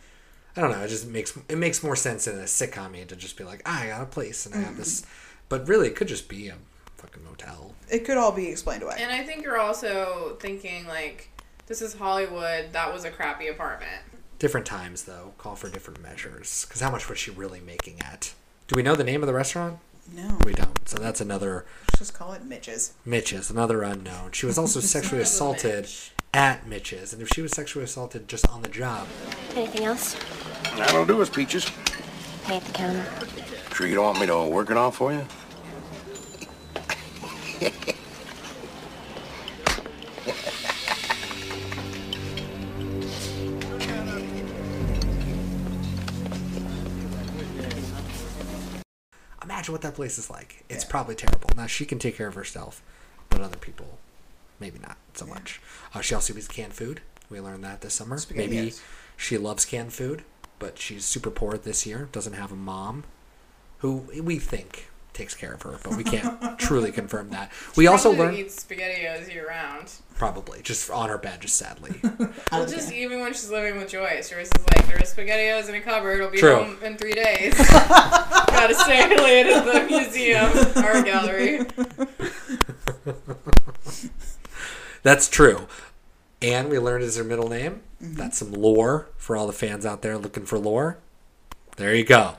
I 0.57 0.61
don't 0.61 0.71
know. 0.71 0.81
It 0.81 0.89
just 0.89 1.07
makes 1.07 1.37
it 1.49 1.57
makes 1.57 1.83
more 1.83 1.95
sense 1.95 2.27
in 2.27 2.37
a 2.37 2.43
sitcom 2.43 3.07
to 3.07 3.15
just 3.15 3.37
be 3.37 3.43
like, 3.43 3.61
ah, 3.65 3.81
I 3.83 3.87
got 3.87 4.01
a 4.01 4.05
place 4.05 4.45
and 4.45 4.53
I 4.55 4.59
have 4.59 4.77
this, 4.77 5.03
but 5.53 5.67
really, 5.67 5.85
it 5.85 5.95
could 5.95 6.07
just 6.07 6.27
be 6.27 6.47
a 6.47 6.55
fucking 6.95 7.23
motel. 7.23 7.75
It 7.87 8.05
could 8.05 8.17
all 8.17 8.31
be 8.31 8.47
explained 8.47 8.81
away. 8.81 8.95
And 8.97 9.11
I 9.11 9.23
think 9.23 9.43
you're 9.43 9.59
also 9.59 10.35
thinking 10.39 10.87
like, 10.87 11.29
this 11.67 11.79
is 11.79 11.93
Hollywood. 11.93 12.73
That 12.73 12.91
was 12.91 13.05
a 13.05 13.11
crappy 13.11 13.49
apartment. 13.49 14.01
Different 14.39 14.65
times 14.65 15.03
though 15.03 15.35
call 15.37 15.55
for 15.55 15.69
different 15.69 16.01
measures. 16.01 16.65
Because 16.65 16.81
how 16.81 16.89
much 16.89 17.07
was 17.07 17.19
she 17.19 17.29
really 17.29 17.59
making 17.59 18.01
at? 18.01 18.33
Do 18.67 18.75
we 18.75 18.81
know 18.81 18.95
the 18.95 19.03
name 19.03 19.21
of 19.21 19.27
the 19.27 19.33
restaurant? 19.35 19.77
no, 20.11 20.39
We 20.43 20.53
don't. 20.53 20.89
So 20.89 20.97
that's 20.97 21.21
another 21.21 21.65
let's 21.83 21.99
just 21.99 22.15
call 22.15 22.33
it 22.33 22.43
Mitch's. 22.43 22.93
Mitch's, 23.05 23.51
another 23.51 23.83
unknown. 23.83 24.31
She 24.31 24.47
was 24.47 24.57
also 24.57 24.79
sexually 24.95 25.21
assaulted 25.21 25.83
Mitch. 25.83 26.13
at 26.33 26.65
Mitch's, 26.65 27.13
and 27.13 27.21
if 27.21 27.29
she 27.29 27.43
was 27.43 27.51
sexually 27.51 27.85
assaulted 27.85 28.27
just 28.27 28.49
on 28.49 28.63
the 28.63 28.69
job, 28.69 29.07
Anything 29.55 29.83
else? 29.83 30.17
That'll 30.75 31.05
do 31.05 31.21
us, 31.21 31.29
Peaches. 31.29 31.69
Pay 32.45 32.57
at 32.57 32.65
the 32.65 32.73
counter. 32.73 33.05
Sure 33.73 33.87
you 33.87 33.95
don't 33.95 34.05
want 34.05 34.19
me 34.19 34.27
to 34.27 34.43
work 34.45 34.69
it 34.69 34.77
off 34.77 34.97
for 34.97 35.11
you? 35.11 35.25
Imagine 49.43 49.73
what 49.73 49.81
that 49.81 49.95
place 49.95 50.17
is 50.17 50.29
like. 50.29 50.65
It's 50.69 50.83
probably 50.83 51.15
terrible. 51.15 51.49
Now 51.55 51.67
she 51.67 51.85
can 51.85 51.99
take 51.99 52.17
care 52.17 52.27
of 52.27 52.35
herself, 52.35 52.81
but 53.29 53.39
other 53.39 53.57
people, 53.57 53.97
maybe 54.59 54.79
not 54.79 54.97
so 55.13 55.25
much. 55.25 55.61
Uh, 55.93 56.01
she 56.01 56.15
also 56.15 56.33
eats 56.35 56.47
canned 56.47 56.73
food. 56.73 57.01
We 57.29 57.39
learned 57.39 57.63
that 57.63 57.81
this 57.81 57.93
summer. 57.93 58.17
Spaghetti, 58.17 58.47
maybe 58.47 58.65
yes. 58.67 58.81
she 59.15 59.37
loves 59.37 59.63
canned 59.65 59.93
food, 59.93 60.23
but 60.59 60.79
she's 60.79 61.05
super 61.05 61.29
poor 61.29 61.57
this 61.57 61.85
year. 61.85 62.09
Doesn't 62.11 62.33
have 62.33 62.51
a 62.51 62.55
mom, 62.55 63.05
who 63.79 64.05
we 64.21 64.39
think 64.39 64.89
takes 65.13 65.33
care 65.35 65.53
of 65.53 65.61
her, 65.61 65.75
but 65.83 65.95
we 65.95 66.03
can't 66.03 66.57
truly 66.59 66.91
confirm 66.91 67.29
that. 67.29 67.51
We 67.75 67.87
also 67.87 68.09
Probably 68.09 68.25
learned 68.25 68.37
eats 68.39 68.63
spaghettios 68.63 69.31
year 69.33 69.47
round. 69.47 69.91
probably 70.15 70.61
just 70.63 70.89
on 70.89 71.09
her 71.09 71.17
bed, 71.17 71.41
just 71.41 71.55
sadly. 71.55 71.93
Well, 72.51 72.67
just 72.67 72.91
even 72.91 73.19
when 73.21 73.33
she's 73.33 73.49
living 73.49 73.77
with 73.79 73.89
Joyce, 73.89 74.29
Joyce 74.29 74.49
is 74.55 74.65
like, 74.75 74.87
"There's 74.87 75.13
spaghettios 75.13 75.69
in 75.69 75.75
a 75.75 75.81
cupboard. 75.81 76.19
It'll 76.19 76.29
be 76.29 76.37
True. 76.37 76.55
home 76.55 76.77
in 76.83 76.97
three 76.97 77.13
days." 77.13 77.53
Gotta 77.69 78.75
stay 78.75 79.07
late 79.17 79.47
at 79.47 79.65
the 79.65 79.85
museum, 79.89 80.51
art 80.83 81.05
gallery. 81.05 81.61
That's 85.01 85.27
true. 85.27 85.67
And 86.41 86.69
we 86.69 86.77
learned 86.79 87.03
is 87.03 87.17
her 87.17 87.23
middle 87.23 87.49
name. 87.49 87.81
Mm-hmm. 88.01 88.15
That's 88.15 88.37
some 88.37 88.51
lore 88.53 89.09
for 89.17 89.35
all 89.35 89.47
the 89.47 89.53
fans 89.53 89.85
out 89.85 90.01
there 90.01 90.17
looking 90.17 90.45
for 90.45 90.57
lore. 90.59 90.97
There 91.77 91.95
you 91.95 92.03
go. 92.05 92.35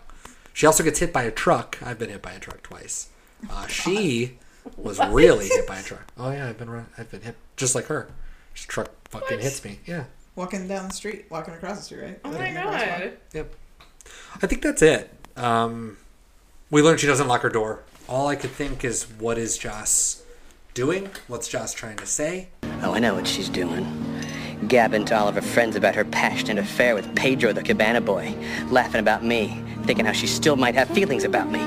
She 0.54 0.64
also 0.66 0.82
gets 0.82 1.00
hit 1.00 1.12
by 1.12 1.24
a 1.24 1.30
truck. 1.30 1.76
I've 1.84 1.98
been 1.98 2.08
hit 2.08 2.22
by 2.22 2.32
a 2.32 2.38
truck 2.38 2.62
twice. 2.62 3.08
Uh, 3.50 3.66
she 3.66 4.38
was 4.78 4.98
really 5.10 5.48
hit 5.48 5.66
by 5.66 5.80
a 5.80 5.82
truck. 5.82 6.10
Oh 6.16 6.30
yeah, 6.30 6.48
I've 6.48 6.56
been 6.56 6.70
run- 6.70 6.86
I've 6.96 7.10
been 7.10 7.20
hit 7.20 7.36
just 7.56 7.74
like 7.74 7.86
her. 7.86 8.08
This 8.54 8.62
truck 8.64 8.90
fucking 9.10 9.40
hits 9.40 9.62
me. 9.64 9.80
Yeah. 9.84 10.04
Walking 10.36 10.66
down 10.66 10.88
the 10.88 10.94
street, 10.94 11.26
walking 11.28 11.54
across 11.54 11.78
the 11.78 11.82
street, 11.84 12.02
right? 12.02 12.20
Oh 12.24 12.30
that 12.30 12.40
my 12.40 12.46
in 12.48 12.54
your 12.54 12.62
grasp? 12.62 12.86
god. 13.02 13.12
Yep. 13.32 13.54
I 14.42 14.46
think 14.46 14.62
that's 14.62 14.80
it. 14.82 15.10
Um, 15.36 15.96
we 16.70 16.82
learned 16.82 17.00
she 17.00 17.06
doesn't 17.06 17.28
lock 17.28 17.42
her 17.42 17.50
door. 17.50 17.82
All 18.08 18.28
I 18.28 18.36
could 18.36 18.50
think 18.50 18.84
is, 18.84 19.04
what 19.18 19.38
is 19.38 19.58
Joss 19.58 20.22
doing? 20.72 21.08
What's 21.28 21.48
Joss 21.48 21.72
trying 21.74 21.96
to 21.98 22.06
say? 22.06 22.48
Oh, 22.82 22.94
I 22.94 22.98
know 23.00 23.14
what 23.14 23.26
she's 23.26 23.48
doing. 23.48 23.84
Gabbing 24.68 25.04
to 25.06 25.16
all 25.18 25.28
of 25.28 25.34
her 25.34 25.42
friends 25.42 25.74
about 25.76 25.94
her 25.94 26.04
passionate 26.04 26.58
affair 26.62 26.94
with 26.94 27.14
Pedro 27.16 27.52
the 27.52 27.62
Cabana 27.62 28.00
boy. 28.00 28.34
Laughing 28.70 29.00
about 29.00 29.24
me. 29.24 29.62
Thinking 29.84 30.06
how 30.06 30.12
she 30.12 30.26
still 30.26 30.56
might 30.56 30.74
have 30.74 30.88
feelings 30.88 31.24
about 31.24 31.50
me. 31.50 31.60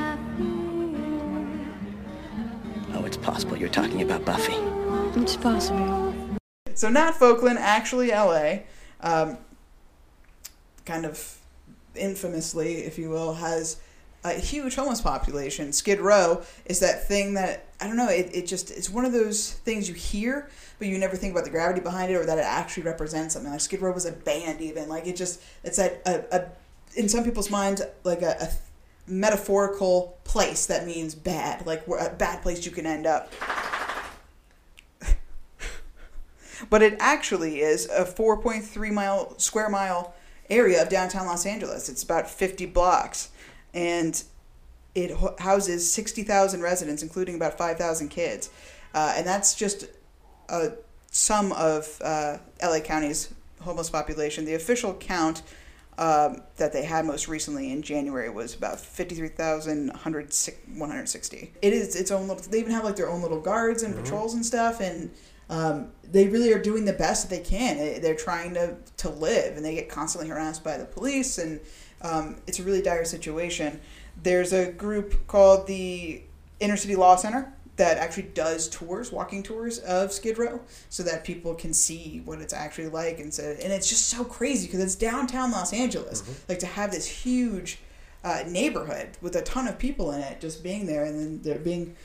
Oh, 2.94 3.06
it's 3.06 3.18
possible 3.18 3.56
you're 3.56 3.70
talking 3.70 4.02
about 4.02 4.26
Buffy. 4.26 4.56
It's 5.22 5.36
possible. 5.36 6.14
So 6.74 6.90
not 6.90 7.16
Folkland, 7.16 7.58
actually 7.58 8.12
L.A. 8.12 8.66
Um, 9.02 9.38
kind 10.86 11.06
of 11.06 11.40
infamously, 11.96 12.78
if 12.86 12.98
you 12.98 13.10
will, 13.10 13.36
has 13.36 13.78
a 14.24 14.34
huge 14.34 14.76
homeless 14.76 15.02
population. 15.02 15.72
Skid 15.72 16.00
Row 16.00 16.42
is 16.66 16.80
that 16.80 17.08
thing 17.08 17.36
that 17.36 17.68
I 17.80 17.88
don't 17.88 17.98
know. 17.98 18.10
It, 18.10 18.32
it 18.34 18.48
just 18.48 18.72
it's 18.72 18.90
one 18.90 19.06
of 19.06 19.12
those 19.12 19.54
things 19.54 19.88
you 19.88 19.96
hear, 19.96 20.50
but 20.80 20.88
you 20.88 20.98
never 20.98 21.16
think 21.16 21.34
about 21.34 21.46
the 21.46 21.52
gravity 21.52 21.82
behind 21.82 22.12
it 22.12 22.16
or 22.16 22.26
that 22.26 22.38
it 22.38 22.46
actually 22.46 22.84
represents 22.84 23.34
something. 23.34 23.52
Like 23.52 23.62
Skid 23.62 23.82
Row 23.82 23.92
was 23.92 24.06
a 24.06 24.12
band, 24.12 24.62
even 24.62 24.90
like 24.90 25.06
it 25.06 25.16
just 25.16 25.42
it's 25.64 25.78
that 25.78 26.02
a, 26.06 26.36
a 26.36 26.48
in 26.96 27.10
some 27.10 27.24
people's 27.24 27.50
minds 27.50 27.82
like 28.04 28.22
a, 28.22 28.38
a 28.42 28.50
metaphorical 29.08 30.18
place 30.24 30.66
that 30.66 30.86
means 30.86 31.16
bad, 31.16 31.66
like 31.66 31.88
a 31.88 32.14
bad 32.18 32.42
place 32.42 32.66
you 32.66 32.72
can 32.72 32.86
end 32.86 33.08
up. 33.08 33.32
but 36.70 36.82
it 36.82 36.96
actually 37.00 37.62
is 37.62 37.86
a 37.88 38.04
4.3 38.04 38.92
mile 38.92 39.38
square 39.40 39.70
mile 39.70 40.14
area 40.50 40.82
of 40.82 40.90
downtown 40.90 41.26
Los 41.26 41.46
Angeles. 41.46 41.90
It's 41.90 42.04
about 42.04 42.30
50 42.30 42.66
blocks, 42.68 43.30
and 43.74 44.22
it 44.96 45.12
houses 45.40 45.92
60,000 45.92 46.62
residents, 46.62 47.04
including 47.04 47.36
about 47.36 47.58
5,000 47.58 48.10
kids, 48.10 48.50
uh, 48.94 49.14
and 49.16 49.26
that's 49.26 49.56
just 49.56 49.86
a 50.50 50.72
sum 51.12 51.52
of 51.54 52.00
uh, 52.04 52.38
LA 52.62 52.80
County's 52.80 53.34
homeless 53.62 53.90
population. 53.90 54.46
The 54.46 54.54
official 54.54 54.94
count. 54.94 55.42
Um, 56.00 56.44
that 56.58 56.74
they 56.74 56.84
had 56.84 57.06
most 57.06 57.28
recently 57.28 57.72
in 57.72 57.82
January 57.82 58.30
was 58.30 58.54
about 58.54 58.80
53,160. 58.80 61.54
It 61.62 61.74
is 61.74 61.96
its 61.96 62.12
own 62.12 62.28
little, 62.28 62.44
they 62.50 62.60
even 62.60 62.72
have 62.72 62.84
like 62.84 62.96
their 62.96 63.10
own 63.10 63.22
little 63.22 63.40
guards 63.42 63.84
and 63.84 63.96
patrols 63.96 64.34
and 64.34 64.44
stuff. 64.46 64.80
And 64.80 65.12
um, 65.50 65.90
they 66.04 66.28
really 66.28 66.52
are 66.54 66.62
doing 66.62 66.86
the 66.86 66.94
best 66.94 67.28
that 67.30 67.36
they 67.36 67.42
can. 67.44 67.78
They- 67.78 68.00
They're 68.00 68.16
trying 68.16 68.54
to, 68.56 68.76
to 68.98 69.10
live 69.10 69.56
and 69.58 69.66
they 69.66 69.76
get 69.76 69.90
constantly 69.90 70.30
harassed 70.30 70.64
by 70.64 70.78
the 70.78 70.86
police. 70.86 71.38
And 71.40 71.60
um, 72.02 72.38
it's 72.46 72.60
a 72.60 72.64
really 72.64 72.82
dire 72.82 73.06
situation. 73.06 73.80
There's 74.22 74.54
a 74.54 74.72
group 74.72 75.28
called 75.28 75.68
the 75.68 76.22
Inner 76.60 76.78
City 76.78 76.96
Law 76.96 77.16
Center 77.16 77.54
that 77.78 77.98
actually 77.98 78.24
does 78.24 78.68
tours, 78.68 79.12
walking 79.12 79.44
tours 79.44 79.80
of 79.80 80.12
Skid 80.12 80.38
Row, 80.38 80.60
so 80.90 81.04
that 81.04 81.24
people 81.24 81.54
can 81.54 81.74
see 81.74 82.22
what 82.26 82.42
it's 82.42 82.54
actually 82.54 82.88
like. 82.88 83.20
And 83.20 83.34
so, 83.34 83.44
and 83.44 83.72
it's 83.72 83.88
just 83.88 84.08
so 84.08 84.24
crazy 84.24 84.68
because 84.68 84.82
it's 84.82 84.96
downtown 84.96 85.52
Los 85.52 85.74
Angeles. 85.74 86.24
Like 86.50 86.60
to 86.60 86.66
have 86.66 86.92
this 86.92 87.06
huge 87.06 87.80
uh, 88.24 88.44
neighborhood 88.48 89.10
with 89.22 89.36
a 89.36 89.42
ton 89.44 89.68
of 89.68 89.78
people 89.78 90.12
in 90.12 90.22
it, 90.22 90.42
just 90.42 90.64
being 90.64 90.86
there, 90.88 91.06
and 91.06 91.20
then 91.20 91.42
there 91.44 91.60
being 91.60 91.96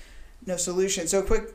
no 0.46 0.56
solution. 0.56 1.06
So, 1.06 1.22
quick 1.22 1.54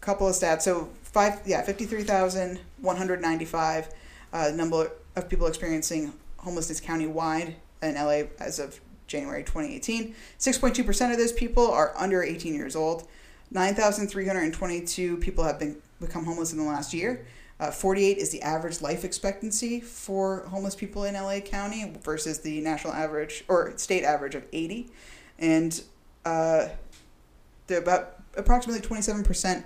couple 0.00 0.26
of 0.26 0.34
stats. 0.34 0.62
So, 0.62 0.88
five, 1.02 1.40
yeah, 1.44 1.62
fifty-three 1.62 2.04
thousand 2.04 2.60
one 2.80 2.96
hundred 2.96 3.20
ninety-five 3.20 3.88
uh, 4.32 4.50
number 4.54 4.90
of 5.14 5.28
people 5.28 5.46
experiencing 5.46 6.14
homelessness 6.38 6.80
county-wide 6.80 7.56
in 7.82 7.94
LA 7.94 8.22
as 8.40 8.58
of 8.58 8.80
January 9.06 9.42
2018. 9.42 10.14
6.2% 10.38 11.10
of 11.10 11.16
those 11.16 11.32
people 11.32 11.68
are 11.70 11.94
under 11.96 12.22
18 12.22 12.54
years 12.54 12.76
old. 12.76 13.08
9,322 13.50 15.16
people 15.18 15.44
have 15.44 15.58
been 15.58 15.80
become 16.00 16.24
homeless 16.24 16.52
in 16.52 16.58
the 16.58 16.64
last 16.64 16.92
year. 16.92 17.26
Uh, 17.60 17.72
48 17.72 18.18
is 18.18 18.30
the 18.30 18.40
average 18.42 18.80
life 18.80 19.04
expectancy 19.04 19.80
for 19.80 20.44
homeless 20.46 20.76
people 20.76 21.04
in 21.04 21.14
LA 21.14 21.40
County 21.40 21.92
versus 22.02 22.38
the 22.40 22.60
national 22.60 22.92
average 22.92 23.44
or 23.48 23.72
state 23.76 24.04
average 24.04 24.36
of 24.36 24.44
80. 24.52 24.88
And 25.40 25.82
uh, 26.24 26.68
about 27.68 28.20
approximately 28.36 28.86
27% 28.86 29.64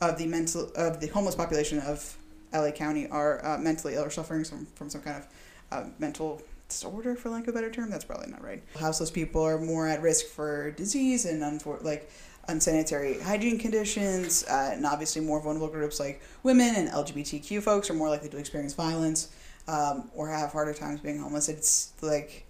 of 0.00 0.18
the 0.18 0.26
mental 0.26 0.70
of 0.74 1.00
the 1.00 1.08
homeless 1.08 1.34
population 1.34 1.80
of 1.80 2.16
LA 2.52 2.70
County 2.70 3.08
are 3.08 3.44
uh, 3.44 3.58
mentally 3.58 3.94
ill 3.94 4.04
or 4.04 4.10
suffering 4.10 4.44
from, 4.44 4.66
from 4.74 4.88
some 4.88 5.02
kind 5.02 5.18
of 5.18 5.26
uh, 5.70 5.88
mental 5.98 6.40
disorder, 6.68 7.14
for 7.14 7.28
lack 7.28 7.42
of 7.42 7.48
a 7.48 7.52
better 7.52 7.70
term. 7.70 7.90
That's 7.90 8.04
probably 8.04 8.30
not 8.30 8.42
right. 8.42 8.62
Houseless 8.78 9.10
people 9.10 9.42
are 9.42 9.58
more 9.58 9.86
at 9.86 10.00
risk 10.00 10.26
for 10.26 10.70
disease 10.72 11.26
and 11.26 11.42
unfor- 11.42 11.82
like 11.82 12.10
unsanitary 12.48 13.20
hygiene 13.20 13.58
conditions, 13.58 14.44
uh, 14.44 14.70
and 14.72 14.86
obviously 14.86 15.22
more 15.22 15.40
vulnerable 15.40 15.68
groups 15.68 15.98
like 16.00 16.22
women 16.42 16.74
and 16.76 16.88
LGBTQ 16.88 17.62
folks 17.62 17.90
are 17.90 17.94
more 17.94 18.08
likely 18.08 18.28
to 18.28 18.36
experience 18.36 18.74
violence 18.74 19.34
um, 19.68 20.10
or 20.14 20.28
have 20.28 20.52
harder 20.52 20.74
times 20.74 21.00
being 21.00 21.18
homeless. 21.18 21.48
It's 21.48 21.92
like 22.02 22.46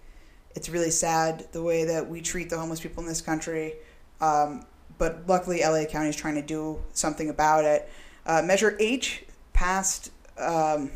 it's 0.55 0.69
really 0.69 0.91
sad 0.91 1.47
the 1.51 1.61
way 1.61 1.85
that 1.85 2.07
we 2.07 2.21
treat 2.21 2.49
the 2.49 2.57
homeless 2.57 2.79
people 2.79 3.03
in 3.03 3.09
this 3.09 3.21
country. 3.21 3.73
Um, 4.21 4.65
but 4.97 5.23
luckily, 5.27 5.61
LA 5.61 5.85
County 5.85 6.09
is 6.09 6.15
trying 6.15 6.35
to 6.35 6.41
do 6.41 6.81
something 6.93 7.29
about 7.29 7.65
it. 7.65 7.89
Uh, 8.25 8.41
Measure 8.41 8.77
H 8.79 9.25
passed 9.53 10.11
um, 10.37 10.91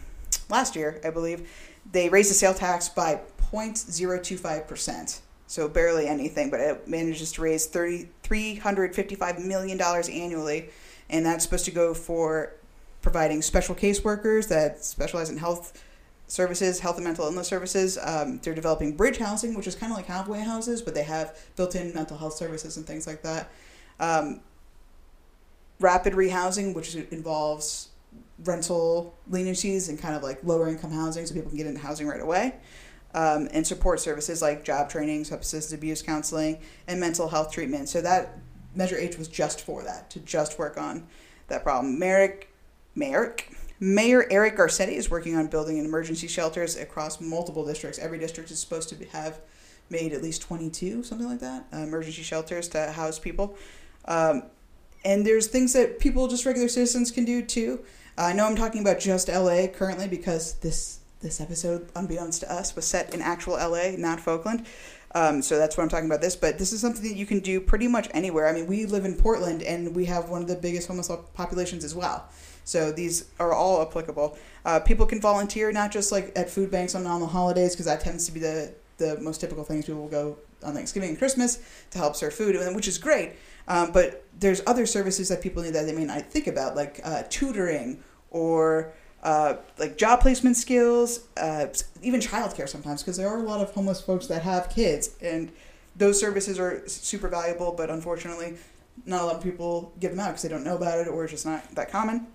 last 0.50 0.76
year, 0.76 1.02
I 1.04 1.10
believe. 1.10 1.50
They 1.92 2.10
raised 2.10 2.30
the 2.30 2.36
sale 2.36 2.54
tax 2.54 2.88
by 2.88 3.20
0.025%, 3.52 5.20
so 5.48 5.68
barely 5.68 6.08
anything, 6.08 6.50
but 6.50 6.60
it 6.60 6.88
manages 6.88 7.32
to 7.34 7.42
raise 7.42 7.68
$30, 7.68 8.08
$355 8.30 9.44
million 9.44 9.82
annually, 9.82 10.70
and 11.10 11.26
that's 11.26 11.44
supposed 11.44 11.66
to 11.66 11.72
go 11.72 11.94
for 11.94 12.54
providing 13.02 13.42
special 13.42 13.76
caseworkers 13.76 14.48
that 14.50 14.84
specialize 14.84 15.30
in 15.30 15.38
health 15.38 15.84
services, 16.28 16.80
health 16.80 16.98
and 16.98 17.06
mental 17.06 17.26
illness 17.26 17.48
services. 17.48 17.98
Um, 18.02 18.40
they're 18.44 18.54
developing 18.54 18.96
bridge 18.96 19.18
housing, 19.18 19.56
which 19.56 19.68
is 19.68 19.76
kind 19.76 19.92
of 19.92 19.98
like 19.98 20.06
halfway 20.06 20.42
houses, 20.42 20.82
but 20.82 20.94
they 20.94 21.04
have 21.04 21.38
built-in 21.56 21.94
mental 21.94 22.18
health 22.18 22.34
services 22.34 22.78
and 22.78 22.86
things 22.86 23.08
like 23.08 23.24
that. 23.24 23.50
Um, 24.00 24.42
rapid 25.80 26.14
rehousing, 26.14 26.76
which 26.76 26.96
involves 26.96 27.90
rental 28.44 29.16
leniencies 29.30 29.90
and 29.90 30.00
kind 30.00 30.16
of 30.16 30.24
like 30.24 30.44
lower 30.44 30.68
income 30.68 30.92
housing, 30.92 31.26
so 31.26 31.34
people 31.34 31.50
can 31.50 31.58
get 31.58 31.68
into 31.68 31.80
housing 31.82 32.08
right 32.08 32.22
away. 32.22 32.56
Um, 33.12 33.50
and 33.52 33.66
support 33.66 34.00
services 34.00 34.40
like 34.40 34.64
job 34.64 34.88
training, 34.88 35.24
substance 35.24 35.74
abuse 35.74 36.04
counseling, 36.04 36.60
and 36.88 37.00
mental 37.00 37.28
health 37.28 37.52
treatment. 37.52 37.90
So 37.90 38.02
that 38.02 38.38
Measure 38.76 38.98
H 38.98 39.18
was 39.18 39.28
just 39.28 39.62
for 39.62 39.84
that, 39.84 40.12
to 40.12 40.20
just 40.20 40.60
work 40.60 40.78
on 40.78 41.08
that 41.48 41.64
problem. 41.64 41.98
Merrick, 41.98 42.54
Merrick, 42.94 43.52
Mayor 43.80 44.28
Eric 44.30 44.58
Garcetti 44.58 44.94
is 44.94 45.10
working 45.10 45.36
on 45.36 45.48
building 45.48 45.78
emergency 45.78 46.28
shelters 46.28 46.76
across 46.76 47.22
multiple 47.22 47.66
districts. 47.66 47.98
Every 47.98 48.20
district 48.20 48.52
is 48.52 48.60
supposed 48.60 48.90
to 48.90 49.06
have 49.08 49.40
made 49.90 50.14
at 50.14 50.22
least 50.22 50.42
22, 50.42 51.04
something 51.04 51.28
like 51.28 51.40
that, 51.40 51.66
uh, 51.74 51.78
emergency 51.78 52.22
shelters 52.22 52.68
to 52.70 52.92
house 52.92 53.18
people. 53.18 53.58
Um, 54.06 54.44
and 55.06 55.26
there's 55.26 55.48
things 55.48 55.74
that 55.74 56.00
people, 56.00 56.28
just 56.28 56.46
regular 56.46 56.68
citizens, 56.68 57.10
can 57.10 57.26
do 57.26 57.42
too. 57.42 57.80
I 58.18 58.34
know 58.34 58.46
I'm 58.46 58.56
talking 58.56 58.82
about 58.82 59.00
just 59.00 59.30
LA 59.30 59.68
currently 59.68 60.08
because 60.10 60.54
this 60.56 60.99
this 61.22 61.42
episode, 61.42 61.90
unbeknownst 61.96 62.42
to 62.42 62.52
us, 62.52 62.76
was 62.76 62.86
set 62.86 63.14
in 63.14 63.22
actual 63.22 63.54
LA, 63.54 63.92
not 63.98 64.20
Folkland. 64.20 64.66
Um, 65.16 65.42
so 65.42 65.58
that's 65.58 65.76
what 65.76 65.84
I'm 65.84 65.90
talking 65.90 66.06
about 66.06 66.22
this. 66.22 66.36
But 66.36 66.58
this 66.58 66.72
is 66.72 66.82
something 66.82 67.04
that 67.04 67.16
you 67.16 67.26
can 67.26 67.40
do 67.40 67.60
pretty 67.60 67.88
much 67.88 68.10
anywhere. 68.14 68.48
I 68.48 68.54
mean, 68.54 68.68
we 68.68 68.86
live 68.86 69.06
in 69.06 69.16
Portland 69.16 69.64
and 69.64 69.96
we 69.96 70.06
have 70.06 70.30
one 70.30 70.42
of 70.42 70.48
the 70.48 70.56
biggest 70.56 70.88
homeless 70.88 71.12
populations 71.34 71.84
as 71.84 71.96
well. 71.96 72.28
So 72.64 72.92
these 72.92 73.26
are 73.40 73.52
all 73.52 73.82
applicable. 73.82 74.38
Uh, 74.64 74.80
people 74.80 75.06
can 75.06 75.20
volunteer 75.20 75.72
not 75.72 75.92
just 75.92 76.12
like 76.12 76.32
at 76.36 76.50
food 76.50 76.70
banks 76.70 76.94
on, 76.94 77.08
on 77.08 77.20
the 77.20 77.28
holidays 77.28 77.74
because 77.74 77.88
that 77.88 78.02
tends 78.02 78.26
to 78.28 78.32
be 78.32 78.40
the 78.40 78.74
the 78.98 79.18
most 79.22 79.40
typical 79.40 79.64
things 79.64 79.86
people 79.86 80.02
will 80.02 80.10
go 80.10 80.38
on 80.62 80.74
Thanksgiving 80.74 81.10
and 81.10 81.18
Christmas 81.18 81.60
to 81.92 81.98
help 81.98 82.18
serve 82.18 82.34
food, 82.34 82.56
which 82.76 82.88
is 82.88 82.98
great. 82.98 83.32
Um, 83.68 83.92
but 83.92 84.26
there's 84.38 84.62
other 84.68 84.86
services 84.86 85.30
that 85.30 85.42
people 85.42 85.64
need 85.64 85.74
that 85.74 85.86
they 85.86 85.94
may 85.94 86.04
not 86.04 86.26
think 86.26 86.48
about, 86.48 86.76
like 86.76 87.00
uh, 87.04 87.24
tutoring 87.30 88.04
or 88.30 88.94
uh, 89.24 89.56
like 89.78 89.98
job 89.98 90.22
placement 90.22 90.58
skills, 90.58 91.28
uh, 91.38 91.68
even 92.02 92.20
childcare 92.20 92.70
sometimes, 92.70 93.02
because 93.04 93.18
there 93.18 93.28
are 93.28 93.38
a 93.38 93.44
lot 93.44 93.62
of 93.62 93.72
homeless 93.72 94.02
folks 94.02 94.28
that 94.28 94.44
have 94.44 94.70
kids, 94.70 95.12
and 95.22 95.52
those 95.96 96.20
services 96.20 96.60
are 96.60 96.88
super 96.88 97.28
valuable. 97.28 97.74
But 97.74 97.90
unfortunately, 97.90 98.58
not 99.06 99.22
a 99.22 99.26
lot 99.26 99.36
of 99.36 99.44
people 99.44 99.94
give 100.00 100.12
them 100.12 100.20
out 100.20 100.30
because 100.30 100.44
they 100.44 100.50
don't 100.50 100.64
know 100.64 100.76
about 100.76 101.00
it 101.00 101.08
or 101.08 101.24
it's 101.24 101.32
just 101.34 101.46
not 101.46 101.76
that 101.76 101.92
common 101.92 102.28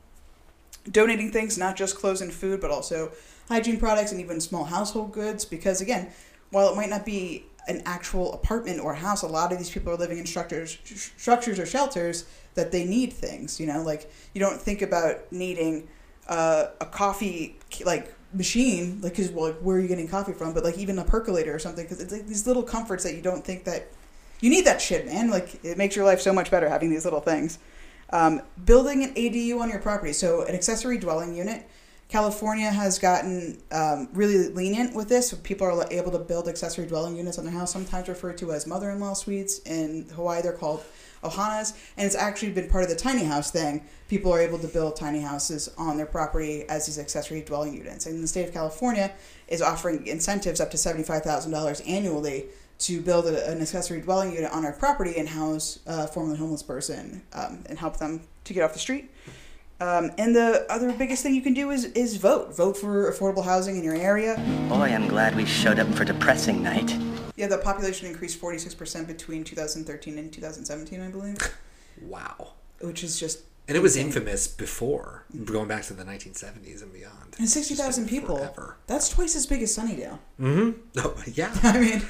donating 0.90 1.30
things, 1.30 1.56
not 1.58 1.76
just 1.76 1.96
clothes 1.96 2.20
and 2.20 2.32
food, 2.32 2.60
but 2.60 2.70
also 2.70 3.12
hygiene 3.48 3.78
products 3.78 4.12
and 4.12 4.20
even 4.20 4.40
small 4.40 4.64
household 4.64 5.12
goods. 5.12 5.44
Because 5.44 5.80
again, 5.80 6.08
while 6.50 6.70
it 6.70 6.76
might 6.76 6.90
not 6.90 7.04
be 7.04 7.44
an 7.66 7.82
actual 7.86 8.32
apartment 8.34 8.80
or 8.80 8.94
house, 8.94 9.22
a 9.22 9.26
lot 9.26 9.52
of 9.52 9.58
these 9.58 9.70
people 9.70 9.92
are 9.92 9.96
living 9.96 10.18
in 10.18 10.26
structures, 10.26 10.78
structures 11.16 11.58
or 11.58 11.66
shelters 11.66 12.26
that 12.54 12.70
they 12.70 12.84
need 12.84 13.12
things. 13.12 13.58
You 13.58 13.66
know, 13.66 13.82
like 13.82 14.10
you 14.34 14.40
don't 14.40 14.60
think 14.60 14.82
about 14.82 15.32
needing 15.32 15.88
uh, 16.28 16.66
a 16.80 16.86
coffee 16.86 17.56
like 17.84 18.14
machine, 18.32 19.00
like 19.00 19.16
because 19.16 19.30
well, 19.30 19.46
like, 19.46 19.56
where 19.56 19.76
are 19.76 19.80
you 19.80 19.88
getting 19.88 20.08
coffee 20.08 20.32
from? 20.32 20.54
But 20.54 20.64
like 20.64 20.78
even 20.78 20.98
a 20.98 21.04
percolator 21.04 21.54
or 21.54 21.58
something, 21.58 21.84
because 21.84 22.00
it's 22.00 22.12
like 22.12 22.26
these 22.26 22.46
little 22.46 22.62
comforts 22.62 23.04
that 23.04 23.14
you 23.14 23.22
don't 23.22 23.44
think 23.44 23.64
that 23.64 23.88
you 24.40 24.50
need 24.50 24.66
that 24.66 24.80
shit, 24.80 25.06
man. 25.06 25.30
Like 25.30 25.64
it 25.64 25.78
makes 25.78 25.96
your 25.96 26.04
life 26.04 26.20
so 26.20 26.32
much 26.32 26.50
better 26.50 26.68
having 26.68 26.90
these 26.90 27.04
little 27.04 27.20
things. 27.20 27.58
Um, 28.10 28.42
building 28.64 29.02
an 29.02 29.14
ADU 29.14 29.60
on 29.60 29.70
your 29.70 29.80
property, 29.80 30.12
so 30.12 30.42
an 30.42 30.54
accessory 30.54 30.98
dwelling 30.98 31.34
unit. 31.34 31.68
California 32.08 32.70
has 32.70 32.98
gotten 32.98 33.58
um, 33.72 34.08
really 34.12 34.48
lenient 34.48 34.94
with 34.94 35.08
this. 35.08 35.32
People 35.42 35.66
are 35.66 35.86
able 35.90 36.12
to 36.12 36.18
build 36.18 36.48
accessory 36.48 36.86
dwelling 36.86 37.16
units 37.16 37.38
on 37.38 37.44
their 37.44 37.54
house, 37.54 37.72
sometimes 37.72 38.08
referred 38.08 38.36
to 38.38 38.52
as 38.52 38.66
mother-in-law 38.66 39.14
suites. 39.14 39.58
In 39.60 40.06
Hawaii, 40.14 40.42
they're 40.42 40.52
called 40.52 40.84
ohanas, 41.24 41.74
and 41.96 42.06
it's 42.06 42.14
actually 42.14 42.52
been 42.52 42.68
part 42.68 42.84
of 42.84 42.90
the 42.90 42.96
tiny 42.96 43.24
house 43.24 43.50
thing. 43.50 43.82
People 44.08 44.32
are 44.32 44.40
able 44.40 44.58
to 44.58 44.68
build 44.68 44.94
tiny 44.96 45.20
houses 45.20 45.68
on 45.76 45.96
their 45.96 46.06
property 46.06 46.64
as 46.68 46.86
these 46.86 46.98
accessory 46.98 47.40
dwelling 47.40 47.74
units. 47.74 48.06
And 48.06 48.22
the 48.22 48.28
state 48.28 48.46
of 48.46 48.52
California 48.54 49.12
is 49.48 49.60
offering 49.62 50.06
incentives 50.06 50.60
up 50.60 50.70
to 50.70 50.78
seventy-five 50.78 51.22
thousand 51.22 51.52
dollars 51.52 51.80
annually 51.80 52.46
to 52.76 53.00
build 53.00 53.26
a, 53.26 53.50
an 53.50 53.60
accessory 53.60 54.00
dwelling 54.00 54.32
unit 54.34 54.50
on 54.52 54.64
our 54.64 54.72
property 54.72 55.14
and 55.16 55.28
house 55.28 55.78
a 55.86 56.06
formerly 56.08 56.36
homeless 56.36 56.62
person 56.62 57.22
um, 57.32 57.64
and 57.66 57.78
help 57.78 57.96
them 57.98 58.20
to 58.44 58.52
get 58.52 58.62
off 58.62 58.72
the 58.72 58.78
street. 58.78 59.10
Um, 59.80 60.12
and 60.18 60.36
the 60.36 60.66
other 60.70 60.92
biggest 60.92 61.22
thing 61.22 61.34
you 61.34 61.42
can 61.42 61.54
do 61.54 61.70
is, 61.70 61.86
is 61.86 62.16
vote. 62.16 62.56
Vote 62.56 62.76
for 62.76 63.10
affordable 63.12 63.44
housing 63.44 63.76
in 63.76 63.84
your 63.84 63.96
area. 63.96 64.36
Boy, 64.68 64.92
I'm 64.92 65.08
glad 65.08 65.34
we 65.34 65.44
showed 65.44 65.78
up 65.78 65.88
for 65.94 66.04
depressing 66.04 66.62
night. 66.62 66.96
Yeah, 67.36 67.48
the 67.48 67.58
population 67.58 68.06
increased 68.06 68.40
46% 68.40 69.06
between 69.06 69.44
2013 69.44 70.18
and 70.18 70.32
2017, 70.32 71.00
I 71.00 71.08
believe. 71.08 71.36
Wow. 72.02 72.54
Which 72.80 73.04
is 73.04 73.20
just. 73.20 73.42
And 73.68 73.76
it 73.76 73.80
was 73.80 73.94
insane. 73.94 74.06
infamous 74.08 74.48
before, 74.48 75.24
going 75.44 75.68
back 75.68 75.84
to 75.84 75.94
the 75.94 76.02
1970s 76.02 76.82
and 76.82 76.92
beyond. 76.92 77.36
And 77.38 77.48
60,000 77.48 78.08
people. 78.08 78.52
That's 78.88 79.08
twice 79.08 79.36
as 79.36 79.46
big 79.46 79.62
as 79.62 79.76
Sunnydale. 79.78 80.18
Mm-hmm. 80.40 80.70
Oh, 80.98 81.14
yeah. 81.34 81.56
I 81.62 81.78
mean, 81.78 82.02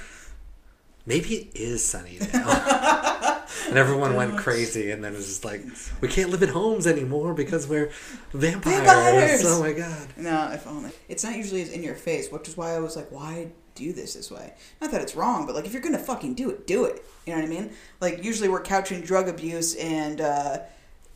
Maybe 1.07 1.35
it 1.35 1.51
is 1.55 1.83
Sunnydale. 1.83 3.69
and 3.69 3.77
everyone 3.77 4.15
went 4.17 4.39
crazy, 4.39 4.91
and 4.91 5.05
then 5.05 5.13
it 5.13 5.17
was 5.17 5.27
just 5.27 5.45
like, 5.45 5.63
we 6.01 6.09
can't 6.09 6.31
live 6.31 6.43
in 6.43 6.49
homes 6.49 6.87
anymore 6.87 7.35
because 7.35 7.69
we're 7.69 7.91
vampires. 8.33 8.79
Vampires! 8.87 9.43
Oh 9.45 9.61
my 9.61 9.75
god. 9.75 10.09
No, 10.17 10.51
if 10.51 10.67
only. 10.67 10.93
It's 11.11 11.23
not 11.23 11.37
usually 11.37 11.61
as 11.61 11.69
in 11.69 11.83
your 11.83 11.95
face, 11.95 12.33
which 12.33 12.49
is 12.49 12.57
why 12.57 12.75
I 12.75 12.79
was 12.79 12.97
like, 12.97 13.13
why 13.13 13.49
do 13.75 13.93
this 13.93 14.15
this 14.15 14.31
way? 14.31 14.53
Not 14.81 14.91
that 14.93 15.01
it's 15.01 15.15
wrong, 15.17 15.47
but 15.47 15.55
like 15.55 15.65
if 15.67 15.73
you're 15.73 15.83
gonna 15.83 15.99
fucking 15.99 16.35
do 16.35 16.51
it, 16.51 16.67
do 16.67 16.85
it. 16.85 17.05
You 17.27 17.33
know 17.35 17.41
what 17.41 17.47
I 17.47 17.51
mean? 17.51 17.71
Like 18.01 18.23
usually 18.25 18.49
we're 18.49 18.63
couching 18.63 19.01
drug 19.01 19.29
abuse 19.29 19.75
and 19.77 20.21
uh, 20.21 20.59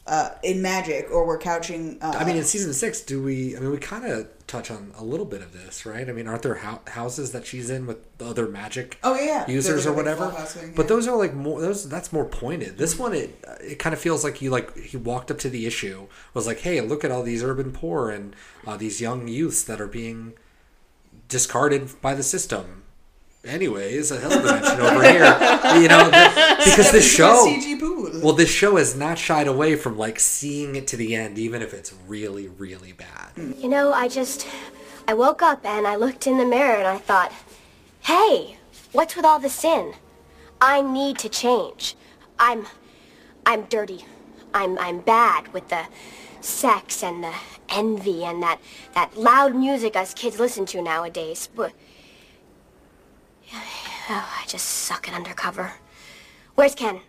uh, 0.06 0.30
in 0.42 0.62
magic, 0.62 1.09
or 1.12 1.26
we're 1.26 1.36
couching. 1.38 1.98
Uh, 2.00 2.14
I 2.18 2.24
mean, 2.24 2.36
in 2.36 2.44
season 2.44 2.72
six, 2.72 3.02
do 3.02 3.22
we? 3.22 3.54
I 3.56 3.61
mean, 3.61 3.70
we 3.70 3.76
kind 3.76 4.06
of 4.06 4.26
touch 4.46 4.70
on 4.70 4.90
a 4.96 5.04
little 5.04 5.26
bit 5.26 5.42
of 5.42 5.52
this, 5.52 5.84
right? 5.84 6.09
I 6.09 6.12
mean, 6.12 6.26
aren't 6.26 6.40
there 6.40 6.54
hou- 6.54 6.80
houses 6.92 7.32
that 7.32 7.44
she's 7.44 7.68
in 7.68 7.86
with 7.86 7.98
the 8.16 8.24
other 8.24 8.48
magic 8.48 8.98
Oh, 9.04 9.14
yeah. 9.14 9.46
users 9.46 9.86
or 9.86 9.92
whatever? 9.92 10.30
thing, 10.30 10.72
But 10.74 10.88
those 10.88 11.06
are 11.06 11.14
like 11.14 11.34
more. 11.34 11.61
Those 11.61 11.86
that's 11.86 12.11
more 12.11 12.24
pointed. 12.24 12.78
This 12.78 12.98
one, 12.98 13.12
it 13.12 13.44
it 13.61 13.78
kind 13.78 13.92
of 13.92 14.00
feels 14.00 14.24
like 14.24 14.40
you 14.40 14.48
like 14.48 14.74
he 14.78 14.96
walked 14.96 15.30
up 15.30 15.38
to 15.40 15.50
the 15.50 15.66
issue, 15.66 16.06
was 16.32 16.46
like, 16.46 16.61
hey, 16.61 16.80
look 16.80 17.04
at 17.04 17.11
all 17.11 17.22
these 17.22 17.42
urban 17.44 17.70
poor 17.70 18.09
and 18.09 18.34
uh, 18.66 18.78
these 18.78 19.02
young 19.02 19.28
youths 19.28 19.62
that 19.64 19.78
are 19.78 19.86
being 19.86 20.32
discarded 21.29 22.01
by 22.01 22.14
the 22.14 22.22
system. 22.22 22.83
Anyway, 23.45 23.85
Anyways, 23.85 24.11
a 24.11 24.18
hell 24.20 24.33
of 24.33 24.45
a 24.45 24.49
dimension 24.49 24.81
over 24.81 25.03
here, 25.03 25.81
you 25.81 25.89
know, 25.89 26.05
the- 26.11 26.62
because 26.64 26.91
this 26.91 27.11
show. 27.11 27.47
Well, 28.22 28.33
this 28.35 28.51
show 28.51 28.76
has 28.76 28.97
not 28.97 29.16
shied 29.16 29.47
away 29.47 29.76
from 29.76 29.97
like 29.97 30.18
seeing 30.18 30.74
it 30.74 30.87
to 30.89 30.97
the 30.97 31.14
end, 31.14 31.39
even 31.39 31.62
if 31.62 31.72
it's 31.72 31.95
really, 32.07 32.49
really 32.49 32.93
bad. 32.93 33.31
You 33.59 33.68
know, 33.68 33.93
I 33.93 34.09
just. 34.09 34.47
I 35.07 35.14
woke 35.14 35.41
up 35.41 35.64
and 35.64 35.87
I 35.87 35.97
looked 35.97 36.26
in 36.26 36.37
the 36.37 36.45
mirror 36.45 36.76
and 36.76 36.87
I 36.87 36.99
thought, 36.99 37.33
hey, 38.03 38.59
what's 38.93 39.16
with 39.16 39.24
all 39.24 39.39
the 39.39 39.49
sin? 39.49 39.95
I 40.61 40.83
need 40.83 41.18
to 41.20 41.29
change. 41.29 41.95
I'm. 42.39 42.66
I'm 43.47 43.62
dirty. 43.66 44.05
I'm. 44.53 44.79
I'm 44.79 44.99
bad 45.01 45.53
with 45.55 45.68
the 45.68 45.87
sex 46.45 47.03
and 47.03 47.22
the 47.22 47.34
envy 47.68 48.24
and 48.24 48.43
that, 48.43 48.61
that 48.95 49.16
loud 49.16 49.55
music 49.55 49.97
us 49.97 50.14
kids 50.14 50.39
listen 50.39 50.66
to 50.66 50.82
nowadays. 50.82 51.49
But. 51.55 51.72
Oh, 54.11 54.28
I 54.41 54.47
just 54.47 54.66
suck 54.66 55.09
at 55.09 55.14
undercover. 55.14 55.72
Where's 56.55 56.74
Ken? 56.74 57.01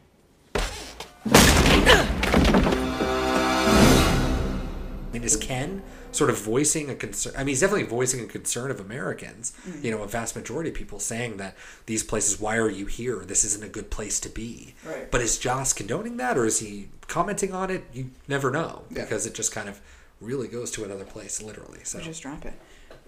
I 5.10 5.14
mean, 5.14 5.24
is 5.24 5.36
Ken 5.36 5.82
sort 6.12 6.30
of 6.30 6.38
voicing 6.40 6.90
a 6.90 6.96
concern? 6.96 7.34
I 7.36 7.40
mean, 7.40 7.48
he's 7.48 7.62
definitely 7.62 7.88
voicing 7.88 8.22
a 8.24 8.28
concern 8.28 8.70
of 8.70 8.80
Americans. 8.80 9.54
Mhm. 9.68 9.84
You 9.84 9.92
know, 9.92 10.04
a 10.04 10.08
vast 10.08 10.36
majority 10.36 10.70
of 10.70 10.76
people 10.76 11.00
saying 11.00 11.38
that 11.38 11.56
these 11.88 12.04
places, 12.04 12.40
why 12.40 12.58
are 12.58 12.70
you 12.70 12.86
here? 12.86 13.18
This 13.26 13.44
isn't 13.44 13.64
a 13.64 13.68
good 13.70 13.90
place 13.90 14.20
to 14.22 14.30
be. 14.30 14.76
Right. 14.86 15.10
But 15.10 15.22
is 15.22 15.38
Joss 15.40 15.74
condoning 15.74 16.18
that, 16.18 16.38
or 16.38 16.46
is 16.46 16.60
he 16.60 16.90
commenting 17.08 17.54
on 17.54 17.72
it? 17.72 17.86
You 17.92 18.12
never 18.28 18.52
know 18.52 18.84
Yeah. 18.92 19.04
because 19.04 19.26
it 19.26 19.34
just 19.34 19.52
kind 19.52 19.68
of 19.68 19.82
really 20.22 20.48
goes 20.48 20.70
to 20.72 20.84
another 20.84 21.06
place, 21.06 21.42
literally. 21.42 21.80
So 21.84 22.00
just 22.00 22.22
drop 22.22 22.46
it. 22.46 22.54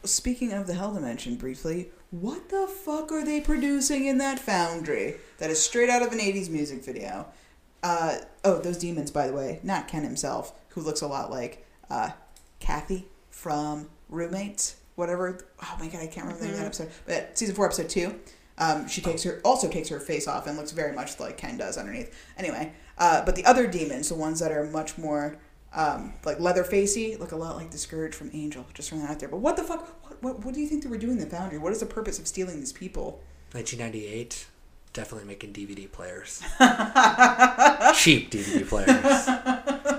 Speaking 0.03 0.51
of 0.53 0.65
the 0.65 0.73
Hell 0.73 0.93
Dimension, 0.95 1.35
briefly, 1.35 1.91
what 2.09 2.49
the 2.49 2.67
fuck 2.67 3.11
are 3.11 3.23
they 3.23 3.39
producing 3.41 4.07
in 4.07 4.17
that 4.17 4.39
foundry? 4.39 5.17
That 5.37 5.51
is 5.51 5.61
straight 5.61 5.89
out 5.91 6.01
of 6.01 6.11
an 6.11 6.19
80s 6.19 6.49
music 6.49 6.83
video. 6.83 7.27
Uh, 7.83 8.17
oh, 8.43 8.57
those 8.59 8.77
demons, 8.77 9.11
by 9.11 9.27
the 9.27 9.33
way, 9.33 9.59
not 9.61 9.87
Ken 9.87 10.03
himself, 10.03 10.53
who 10.69 10.81
looks 10.81 11.01
a 11.01 11.07
lot 11.07 11.29
like 11.29 11.65
uh, 11.91 12.11
Kathy 12.59 13.05
from 13.29 13.89
Roommates, 14.09 14.77
whatever. 14.95 15.45
Oh 15.61 15.75
my 15.79 15.87
god, 15.87 16.01
I 16.01 16.07
can't 16.07 16.25
remember 16.25 16.39
the 16.39 16.45
name 16.45 16.53
of 16.53 16.59
that 16.59 16.65
episode. 16.65 16.89
But 17.05 17.37
season 17.37 17.53
four, 17.55 17.65
episode 17.65 17.89
two, 17.89 18.19
um, 18.57 18.87
she 18.87 19.01
takes 19.01 19.23
her 19.23 19.41
also 19.43 19.69
takes 19.69 19.89
her 19.89 19.99
face 19.99 20.27
off 20.27 20.47
and 20.47 20.57
looks 20.57 20.71
very 20.71 20.93
much 20.93 21.19
like 21.19 21.37
Ken 21.37 21.57
does 21.57 21.77
underneath. 21.77 22.15
Anyway, 22.37 22.71
uh, 22.97 23.25
but 23.25 23.35
the 23.35 23.45
other 23.45 23.67
demons, 23.67 24.09
the 24.09 24.15
ones 24.15 24.39
that 24.39 24.51
are 24.51 24.63
much 24.65 24.97
more 24.97 25.37
um, 25.73 26.13
like 26.23 26.37
Leatherfacey, 26.37 27.19
look 27.19 27.31
a 27.31 27.35
lot 27.35 27.55
like 27.55 27.71
the 27.71 27.77
Scourge 27.77 28.15
from 28.15 28.29
Angel. 28.33 28.65
Just 28.73 28.89
throwing 28.89 29.03
that 29.03 29.11
out 29.11 29.19
there. 29.19 29.29
But 29.29 29.39
what 29.39 29.57
the 29.57 29.63
fuck? 29.63 29.87
What, 30.03 30.23
what, 30.23 30.45
what 30.45 30.53
do 30.53 30.61
you 30.61 30.67
think 30.67 30.83
they 30.83 30.89
were 30.89 30.97
doing 30.97 31.13
in 31.13 31.19
the 31.19 31.35
Foundry? 31.35 31.57
What 31.57 31.73
is 31.73 31.79
the 31.79 31.85
purpose 31.85 32.19
of 32.19 32.27
stealing 32.27 32.59
these 32.59 32.73
people? 32.73 33.21
1998, 33.53 34.47
definitely 34.93 35.27
making 35.27 35.51
DVD 35.51 35.91
players. 35.91 36.41
Cheap 37.97 38.31
DVD 38.31 38.65
players. 38.65 39.87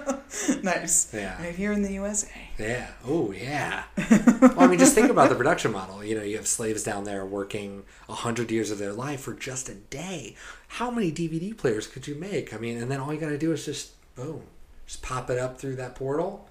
nice. 0.62 1.12
Yeah. 1.12 1.40
Right 1.42 1.54
here 1.54 1.72
in 1.72 1.82
the 1.82 1.92
USA. 1.92 2.30
Yeah. 2.58 2.88
Oh, 3.06 3.32
yeah. 3.32 3.84
well, 4.40 4.60
I 4.60 4.66
mean, 4.66 4.78
just 4.78 4.94
think 4.94 5.10
about 5.10 5.28
the 5.28 5.34
production 5.34 5.72
model. 5.72 6.04
You 6.04 6.16
know, 6.16 6.22
you 6.22 6.36
have 6.36 6.46
slaves 6.46 6.82
down 6.82 7.04
there 7.04 7.24
working 7.24 7.84
a 8.08 8.14
hundred 8.14 8.50
years 8.50 8.70
of 8.70 8.78
their 8.78 8.92
life 8.92 9.20
for 9.20 9.34
just 9.34 9.68
a 9.68 9.74
day. 9.74 10.36
How 10.68 10.90
many 10.90 11.12
DVD 11.12 11.56
players 11.56 11.86
could 11.86 12.06
you 12.06 12.14
make? 12.14 12.54
I 12.54 12.58
mean, 12.58 12.80
and 12.80 12.90
then 12.90 13.00
all 13.00 13.12
you 13.12 13.20
got 13.20 13.30
to 13.30 13.38
do 13.38 13.52
is 13.52 13.64
just 13.64 13.92
boom, 14.14 14.42
just 14.86 15.02
pop 15.02 15.30
it 15.30 15.38
up 15.38 15.58
through 15.58 15.76
that 15.76 15.94
portal. 15.94 16.48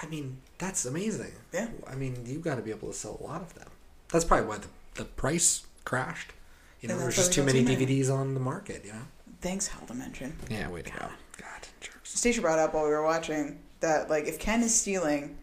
I 0.00 0.06
mean, 0.06 0.38
that's 0.58 0.84
amazing. 0.84 1.32
Yeah. 1.52 1.68
I 1.88 1.94
mean, 1.94 2.24
you've 2.26 2.42
got 2.42 2.56
to 2.56 2.62
be 2.62 2.70
able 2.70 2.88
to 2.88 2.94
sell 2.94 3.18
a 3.20 3.24
lot 3.24 3.42
of 3.42 3.54
them. 3.54 3.68
That's 4.08 4.24
probably 4.24 4.46
why 4.46 4.58
the, 4.58 4.68
the 4.94 5.04
price 5.04 5.66
crashed. 5.84 6.32
You 6.80 6.88
know, 6.88 6.98
there's 6.98 7.16
just 7.16 7.32
too 7.32 7.42
many 7.44 7.62
got 7.62 7.70
too 7.72 7.78
many. 7.78 8.00
DVDs 8.02 8.12
on 8.12 8.34
the 8.34 8.40
market. 8.40 8.84
You 8.84 8.92
know. 8.92 9.02
Thanks, 9.40 9.68
Hell 9.68 9.82
Dimension. 9.86 10.36
Yeah. 10.50 10.68
Way 10.68 10.82
to 10.82 10.90
go. 10.90 11.06
Stacia 12.14 12.40
brought 12.40 12.58
up 12.58 12.74
while 12.74 12.84
we 12.84 12.90
were 12.90 13.02
watching 13.04 13.58
that 13.80 14.08
like 14.10 14.26
if 14.26 14.38
Ken 14.38 14.62
is 14.62 14.74
stealing 14.74 15.38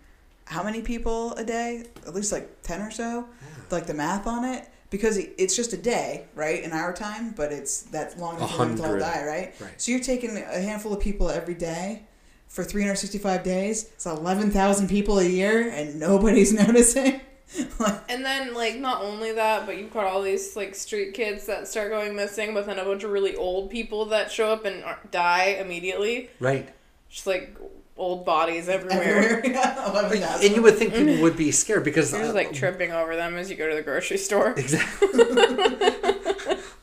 how 0.46 0.64
many 0.64 0.82
people 0.82 1.34
a 1.34 1.44
day? 1.44 1.86
At 2.08 2.16
least 2.16 2.32
like 2.32 2.62
ten 2.64 2.82
or 2.82 2.90
so. 2.92 3.28
Like 3.70 3.86
the 3.86 3.94
math 3.94 4.26
on 4.26 4.44
it. 4.46 4.68
because 4.90 5.18
it's 5.18 5.56
just 5.56 5.74
a 5.74 5.78
day, 5.78 6.26
right, 6.34 6.64
in 6.64 6.72
our 6.72 6.92
time, 6.92 7.32
but 7.38 7.52
it's 7.52 7.84
that 7.94 8.18
long 8.20 8.38
until 8.42 8.86
we 8.88 8.94
all 8.94 9.00
die, 9.00 9.24
right? 9.26 9.54
Right. 9.62 9.80
So 9.80 9.92
you're 9.92 10.02
taking 10.02 10.36
a 10.38 10.60
handful 10.60 10.92
of 10.92 11.00
people 11.00 11.30
every 11.30 11.54
day 11.54 12.02
for 12.48 12.64
365 12.64 13.44
days. 13.44 13.84
It's 13.94 14.08
11,000 14.08 14.88
people 14.88 15.20
a 15.20 15.24
year, 15.24 15.70
and 15.70 16.00
nobody's 16.00 16.52
noticing. 16.66 17.22
And 18.10 18.26
then, 18.26 18.54
like, 18.54 18.76
not 18.78 19.02
only 19.04 19.32
that, 19.34 19.66
but 19.66 19.78
you've 19.78 19.94
got 19.94 20.06
all 20.06 20.22
these, 20.22 20.56
like, 20.56 20.76
street 20.76 21.14
kids 21.14 21.46
that 21.46 21.68
start 21.68 21.90
going 21.90 22.16
missing, 22.16 22.54
but 22.54 22.66
then 22.66 22.80
a 22.80 22.84
bunch 22.84 23.04
of 23.04 23.12
really 23.12 23.36
old 23.36 23.70
people 23.70 24.06
that 24.08 24.32
show 24.32 24.52
up 24.52 24.66
and 24.66 24.84
die 25.12 25.58
immediately. 25.60 26.30
Right. 26.40 26.70
Just, 27.10 27.28
like, 27.28 27.56
old 27.98 28.26
bodies 28.26 28.68
everywhere. 28.68 29.02
Everywhere. 29.02 29.42
Yeah, 30.16 30.40
And 30.42 30.56
you 30.56 30.62
would 30.62 30.78
think 30.78 30.94
people 30.96 31.22
would 31.22 31.38
be 31.38 31.52
scared 31.52 31.84
because 31.84 32.12
You're 32.12 32.22
just, 32.22 32.32
uh, 32.32 32.36
like, 32.36 32.54
tripping 32.54 32.92
over 32.92 33.16
them 33.16 33.36
as 33.36 33.50
you 33.50 33.56
go 33.56 33.70
to 33.70 33.76
the 33.76 33.84
grocery 33.84 34.18
store. 34.18 34.56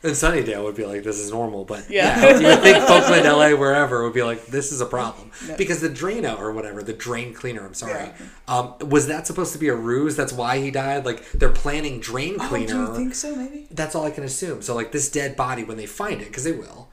And 0.06 0.14
Sunnydale 0.14 0.62
would 0.64 0.76
be 0.76 0.84
like, 0.86 1.02
this 1.02 1.18
is 1.18 1.30
normal, 1.32 1.64
but 1.64 1.90
Yeah. 1.90 2.18
yeah, 2.20 2.38
you 2.38 2.46
would 2.46 2.60
think 2.60 2.76
Oakland, 2.90 3.24
LA, 3.24 3.50
wherever 3.54 4.04
would 4.04 4.14
be 4.14 4.22
like, 4.22 4.46
this 4.46 4.70
is 4.72 4.80
a 4.80 4.86
problem 4.86 5.30
Yeah. 5.48 5.56
because 5.56 5.80
the 5.80 5.88
Drano 5.88 6.38
or 6.38 6.52
whatever, 6.52 6.82
the 6.82 6.92
drain 6.92 7.34
cleaner. 7.34 7.66
I'm 7.66 7.74
sorry, 7.74 8.10
um, 8.46 8.74
was 8.80 9.08
that 9.08 9.26
supposed 9.26 9.52
to 9.54 9.58
be 9.58 9.68
a 9.68 9.74
ruse? 9.74 10.14
That's 10.16 10.32
why 10.32 10.58
he 10.58 10.70
died. 10.70 11.04
Like 11.04 11.30
they're 11.32 11.50
planning 11.50 11.98
drain 12.00 12.36
Oh, 12.40 12.48
cleaner. 12.48 12.66
do 12.72 12.78
you 12.92 12.94
think 12.94 13.14
so, 13.14 13.34
maybe? 13.34 13.66
That's 13.70 13.94
all 13.94 14.04
I 14.04 14.10
can 14.10 14.24
assume. 14.24 14.62
So 14.62 14.74
like 14.74 14.92
this 14.92 15.10
dead 15.10 15.34
body, 15.36 15.64
when 15.64 15.76
they 15.76 15.86
find 15.86 16.20
it, 16.22 16.28
because 16.28 16.44
they 16.44 16.52
will, 16.52 16.88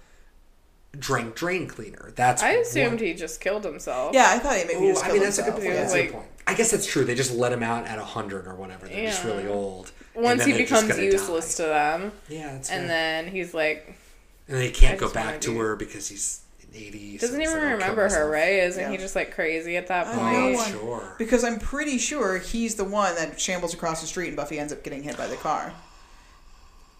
drank 0.97 1.35
drain 1.35 1.67
cleaner. 1.67 2.11
That's 2.15 2.41
I 2.43 2.51
assumed 2.51 2.93
what- 2.93 3.01
he 3.01 3.13
just 3.13 3.41
killed 3.41 3.63
himself. 3.63 4.13
Yeah, 4.13 4.27
I 4.29 4.39
thought 4.39 4.57
he 4.57 4.63
maybe 4.65 4.85
Ooh, 4.85 4.93
just 4.93 5.05
I 5.05 5.11
mean, 5.11 5.21
that's 5.21 5.37
a 5.39 5.43
good 5.43 5.53
point. 5.53 5.65
Yeah. 5.65 5.73
That's 5.75 5.93
a 5.93 6.03
good 6.03 6.13
point. 6.13 6.25
I 6.45 6.53
guess 6.55 6.71
that's 6.71 6.85
true. 6.85 7.03
They 7.05 7.15
just 7.15 7.33
let 7.33 7.51
him 7.53 7.63
out 7.63 7.85
at 7.85 7.97
hundred 7.99 8.47
or 8.47 8.55
whatever. 8.55 8.87
They're 8.87 9.07
just 9.07 9.23
really 9.23 9.47
old. 9.47 9.91
And 10.15 10.23
Once 10.23 10.45
he 10.45 10.53
becomes 10.53 10.87
gonna 10.89 11.01
useless 11.01 11.55
to 11.57 11.63
them. 11.63 12.11
Yeah, 12.29 12.53
that's 12.53 12.69
And 12.69 12.81
fair. 12.81 12.87
then 12.87 13.27
he's 13.27 13.53
like, 13.53 13.95
And 14.47 14.57
they 14.57 14.69
can't 14.71 14.99
go 14.99 15.09
back 15.11 15.41
to 15.41 15.51
do- 15.53 15.57
her 15.59 15.75
because 15.75 16.07
he's 16.07 16.41
in 16.61 16.69
80. 16.79 17.17
doesn't 17.17 17.35
so 17.35 17.41
even 17.41 17.53
like, 17.63 17.71
remember 17.73 18.07
her, 18.09 18.29
right? 18.29 18.53
Isn't 18.53 18.81
Yeah. 18.81 18.91
he 18.91 18.97
just, 18.97 19.15
like, 19.15 19.33
crazy 19.33 19.75
at 19.77 19.87
that 19.87 20.07
I 20.07 20.11
oh, 20.11 20.17
point? 20.19 20.33
know 20.33 20.39
Oh, 20.49 20.53
one. 20.53 20.71
sure. 20.71 21.15
Because 21.17 21.43
I'm 21.43 21.59
pretty 21.59 21.97
sure 21.97 22.37
he's 22.37 22.75
the 22.75 22.83
one 22.83 23.15
that 23.15 23.39
shambles 23.39 23.73
across 23.73 24.01
the 24.01 24.07
street 24.07 24.27
and 24.27 24.37
Buffy 24.37 24.59
ends 24.59 24.71
up 24.73 24.83
getting 24.83 25.01
hit 25.03 25.17
by 25.17 25.27
the 25.27 25.35
car. 25.37 25.73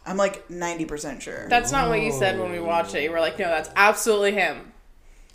I'm 0.05 0.17
like 0.17 0.47
90% 0.49 1.21
sure. 1.21 1.47
That's 1.49 1.71
not 1.71 1.87
what 1.89 2.01
you 2.01 2.11
said 2.11 2.39
when 2.39 2.51
we 2.51 2.59
watched 2.59 2.93
it. 2.95 3.03
You 3.03 3.11
were 3.11 3.19
like, 3.21 3.37
no, 3.39 3.45
that's 3.47 3.69
absolutely 3.75 4.33
him. 4.33 4.71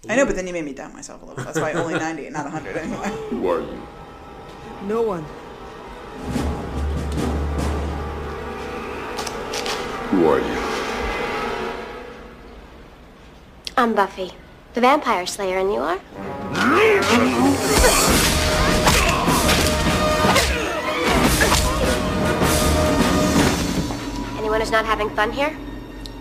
I 0.09 0.17
know, 0.17 0.27
but 0.27 0.37
then 0.37 0.47
you 0.47 0.53
made 0.53 0.65
me 0.65 0.73
doubt 0.75 0.93
myself 0.93 1.23
a 1.23 1.25
little. 1.27 1.43
That's 1.45 1.59
why 1.59 1.73
only 1.73 1.95
90 1.95 2.27
and 2.27 2.35
not 2.35 2.45
100 2.45 2.77
anyway. 2.77 3.09
Who 3.31 3.49
are 3.49 3.61
you? 3.61 3.83
No 4.85 5.03
one. 5.03 5.25
Who 10.11 10.27
are 10.27 10.39
you? 10.39 10.59
I'm 13.77 13.95
Buffy, 13.95 14.33
the 14.73 14.81
vampire 14.81 15.27
slayer, 15.27 15.59
and 15.59 15.71
you 15.71 15.81
are? 15.81 16.01
Anyone 24.39 24.61
who's 24.61 24.71
not 24.71 24.87
having 24.87 25.11
fun 25.11 25.31
here? 25.31 25.55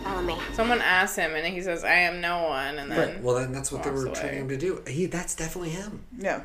Follow 0.04 0.22
me. 0.22 0.36
Someone 0.52 0.82
asks 0.82 1.16
him, 1.16 1.34
and 1.36 1.48
he 1.48 1.62
says, 1.62 1.86
I 1.86 1.94
am 1.94 2.20
no 2.20 2.44
one. 2.44 2.80
And 2.80 2.92
then. 2.92 3.00
Right. 3.00 3.24
Well, 3.24 3.36
then 3.36 3.54
that's 3.54 3.72
what 3.72 3.84
they 3.84 3.92
were 3.92 4.08
away. 4.08 4.16
training 4.16 4.42
him 4.42 4.50
to 4.50 4.58
do. 4.58 4.84
He, 4.86 5.06
that's 5.06 5.34
definitely 5.34 5.70
him. 5.70 6.04
Yeah. 6.18 6.42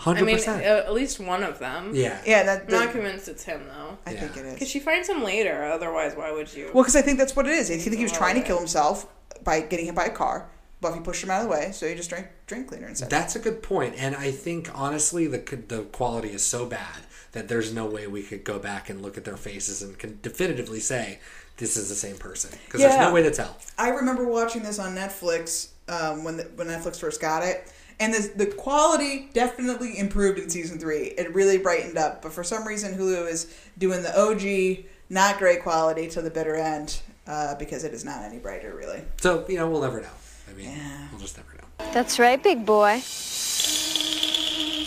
Hundred 0.00 0.22
I 0.22 0.24
mean, 0.24 0.34
uh, 0.34 0.38
percent. 0.38 0.62
at 0.64 0.92
least 0.94 1.20
one 1.20 1.42
of 1.42 1.58
them. 1.58 1.94
Yeah. 1.94 2.20
Yeah, 2.26 2.42
that, 2.44 2.62
I'm 2.62 2.68
not 2.72 2.86
that- 2.86 2.92
convinced 2.92 3.28
it's 3.28 3.42
him, 3.44 3.60
though. 3.68 3.98
I 4.06 4.14
think 4.14 4.36
it 4.36 4.44
Because 4.44 4.62
is. 4.62 4.68
she 4.70 4.80
finds 4.80 5.08
him 5.08 5.22
later. 5.22 5.64
Otherwise, 5.64 6.14
why 6.16 6.32
would 6.32 6.52
you? 6.54 6.70
Well, 6.72 6.82
because 6.84 6.96
I 6.96 7.02
think 7.02 7.18
that's 7.18 7.36
what 7.36 7.46
it 7.46 7.52
is. 7.52 7.70
I 7.70 7.76
think 7.76 7.96
he 7.96 8.02
was 8.02 8.12
trying 8.12 8.36
to 8.36 8.42
kill 8.42 8.58
himself 8.58 9.06
by 9.44 9.60
getting 9.60 9.86
hit 9.86 9.94
by 9.94 10.06
a 10.06 10.10
car. 10.10 10.48
Buffy 10.80 11.00
pushed 11.00 11.22
him 11.22 11.30
out 11.30 11.42
of 11.42 11.48
the 11.48 11.50
way, 11.52 11.72
so 11.72 11.86
he 11.86 11.94
just 11.94 12.08
drank 12.08 12.28
drain 12.46 12.64
cleaner 12.64 12.88
instead. 12.88 13.10
That's 13.10 13.36
a 13.36 13.38
good 13.38 13.62
point, 13.62 13.94
and 13.98 14.16
I 14.16 14.30
think 14.30 14.70
honestly, 14.74 15.26
the 15.26 15.38
the 15.68 15.82
quality 15.92 16.30
is 16.30 16.42
so 16.42 16.64
bad 16.64 17.00
that 17.32 17.48
there's 17.48 17.70
no 17.74 17.84
way 17.84 18.06
we 18.06 18.22
could 18.22 18.42
go 18.44 18.58
back 18.58 18.88
and 18.88 19.02
look 19.02 19.18
at 19.18 19.24
their 19.26 19.36
faces 19.36 19.82
and 19.82 19.98
can 19.98 20.18
definitively 20.22 20.80
say 20.80 21.18
this 21.58 21.76
is 21.76 21.90
the 21.90 21.94
same 21.94 22.16
person 22.16 22.50
because 22.64 22.80
there's 22.80 22.94
Yeah. 22.94 23.08
no 23.08 23.12
way 23.12 23.22
to 23.22 23.30
tell. 23.30 23.58
I 23.76 23.90
remember 23.90 24.26
watching 24.26 24.62
this 24.62 24.78
on 24.78 24.96
Netflix 24.96 25.68
um, 25.90 26.24
when 26.24 26.38
the, 26.38 26.44
when 26.56 26.68
Netflix 26.68 26.98
first 26.98 27.20
got 27.20 27.44
it, 27.44 27.70
and 28.00 28.12
the 28.12 28.32
the 28.34 28.46
quality 28.46 29.28
definitely 29.32 29.98
improved 29.98 30.38
in 30.38 30.50
season 30.50 30.78
three. 30.78 31.14
It 31.18 31.32
really 31.34 31.58
brightened 31.58 31.98
up, 31.98 32.22
but 32.22 32.32
for 32.32 32.42
some 32.42 32.66
reason, 32.66 32.94
Hulu 32.94 33.28
is 33.28 33.54
doing 33.78 34.02
the 34.02 34.18
OG 34.18 34.86
not 35.10 35.38
great 35.38 35.62
quality 35.62 36.08
to 36.08 36.22
the 36.22 36.30
bitter 36.30 36.54
end 36.56 37.00
uh, 37.26 37.56
because 37.56 37.84
it 37.84 37.92
is 37.92 38.04
not 38.04 38.22
any 38.22 38.38
brighter, 38.38 38.74
really. 38.74 39.02
So 39.20 39.44
you 39.48 39.56
know, 39.56 39.68
we'll 39.70 39.82
never 39.82 40.00
know. 40.00 40.08
I 40.48 40.54
mean, 40.54 40.76
we'll 41.12 41.20
just 41.20 41.36
never 41.36 41.52
know. 41.54 41.92
That's 41.92 42.18
right, 42.18 42.42
big 42.42 42.64
boy. 42.64 43.02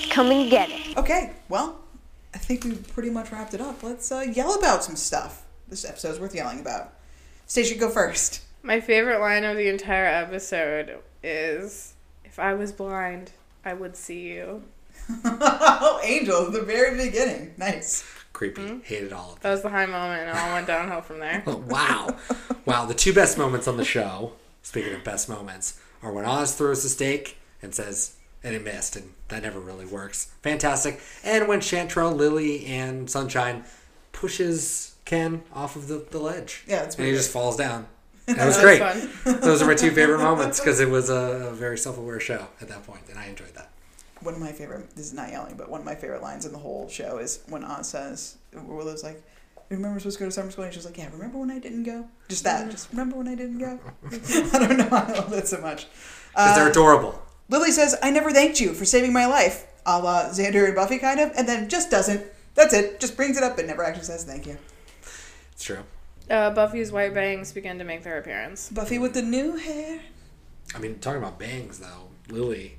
Come 0.10 0.32
and 0.32 0.50
get 0.50 0.70
it. 0.70 0.98
Okay, 0.98 1.34
well, 1.50 1.80
I 2.34 2.38
think 2.38 2.64
we 2.64 2.76
pretty 2.76 3.10
much 3.10 3.32
wrapped 3.32 3.54
it 3.54 3.62
up. 3.62 3.84
Let's 3.84 4.12
uh, 4.12 4.20
yell 4.20 4.58
about 4.58 4.84
some 4.84 4.96
stuff. 4.96 5.44
This 5.68 5.86
episode's 5.86 6.20
worth 6.20 6.36
yelling 6.36 6.60
about. 6.60 6.94
Stacia, 7.46 7.76
go 7.76 7.90
first. 7.90 8.42
My 8.62 8.80
favorite 8.80 9.20
line 9.20 9.44
of 9.44 9.58
the 9.58 9.68
entire 9.68 10.06
episode 10.06 11.00
is 11.24 11.93
If 12.34 12.40
I 12.40 12.56
was 12.56 12.72
blind, 12.72 13.30
I 13.64 13.76
would 13.76 13.96
see 13.96 14.22
you. 14.22 14.64
oh, 15.24 16.02
Angel, 16.04 16.50
the 16.50 16.64
very 16.64 16.98
beginning. 16.98 17.54
Nice. 17.60 18.04
Creepy. 18.34 18.64
Hmm? 18.64 18.80
Hated 18.80 19.14
all 19.14 19.34
of 19.34 19.36
That 19.36 19.44
That 19.44 19.52
was 19.52 19.62
the 19.62 19.70
high 19.70 19.86
moment, 19.86 20.22
and 20.22 20.30
it 20.32 20.36
all 20.36 20.52
went 20.52 20.66
downhill 20.66 21.02
from 21.02 21.20
there. 21.20 21.44
it. 21.46 21.60
wow, 21.68 22.18
wow. 22.66 22.86
The 22.88 22.96
two 22.96 23.14
best 23.14 23.38
moments 23.38 23.68
on 23.68 23.78
the 23.78 23.86
show. 23.86 24.32
Speaking 24.64 24.96
of 24.96 25.04
best 25.04 25.30
moments, 25.30 25.80
are 26.02 26.12
when 26.12 26.26
Oz 26.26 26.56
throws 26.56 26.82
the 26.82 26.90
stake 26.90 27.38
and 27.62 27.76
says, 27.76 28.16
and 28.44 28.56
it 28.56 28.64
missed, 28.64 28.96
and 28.96 29.14
that 29.28 29.44
never 29.44 29.60
really 29.60 29.86
works. 29.86 30.32
Fantastic. 30.42 31.02
And 31.24 31.48
when 31.48 31.60
Chanterelle, 31.60 32.16
Lily, 32.16 32.66
and 32.66 33.08
Sunshine 33.08 33.64
pushes 34.12 34.96
Ken 35.06 35.44
off 35.54 35.76
of 35.76 35.88
the, 35.88 36.04
the 36.10 36.18
ledge. 36.18 36.64
Yeah, 36.66 36.82
it's 36.82 36.96
and 36.96 37.06
he 37.06 37.12
pretty 37.12 37.18
just 37.18 37.32
falls 37.32 37.58
down. 37.58 37.86
That 38.26 38.46
was 38.46 38.58
great. 38.60 38.80
Those 39.42 39.62
are 39.62 39.66
my 39.66 39.76
two 39.76 39.92
favorite 39.92 40.20
moments 40.30 40.60
because 40.60 40.80
it 40.80 40.90
was 40.90 41.10
a 41.10 41.52
very 41.54 41.78
self-aware 41.78 42.20
show 42.20 42.48
at 42.62 42.70
that 42.70 42.86
point, 42.86 43.04
and 43.10 43.18
I 43.20 43.26
enjoyed 43.26 43.54
that. 43.56 43.70
One 44.22 44.34
of 44.34 44.40
my 44.40 44.52
favorite, 44.54 44.90
this 44.96 45.08
is 45.08 45.14
not 45.14 45.30
yelling, 45.32 45.56
but 45.58 45.70
one 45.70 45.82
of 45.82 45.86
my 45.86 45.96
favorite 45.96 46.22
lines 46.22 46.46
in 46.46 46.54
the 46.54 46.58
whole 46.60 46.88
show 46.88 47.18
is 47.18 47.40
when 47.50 47.64
Oz 47.66 47.90
says, 47.90 48.38
Willow's 48.54 49.04
like, 49.04 49.22
remember 49.70 49.96
we're 49.96 50.00
supposed 50.00 50.18
to 50.18 50.24
go 50.24 50.28
to 50.28 50.32
summer 50.32 50.50
school? 50.52 50.64
And 50.64 50.74
she's 50.74 50.86
like, 50.86 50.98
yeah, 50.98 51.10
remember 51.12 51.38
when 51.40 51.52
I 51.52 51.60
didn't 51.60 51.84
go? 51.84 52.08
Just 52.30 52.46
that. 52.46 52.72
Just 52.72 52.90
remember 52.92 53.18
when 53.18 53.28
I 53.28 53.36
didn't 53.36 53.58
go? 53.58 53.80
I 54.12 54.60
don't 54.60 54.78
know. 54.78 54.88
I 54.92 55.12
love 55.12 55.30
that 55.32 55.48
so 55.50 55.60
much. 55.60 55.88
Because 56.32 56.56
they're 56.56 56.68
Uh, 56.68 56.70
adorable. 56.70 57.22
Lily 57.50 57.72
says, 57.72 57.98
I 58.02 58.10
never 58.12 58.32
thanked 58.32 58.62
you 58.62 58.74
for 58.74 58.86
saving 58.86 59.12
my 59.12 59.26
life, 59.26 59.68
a 59.86 60.00
la 60.00 60.30
Xander 60.30 60.66
and 60.66 60.76
Buffy, 60.76 61.00
kind 61.00 61.20
of, 61.20 61.32
and 61.36 61.46
then 61.48 61.68
just 61.68 61.92
doesn't. 61.92 62.26
That's 62.56 62.74
it. 62.74 63.02
Just 63.02 63.18
brings 63.18 63.36
it 63.36 63.44
up 63.44 63.58
but 63.58 63.66
never 63.66 63.84
actually 63.84 64.06
says 64.06 64.24
thank 64.24 64.48
you. 64.48 64.58
It's 65.52 65.64
true. 65.66 65.80
Uh, 66.30 66.50
Buffy's 66.52 66.92
white 66.92 67.14
bangs 67.14 67.52
begin 67.52 67.78
to 67.80 67.84
make 67.84 68.04
their 68.04 68.18
appearance. 68.18 68.70
Buffy 68.70 68.98
with 68.98 69.14
the 69.14 69.22
new 69.22 69.58
hair. 69.58 70.00
I 70.76 70.80
mean, 70.80 71.00
talking 71.00 71.22
about 71.22 71.38
bangs 71.40 71.80
though, 71.80 72.08
Lily, 72.30 72.78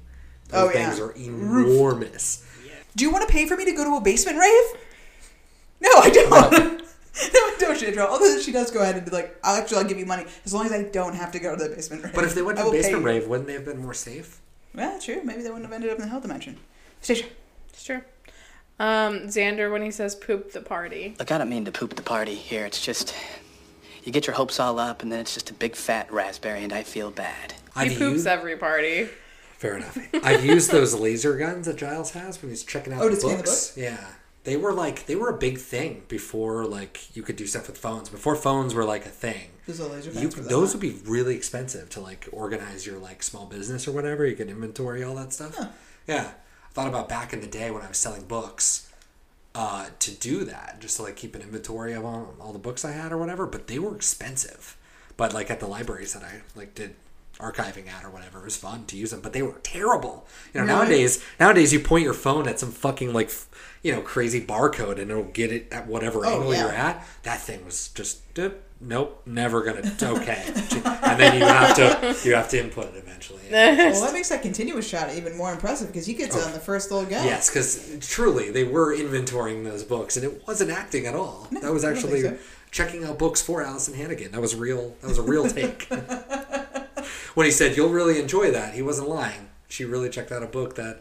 Oh, 0.53 0.66
those 0.66 0.74
yeah. 0.74 0.86
bangs 0.86 1.01
are 1.01 1.12
enormous. 1.12 2.45
Do 2.97 3.05
you 3.05 3.11
want 3.11 3.26
to 3.26 3.32
pay 3.32 3.47
for 3.47 3.57
me 3.57 3.64
to 3.64 3.72
go 3.72 3.84
to 3.84 3.97
a 3.97 4.01
basement 4.01 4.38
rave? 4.38 4.80
No, 5.80 5.90
I 6.01 6.11
don't. 6.11 6.30
no, 6.30 6.38
I 7.22 7.57
don't, 7.59 7.78
Chandra. 7.78 8.07
Although 8.07 8.38
she 8.40 8.53
does 8.53 8.70
go 8.70 8.80
ahead 8.82 8.97
and 8.97 9.05
be 9.05 9.11
like, 9.11 9.36
I'll 9.42 9.57
actually 9.61 9.78
I'll 9.78 9.84
give 9.84 9.99
you 9.99 10.07
money 10.07 10.24
as 10.45 10.55
long 10.55 10.64
as 10.66 10.72
I 10.72 10.84
don't 10.84 11.14
have 11.14 11.32
to 11.32 11.38
go 11.40 11.57
to 11.57 11.62
the 11.62 11.74
basement 11.74 12.05
rave. 12.05 12.14
But 12.14 12.24
if 12.24 12.34
they 12.34 12.42
went 12.42 12.59
to 12.59 12.64
the 12.64 12.70
basement 12.70 13.05
rave, 13.05 13.26
wouldn't 13.26 13.47
they 13.49 13.55
have 13.55 13.64
been 13.64 13.78
more 13.78 13.95
safe? 13.95 14.40
Yeah, 14.76 14.99
true. 15.03 15.22
Maybe 15.24 15.42
they 15.42 15.51
wouldn't 15.51 15.64
have 15.66 15.72
ended 15.72 15.90
up 15.90 15.97
in 15.99 16.03
the 16.03 16.09
hell 16.09 16.20
dimension. 16.20 16.59
Stacia. 17.01 17.26
It's 17.70 17.84
true. 17.84 18.03
Um, 18.79 19.20
Xander, 19.29 19.70
when 19.70 19.83
he 19.83 19.91
says 19.91 20.14
poop 20.14 20.53
the 20.53 20.61
party. 20.61 21.14
Look, 21.18 21.31
I 21.31 21.39
don't 21.39 21.49
mean 21.51 21.64
to 21.66 21.72
poop 21.72 21.95
the 21.95 22.03
party 22.03 22.35
here. 22.35 22.66
It's 22.66 22.85
just 22.85 23.14
you 24.03 24.11
get 24.12 24.27
your 24.27 24.35
hopes 24.37 24.59
all 24.59 24.79
up, 24.79 25.03
and 25.03 25.11
then 25.12 25.20
it's 25.20 25.33
just 25.35 25.51
a 25.51 25.55
big 25.55 25.77
fat 25.77 26.12
raspberry, 26.12 26.62
and 26.64 26.72
I 26.72 26.83
feel 26.83 27.11
bad. 27.11 27.53
He 27.53 27.81
I've 27.81 27.89
poops 27.91 28.01
used, 28.01 28.27
every 28.27 28.57
party. 28.57 29.09
fair 29.59 29.77
enough. 29.77 29.97
I've 30.25 30.45
used 30.45 30.70
those 30.70 30.95
laser 30.95 31.37
guns 31.37 31.66
that 31.66 31.77
Giles 31.77 32.11
has 32.12 32.41
when 32.43 32.51
he's 32.51 32.64
checking 32.64 32.93
out 32.93 33.03
Oh, 33.03 33.09
the 33.09 33.14
to 33.14 33.20
scan 33.20 33.31
the 33.39 33.43
books. 33.45 33.70
book? 33.70 33.83
Yeah, 33.85 34.05
they 34.43 34.57
were 34.57 34.72
like 34.72 35.07
they 35.07 35.14
were 35.14 35.31
a 35.31 35.39
big 35.39 35.59
thing 35.59 36.03
before 36.09 36.64
like 36.66 37.16
you 37.16 37.22
could 37.22 37.37
do 37.37 37.47
stuff 37.47 37.68
with 37.68 37.79
phones. 37.79 38.09
Before 38.09 38.35
phones 38.37 38.75
were 38.75 38.85
like 38.85 39.07
a 39.07 39.11
thing. 39.11 39.51
There's 39.66 39.81
a 39.81 39.87
laser 39.89 40.11
You, 40.11 40.31
for 40.31 40.41
that, 40.43 40.51
those 40.51 40.72
huh? 40.72 40.79
would 40.79 40.83
be 40.83 40.97
really 41.11 41.35
expensive 41.37 41.89
to 41.91 42.01
like 42.01 42.29
organize 42.33 42.87
your 42.87 42.99
like 42.99 43.22
small 43.22 43.47
business 43.47 43.89
or 43.89 43.93
whatever. 43.93 44.27
You 44.27 44.37
could 44.37 44.51
inventory 44.51 45.03
all 45.05 45.14
that 45.14 45.33
stuff. 45.33 45.57
Yeah, 46.07 46.27
I 46.29 46.33
thought 46.75 46.89
about 46.89 47.09
back 47.09 47.33
in 47.33 47.41
the 47.41 47.47
day 47.47 47.70
when 47.70 47.83
I 47.83 47.89
was 47.89 47.97
selling 47.99 48.25
books 48.25 48.91
uh, 49.55 49.87
to 50.01 50.11
do 50.11 50.45
that, 50.45 50.81
just 50.81 50.97
to 50.97 51.05
like 51.05 51.16
keep 51.16 51.35
an 51.35 51.43
inventory 51.43 51.93
of 51.95 52.05
all, 52.05 52.35
all 52.41 52.53
the 52.53 52.59
books 52.59 52.85
I 52.85 52.91
had 52.93 53.12
or 53.12 53.16
whatever. 53.18 53.47
But 53.47 53.68
they 53.68 53.79
were 53.79 53.95
expensive. 53.95 54.77
But 55.16 55.33
like 55.33 55.51
at 55.51 55.61
the 55.61 55.66
libraries 55.68 56.12
that 56.14 56.22
I 56.25 56.43
like 56.57 56.75
did 56.75 56.97
archiving 57.39 57.89
at 57.89 58.05
or 58.05 58.11
whatever. 58.11 58.39
It 58.41 58.45
was 58.45 58.57
fun 58.57 58.85
to 58.87 58.97
use 58.97 59.11
them, 59.11 59.20
but 59.20 59.33
they 59.33 59.43
were 59.43 59.59
terrible. 59.64 60.27
You 60.53 60.61
know, 60.61 60.66
Really? 60.66 60.79
nowadays 60.79 61.25
nowadays 61.41 61.72
you 61.72 61.81
point 61.81 62.05
your 62.05 62.14
phone 62.14 62.47
at 62.49 62.61
some 62.61 62.70
fucking 62.70 63.12
like 63.12 63.31
you 63.83 63.93
know 63.93 64.01
crazy 64.03 64.41
barcode 64.45 65.01
and 65.01 65.11
it'll 65.11 65.25
get 65.25 65.51
it 65.53 65.66
at 65.72 65.87
whatever 65.89 66.25
Oh, 66.25 66.29
angle 66.29 66.53
yeah. 66.55 66.61
you're 66.61 66.72
at. 66.72 67.05
That 67.25 67.41
thing 67.41 67.64
was 67.64 67.89
just 67.89 68.39
uh, 68.39 68.51
nope, 68.81 69.20
never 69.27 69.62
gonna 69.64 69.83
okay. 70.01 70.45
and 70.85 71.20
then 71.20 71.39
you 71.41 71.45
have 71.45 71.75
to 71.77 72.16
you 72.29 72.35
have 72.37 72.49
to 72.51 72.61
input 72.62 72.95
it 72.95 72.99
eventually. 72.99 73.34
Well, 73.55 74.00
that 74.02 74.12
makes 74.12 74.28
that 74.30 74.42
continuous 74.42 74.86
shot 74.88 75.14
even 75.14 75.36
more 75.36 75.52
impressive 75.52 75.86
because 75.88 76.07
he 76.07 76.14
gets 76.14 76.34
Oh. 76.34 76.40
it 76.40 76.46
on 76.46 76.52
the 76.52 76.59
first 76.61 76.90
little 76.90 77.09
guy. 77.09 77.24
Yes, 77.24 77.48
because 77.48 78.07
truly 78.07 78.50
they 78.50 78.64
were 78.64 78.94
inventorying 78.94 79.64
those 79.64 79.82
books, 79.84 80.16
and 80.16 80.24
it 80.24 80.46
wasn't 80.46 80.70
acting 80.70 81.07
at 81.07 81.14
all. 81.14 81.48
that 81.62 81.72
was 81.72 81.84
actually 81.84 82.22
think 82.22 82.40
checking 82.70 83.05
out 83.05 83.18
books 83.18 83.40
for 83.40 83.62
Alyson 83.62 83.94
Hannigan. 83.94 84.32
That 84.32 84.40
was 84.40 84.57
real. 84.57 84.96
That 85.00 85.09
was 85.09 85.18
a 85.18 85.22
real 85.22 85.48
take. 85.48 85.86
when 87.34 87.44
he 87.46 87.50
said 87.52 87.76
you'll 87.76 87.90
really 87.90 88.18
enjoy 88.20 88.50
that, 88.50 88.74
he 88.74 88.82
wasn't 88.82 89.09
lying. 89.09 89.48
She 89.68 89.84
really 89.84 90.09
checked 90.11 90.32
out 90.32 90.42
a 90.42 90.46
book 90.46 90.74
that 90.76 91.00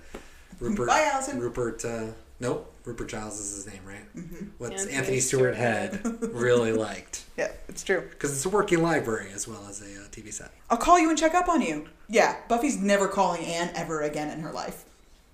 Rupert. 0.60 0.88
Bye, 0.88 1.10
Alyson. 1.14 1.40
Rupert. 1.40 1.84
Uh, 1.84 2.06
nope. 2.40 2.73
Rupert 2.86 3.08
Giles 3.10 3.40
is 3.40 3.56
his 3.64 3.74
name, 3.74 3.82
right? 3.86 4.14
Mhm. 4.16 4.50
What's 4.58 4.82
Anthony 4.82 4.94
Anthony, 4.98 5.20
Stewart 5.22 5.56
Stewart 5.56 5.56
Head 5.56 6.02
really 6.34 6.74
liked 6.74 7.24
Yeah, 7.38 7.52
it's 7.70 7.84
true. 7.84 8.02
because 8.10 8.32
it's 8.34 8.46
a 8.46 8.50
working 8.50 8.82
library 8.84 9.32
as 9.34 9.48
well 9.48 9.66
as 9.70 9.82
a 9.82 9.86
uh, 9.86 10.08
TV 10.12 10.34
set. 10.34 10.52
I'll 10.70 10.78
call 10.78 11.00
you 11.00 11.10
and 11.10 11.18
check 11.18 11.34
up 11.34 11.48
on 11.48 11.62
you. 11.62 11.88
Yeah, 12.10 12.36
Buffy's 12.50 12.78
never 12.78 13.08
calling 13.08 13.44
Anne 13.46 13.72
ever 13.76 14.02
again 14.02 14.30
in 14.32 14.42
her 14.42 14.52
life. 14.52 14.84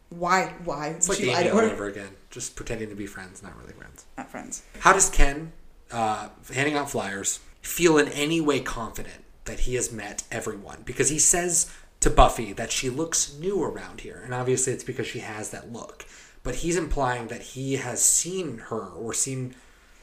Why? 0.10 0.54
Why? 0.64 0.88
It's 0.89 1.10
like 1.10 1.18
She 1.18 1.26
Amy 1.26 1.34
lied 1.34 1.45
to 1.47 1.52
all 1.54 1.58
her. 1.60 1.70
over 1.70 1.86
again, 1.88 2.10
just 2.30 2.56
pretending 2.56 2.89
to 2.89 2.95
be 2.95 3.06
friends, 3.08 3.41
not 3.43 3.58
really 3.60 3.74
friends. 3.74 4.06
Not 4.18 4.30
friends. 4.30 4.64
How 4.80 4.93
does 4.93 5.10
Ken, 5.10 5.52
uh, 5.91 6.30
handing 6.54 6.76
out 6.76 6.89
flyers, 6.89 7.39
feel 7.62 7.97
in 7.97 8.08
any 8.10 8.41
way 8.41 8.60
confident 8.60 9.24
that 9.45 9.62
he 9.62 9.76
has 9.76 9.91
met 9.91 10.24
everyone? 10.32 10.84
Because 10.86 11.10
he 11.10 11.20
says 11.20 11.72
to 12.00 12.10
Buffy 12.10 12.54
that 12.54 12.72
she 12.72 12.89
looks 12.89 13.34
new 13.39 13.62
around 13.64 14.02
here, 14.02 14.22
and 14.24 14.34
obviously 14.34 14.74
it's 14.74 14.84
because 14.84 15.06
she 15.08 15.20
has 15.20 15.50
that 15.52 15.72
look. 15.74 16.06
But 16.44 16.56
he's 16.56 16.78
implying 16.78 17.28
that 17.28 17.42
he 17.42 17.76
has 17.76 18.02
seen 18.02 18.60
her 18.70 18.82
or 18.82 19.14
seen. 19.14 19.56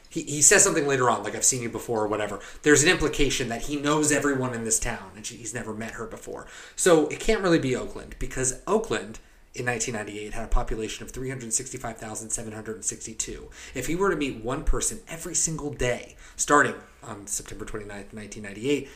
He, 0.09 0.23
he 0.23 0.41
says 0.41 0.63
something 0.63 0.87
later 0.87 1.09
on, 1.09 1.23
like 1.23 1.35
I've 1.35 1.43
seen 1.43 1.61
you 1.61 1.69
before 1.69 2.03
or 2.03 2.07
whatever. 2.07 2.39
There's 2.61 2.83
an 2.83 2.89
implication 2.89 3.49
that 3.49 3.63
he 3.63 3.75
knows 3.75 4.11
everyone 4.11 4.53
in 4.53 4.63
this 4.63 4.79
town 4.79 5.11
and 5.15 5.25
she, 5.25 5.35
he's 5.35 5.53
never 5.53 5.73
met 5.73 5.91
her 5.91 6.05
before. 6.05 6.47
So 6.75 7.07
it 7.07 7.19
can't 7.19 7.41
really 7.41 7.59
be 7.59 7.75
Oakland 7.75 8.15
because 8.19 8.61
Oakland 8.67 9.19
in 9.53 9.65
1998 9.65 10.33
had 10.33 10.45
a 10.45 10.47
population 10.47 11.03
of 11.03 11.11
365,762. 11.11 13.49
If 13.73 13.87
he 13.87 13.95
were 13.95 14.09
to 14.09 14.15
meet 14.15 14.43
one 14.43 14.63
person 14.63 14.99
every 15.09 15.35
single 15.35 15.73
day, 15.73 16.15
starting 16.35 16.75
on 17.03 17.27
September 17.27 17.65
29th, 17.65 18.13
1998, 18.13 18.87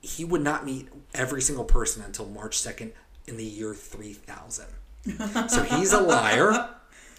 he 0.00 0.24
would 0.24 0.42
not 0.42 0.64
meet 0.64 0.88
every 1.14 1.42
single 1.42 1.64
person 1.64 2.02
until 2.02 2.26
March 2.26 2.56
2nd 2.58 2.92
in 3.26 3.36
the 3.36 3.44
year 3.44 3.74
3000. 3.74 4.66
So 5.48 5.62
he's 5.62 5.92
a 5.92 6.00
liar. 6.00 6.70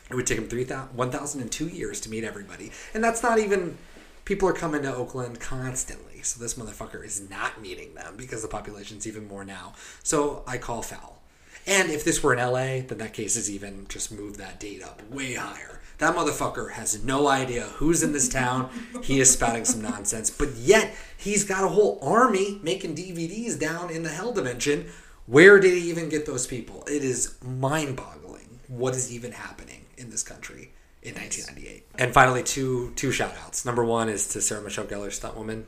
It 0.10 0.16
would 0.16 0.28
take 0.28 0.38
him 0.38 0.48
3,000 0.48 0.96
1,002 0.96 1.68
years 1.68 2.00
to 2.02 2.10
meet 2.10 2.24
everybody. 2.24 2.72
And 2.94 3.04
that's 3.04 3.24
not 3.24 3.40
even. 3.40 3.78
People 4.24 4.50
are 4.50 4.54
coming 4.54 4.82
to 4.82 4.96
Oakland 4.96 5.40
constantly. 5.40 6.24
So 6.24 6.40
this 6.40 6.56
motherfucker 6.56 7.06
is 7.06 7.30
not 7.30 7.62
meeting 7.62 7.94
them 7.94 8.16
because 8.18 8.42
the 8.42 8.48
population's 8.48 9.06
even 9.06 9.28
more 9.28 9.46
now. 9.46 9.74
So 10.02 10.44
I 10.48 10.58
call 10.58 10.82
foul. 10.82 11.22
And 11.68 11.92
if 11.92 12.04
this 12.04 12.24
were 12.24 12.34
in 12.34 12.40
LA, 12.40 12.88
then 12.88 12.98
that 12.98 13.14
case 13.14 13.36
is 13.36 13.50
even 13.50 13.86
just 13.88 14.12
move 14.12 14.38
that 14.38 14.60
date 14.60 14.84
up 14.84 15.02
way 15.12 15.34
higher. 15.34 15.80
That 16.00 16.16
motherfucker 16.16 16.72
has 16.72 17.04
no 17.04 17.28
idea 17.28 17.64
who's 17.64 18.04
in 18.04 18.14
this 18.14 18.28
town. 18.28 18.70
He 19.04 19.20
is 19.20 19.32
spouting 19.32 19.66
some 19.66 19.82
nonsense, 19.82 20.30
but 20.30 20.54
yet 20.56 20.94
he's 21.18 21.44
got 21.44 21.64
a 21.64 21.70
whole 21.70 22.00
army 22.02 22.60
making 22.62 22.96
DVDs 22.96 23.60
down 23.60 23.90
in 23.90 24.04
the 24.04 24.10
hell 24.10 24.34
dimension. 24.34 24.88
Where 25.26 25.60
did 25.60 25.74
he 25.74 25.90
even 25.90 26.10
get 26.10 26.26
those 26.26 26.46
people? 26.46 26.84
It 26.88 27.04
is 27.04 27.36
mind 27.42 27.96
boggling 27.96 28.60
what 28.68 28.94
is 28.94 29.12
even 29.12 29.32
happening 29.32 29.85
in 29.98 30.10
this 30.10 30.24
country 30.24 30.72
in 31.02 31.16
1998. 31.16 31.86
And 31.98 32.14
finally, 32.14 32.44
two 32.44 32.92
two 32.96 33.12
shout 33.12 33.34
outs. 33.44 33.66
Number 33.66 33.84
one 33.84 34.10
is 34.10 34.28
to 34.30 34.42
Sarah 34.42 34.62
Michelle 34.62 34.86
Gellar, 34.86 35.12
stunt 35.12 35.36
woman, 35.38 35.66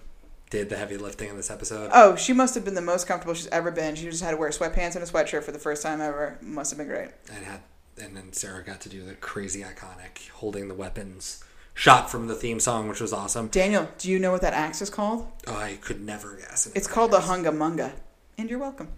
did 0.50 0.70
the 0.70 0.78
heavy 0.78 0.98
lifting 0.98 1.30
in 1.30 1.38
this 1.38 1.52
episode. 1.52 1.90
Oh, 1.94 2.16
she 2.16 2.34
must 2.34 2.56
have 2.56 2.66
been 2.66 2.76
the 2.76 2.82
most 2.82 3.08
comfortable 3.08 3.34
she's 3.34 3.48
ever 3.48 3.72
been. 3.72 3.96
She 3.96 4.06
just 4.06 4.24
had 4.24 4.32
to 4.32 4.38
wear 4.38 4.50
sweatpants 4.50 4.96
and 4.96 5.04
a 5.04 5.08
sweatshirt 5.08 5.44
for 5.44 5.52
the 5.52 5.60
first 5.60 5.84
time 5.84 6.02
ever. 6.02 6.38
Must 6.42 6.72
have 6.72 6.78
been 6.78 6.88
great. 6.88 7.10
and 7.34 7.46
had 7.46 7.62
and 8.00 8.16
then 8.16 8.32
Sarah 8.34 8.64
got 8.64 8.82
to 8.82 8.90
do 8.90 9.04
the 9.04 9.16
crazy 9.16 9.62
iconic 9.62 10.30
holding 10.30 10.68
the 10.68 10.76
weapons 10.76 11.44
shot 11.74 12.10
from 12.12 12.28
the 12.28 12.36
theme 12.36 12.60
song, 12.60 12.88
which 12.88 13.02
was 13.02 13.12
awesome. 13.14 13.48
Daniel, 13.48 13.88
do 13.98 14.10
you 14.12 14.20
know 14.20 14.32
what 14.32 14.42
that 14.42 14.54
axe 14.54 14.82
is 14.82 14.90
called? 14.90 15.28
Oh, 15.48 15.56
I 15.56 15.78
could 15.82 16.02
never 16.02 16.36
guess. 16.36 16.72
It's 16.76 16.88
called 16.88 17.12
the 17.12 17.20
Hunga 17.20 17.52
Munga. 17.56 17.92
And 18.38 18.50
you're 18.50 18.60
welcome. 18.60 18.90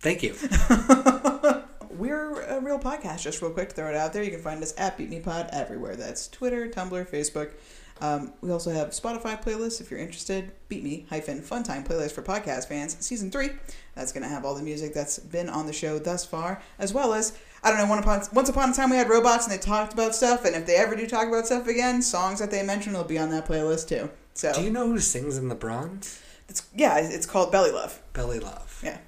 Thank 0.00 0.22
you. 0.22 0.34
We're 1.96 2.42
a 2.42 2.60
real 2.60 2.78
podcast, 2.78 3.22
just 3.22 3.40
real 3.40 3.50
quick 3.50 3.70
to 3.70 3.74
throw 3.74 3.88
it 3.88 3.96
out 3.96 4.12
there. 4.12 4.22
You 4.22 4.30
can 4.30 4.40
find 4.40 4.62
us 4.62 4.74
at 4.76 4.98
Beep 4.98 5.08
Me 5.08 5.20
Pod 5.20 5.48
everywhere. 5.52 5.96
That's 5.96 6.28
Twitter, 6.28 6.68
Tumblr, 6.68 7.08
Facebook. 7.08 7.52
Um, 8.00 8.34
we 8.42 8.50
also 8.50 8.70
have 8.72 8.88
Spotify 8.90 9.42
playlists 9.42 9.80
if 9.80 9.90
you're 9.90 9.98
interested. 10.00 10.50
Beep 10.68 10.82
Me 10.84 11.06
hyphen 11.08 11.40
Funtime 11.40 11.86
playlist 11.86 12.12
for 12.12 12.20
podcast 12.22 12.68
fans, 12.68 12.96
season 13.00 13.30
three. 13.30 13.50
That's 13.94 14.12
going 14.12 14.22
to 14.24 14.28
have 14.28 14.44
all 14.44 14.54
the 14.54 14.62
music 14.62 14.92
that's 14.92 15.18
been 15.18 15.48
on 15.48 15.66
the 15.66 15.72
show 15.72 15.98
thus 15.98 16.22
far, 16.24 16.60
as 16.78 16.92
well 16.92 17.14
as 17.14 17.38
I 17.64 17.70
don't 17.70 17.78
know. 17.78 17.86
One 17.86 17.98
upon 17.98 18.20
once 18.34 18.50
upon 18.50 18.70
a 18.70 18.74
time 18.74 18.90
we 18.90 18.96
had 18.96 19.08
robots 19.08 19.46
and 19.46 19.54
they 19.54 19.58
talked 19.58 19.94
about 19.94 20.14
stuff, 20.14 20.44
and 20.44 20.54
if 20.54 20.66
they 20.66 20.76
ever 20.76 20.94
do 20.94 21.06
talk 21.06 21.26
about 21.26 21.46
stuff 21.46 21.66
again, 21.66 22.02
songs 22.02 22.38
that 22.40 22.50
they 22.50 22.62
mention 22.62 22.92
will 22.92 23.04
be 23.04 23.18
on 23.18 23.30
that 23.30 23.46
playlist 23.46 23.88
too. 23.88 24.10
So 24.34 24.52
Do 24.52 24.60
you 24.62 24.70
know 24.70 24.86
who 24.88 24.98
sings 24.98 25.38
in 25.38 25.48
the 25.48 25.54
bronze? 25.54 26.20
it's 26.50 26.64
yeah, 26.74 26.98
it's 26.98 27.24
called 27.26 27.50
Belly 27.50 27.70
Love. 27.70 28.02
Belly 28.12 28.38
Love. 28.40 28.78
Yeah, 28.84 28.98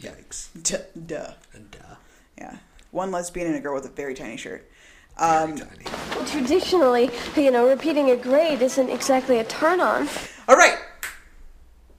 Yikes. 0.00 0.48
Duh. 0.62 0.78
Duh. 1.06 1.32
Duh. 2.38 2.44
Yeah, 2.44 2.56
one 2.90 3.10
lesbian 3.10 3.46
and 3.48 3.56
a 3.56 3.60
girl 3.60 3.74
with 3.74 3.86
a 3.86 3.90
very 3.90 4.14
tiny 4.14 4.36
shirt. 4.36 4.70
Um, 5.16 5.60
Traditionally, 6.26 7.10
you 7.36 7.50
know, 7.50 7.68
repeating 7.68 8.10
a 8.10 8.16
grade 8.16 8.62
isn't 8.62 8.90
exactly 8.90 9.38
a 9.38 9.44
turn 9.44 9.80
on. 9.80 10.08
All 10.48 10.56
right, 10.56 10.76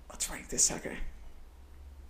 let's 0.09 0.29
rank 0.29 0.49
this 0.49 0.63
sucker. 0.63 0.97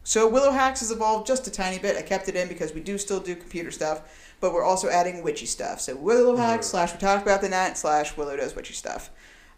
So 0.03 0.27
Willow 0.29 0.51
Hacks 0.51 0.81
has 0.81 0.91
evolved 0.91 1.25
just 1.27 1.47
a 1.47 1.51
tiny 1.51 1.79
bit. 1.79 1.97
I 1.97 2.01
kept 2.03 2.27
it 2.29 2.35
in 2.35 2.47
because 2.47 2.73
we 2.73 2.81
do 2.81 2.97
still 2.97 3.19
do 3.19 3.35
computer 3.35 3.71
stuff, 3.71 4.35
but 4.39 4.53
we're 4.53 4.63
also 4.63 4.87
adding 4.89 5.23
witchy 5.23 5.45
stuff. 5.47 5.79
So 5.81 5.95
Willow 5.95 6.35
Hacks 6.35 6.67
slash 6.67 6.93
we 6.93 6.99
talked 6.99 7.23
about 7.23 7.41
the 7.41 7.49
net 7.49 7.77
slash 7.77 8.15
Willow 8.15 8.35
does 8.37 8.55
witchy 8.55 8.73
stuff. 8.73 9.09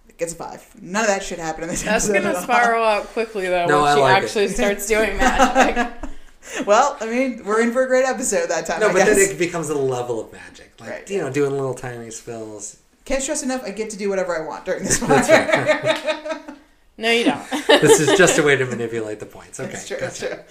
It 0.07 0.17
gets 0.17 0.31
a 0.33 0.35
five. 0.37 0.65
None 0.81 1.01
of 1.01 1.07
that 1.07 1.21
shit 1.23 1.37
happened 1.39 1.65
in 1.65 1.69
this 1.69 1.83
That's 1.83 2.07
episode. 2.09 2.23
gonna 2.23 2.37
at 2.37 2.43
spiral 2.43 2.83
out 2.83 3.07
quickly 3.07 3.47
though 3.47 3.65
No, 3.65 3.81
when 3.81 3.91
I 3.91 3.95
she 3.95 4.01
like 4.01 4.17
it. 4.17 4.25
actually 4.25 4.47
starts 4.49 4.87
doing 4.87 5.17
magic. 5.17 5.93
Well, 6.65 6.95
I 7.01 7.05
mean, 7.07 7.43
we're 7.43 7.61
in 7.61 7.71
for 7.73 7.83
a 7.83 7.87
great 7.87 8.05
episode 8.05 8.49
that 8.49 8.65
time. 8.65 8.79
No, 8.79 8.87
I 8.89 8.93
but 8.93 9.05
then 9.05 9.17
it 9.17 9.37
becomes 9.37 9.69
a 9.69 9.75
level 9.77 10.19
of 10.19 10.31
magic. 10.31 10.71
Like, 10.79 10.89
Right. 10.89 11.09
you 11.09 11.19
know, 11.19 11.29
doing 11.29 11.51
little 11.51 11.73
tiny 11.73 12.09
spills. 12.09 12.77
Can't 13.05 13.21
stress 13.21 13.43
enough. 13.43 13.63
I 13.63 13.71
get 13.71 13.89
to 13.91 13.97
do 13.97 14.09
whatever 14.09 14.37
I 14.41 14.45
want 14.47 14.65
during 14.65 14.83
this 14.83 14.97
part. 15.05 15.27
no, 16.97 17.11
you 17.11 17.25
don't. 17.25 17.49
This 17.67 17.99
is 17.99 18.17
just 18.17 18.37
a 18.39 18.43
way 18.43 18.55
to 18.55 18.65
manipulate 18.65 19.19
the 19.19 19.25
points. 19.25 19.59
Okay. 19.59 19.71
that's 19.71 19.87
true. 19.87 19.97
It's 19.97 20.21
gotcha. 20.21 20.35
true. 20.35 20.43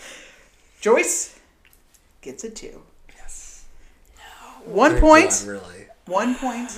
Joyce 0.80 1.38
gets 2.20 2.44
a 2.44 2.50
two. 2.50 2.82
Yes. 3.16 3.64
One 4.64 4.92
Good 4.92 5.00
point. 5.00 5.30
God, 5.30 5.46
really. 5.48 5.86
One 6.06 6.34
point 6.36 6.70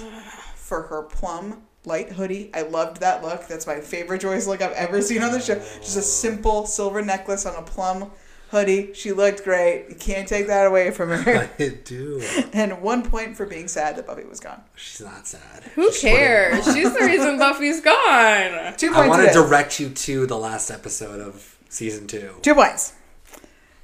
for 0.55 0.83
her 0.83 1.03
plum 1.03 1.63
light 1.85 2.11
hoodie. 2.13 2.51
I 2.55 2.63
loved 2.63 3.01
that 3.01 3.23
look. 3.23 3.47
That's 3.47 3.67
my 3.67 3.81
favorite 3.81 4.21
Joyce 4.21 4.47
look 4.47 4.63
I've 4.63 4.73
ever 4.73 5.03
seen 5.03 5.23
on 5.23 5.33
the 5.33 5.41
show. 5.41 5.57
Just 5.57 5.97
a 5.97 6.03
simple 6.03 6.67
silver 6.67 7.03
necklace 7.03 7.47
on 7.47 7.55
a 7.57 7.63
plum 7.63 8.11
hoodie. 8.51 8.92
She 8.94 9.12
looked 9.12 9.44
great. 9.44 9.86
You 9.88 9.94
can't 9.94 10.26
take 10.28 10.46
that 10.46 10.66
away 10.66 10.90
from 10.90 11.11
her. 11.11 11.49
I 11.59 11.68
do. 11.84 12.22
and 12.53 12.80
one 12.82 13.09
point 13.09 13.36
for 13.36 13.46
being 13.46 13.68
sad 13.68 13.96
that 13.96 14.07
Buffy 14.07 14.24
was 14.24 14.40
gone. 14.40 14.62
She's 14.76 15.01
not 15.01 15.26
sad. 15.26 15.64
Who 15.74 15.90
She's 15.92 16.01
cares? 16.01 16.64
She's 16.74 16.92
the 16.94 17.05
reason 17.05 17.38
Buffy's 17.38 17.80
gone. 17.80 18.74
Two 18.76 18.88
points. 18.92 18.99
I 18.99 19.09
want 19.09 19.28
to 19.28 19.32
direct 19.34 19.78
you 19.80 19.90
to 19.90 20.26
the 20.26 20.38
last 20.38 20.70
episode 20.70 21.20
of 21.20 21.57
season 21.68 22.07
two. 22.07 22.34
Two 22.42 22.55
points. 22.55 22.94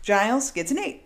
Giles 0.02 0.50
gets 0.50 0.70
an 0.70 0.78
eight. 0.78 1.02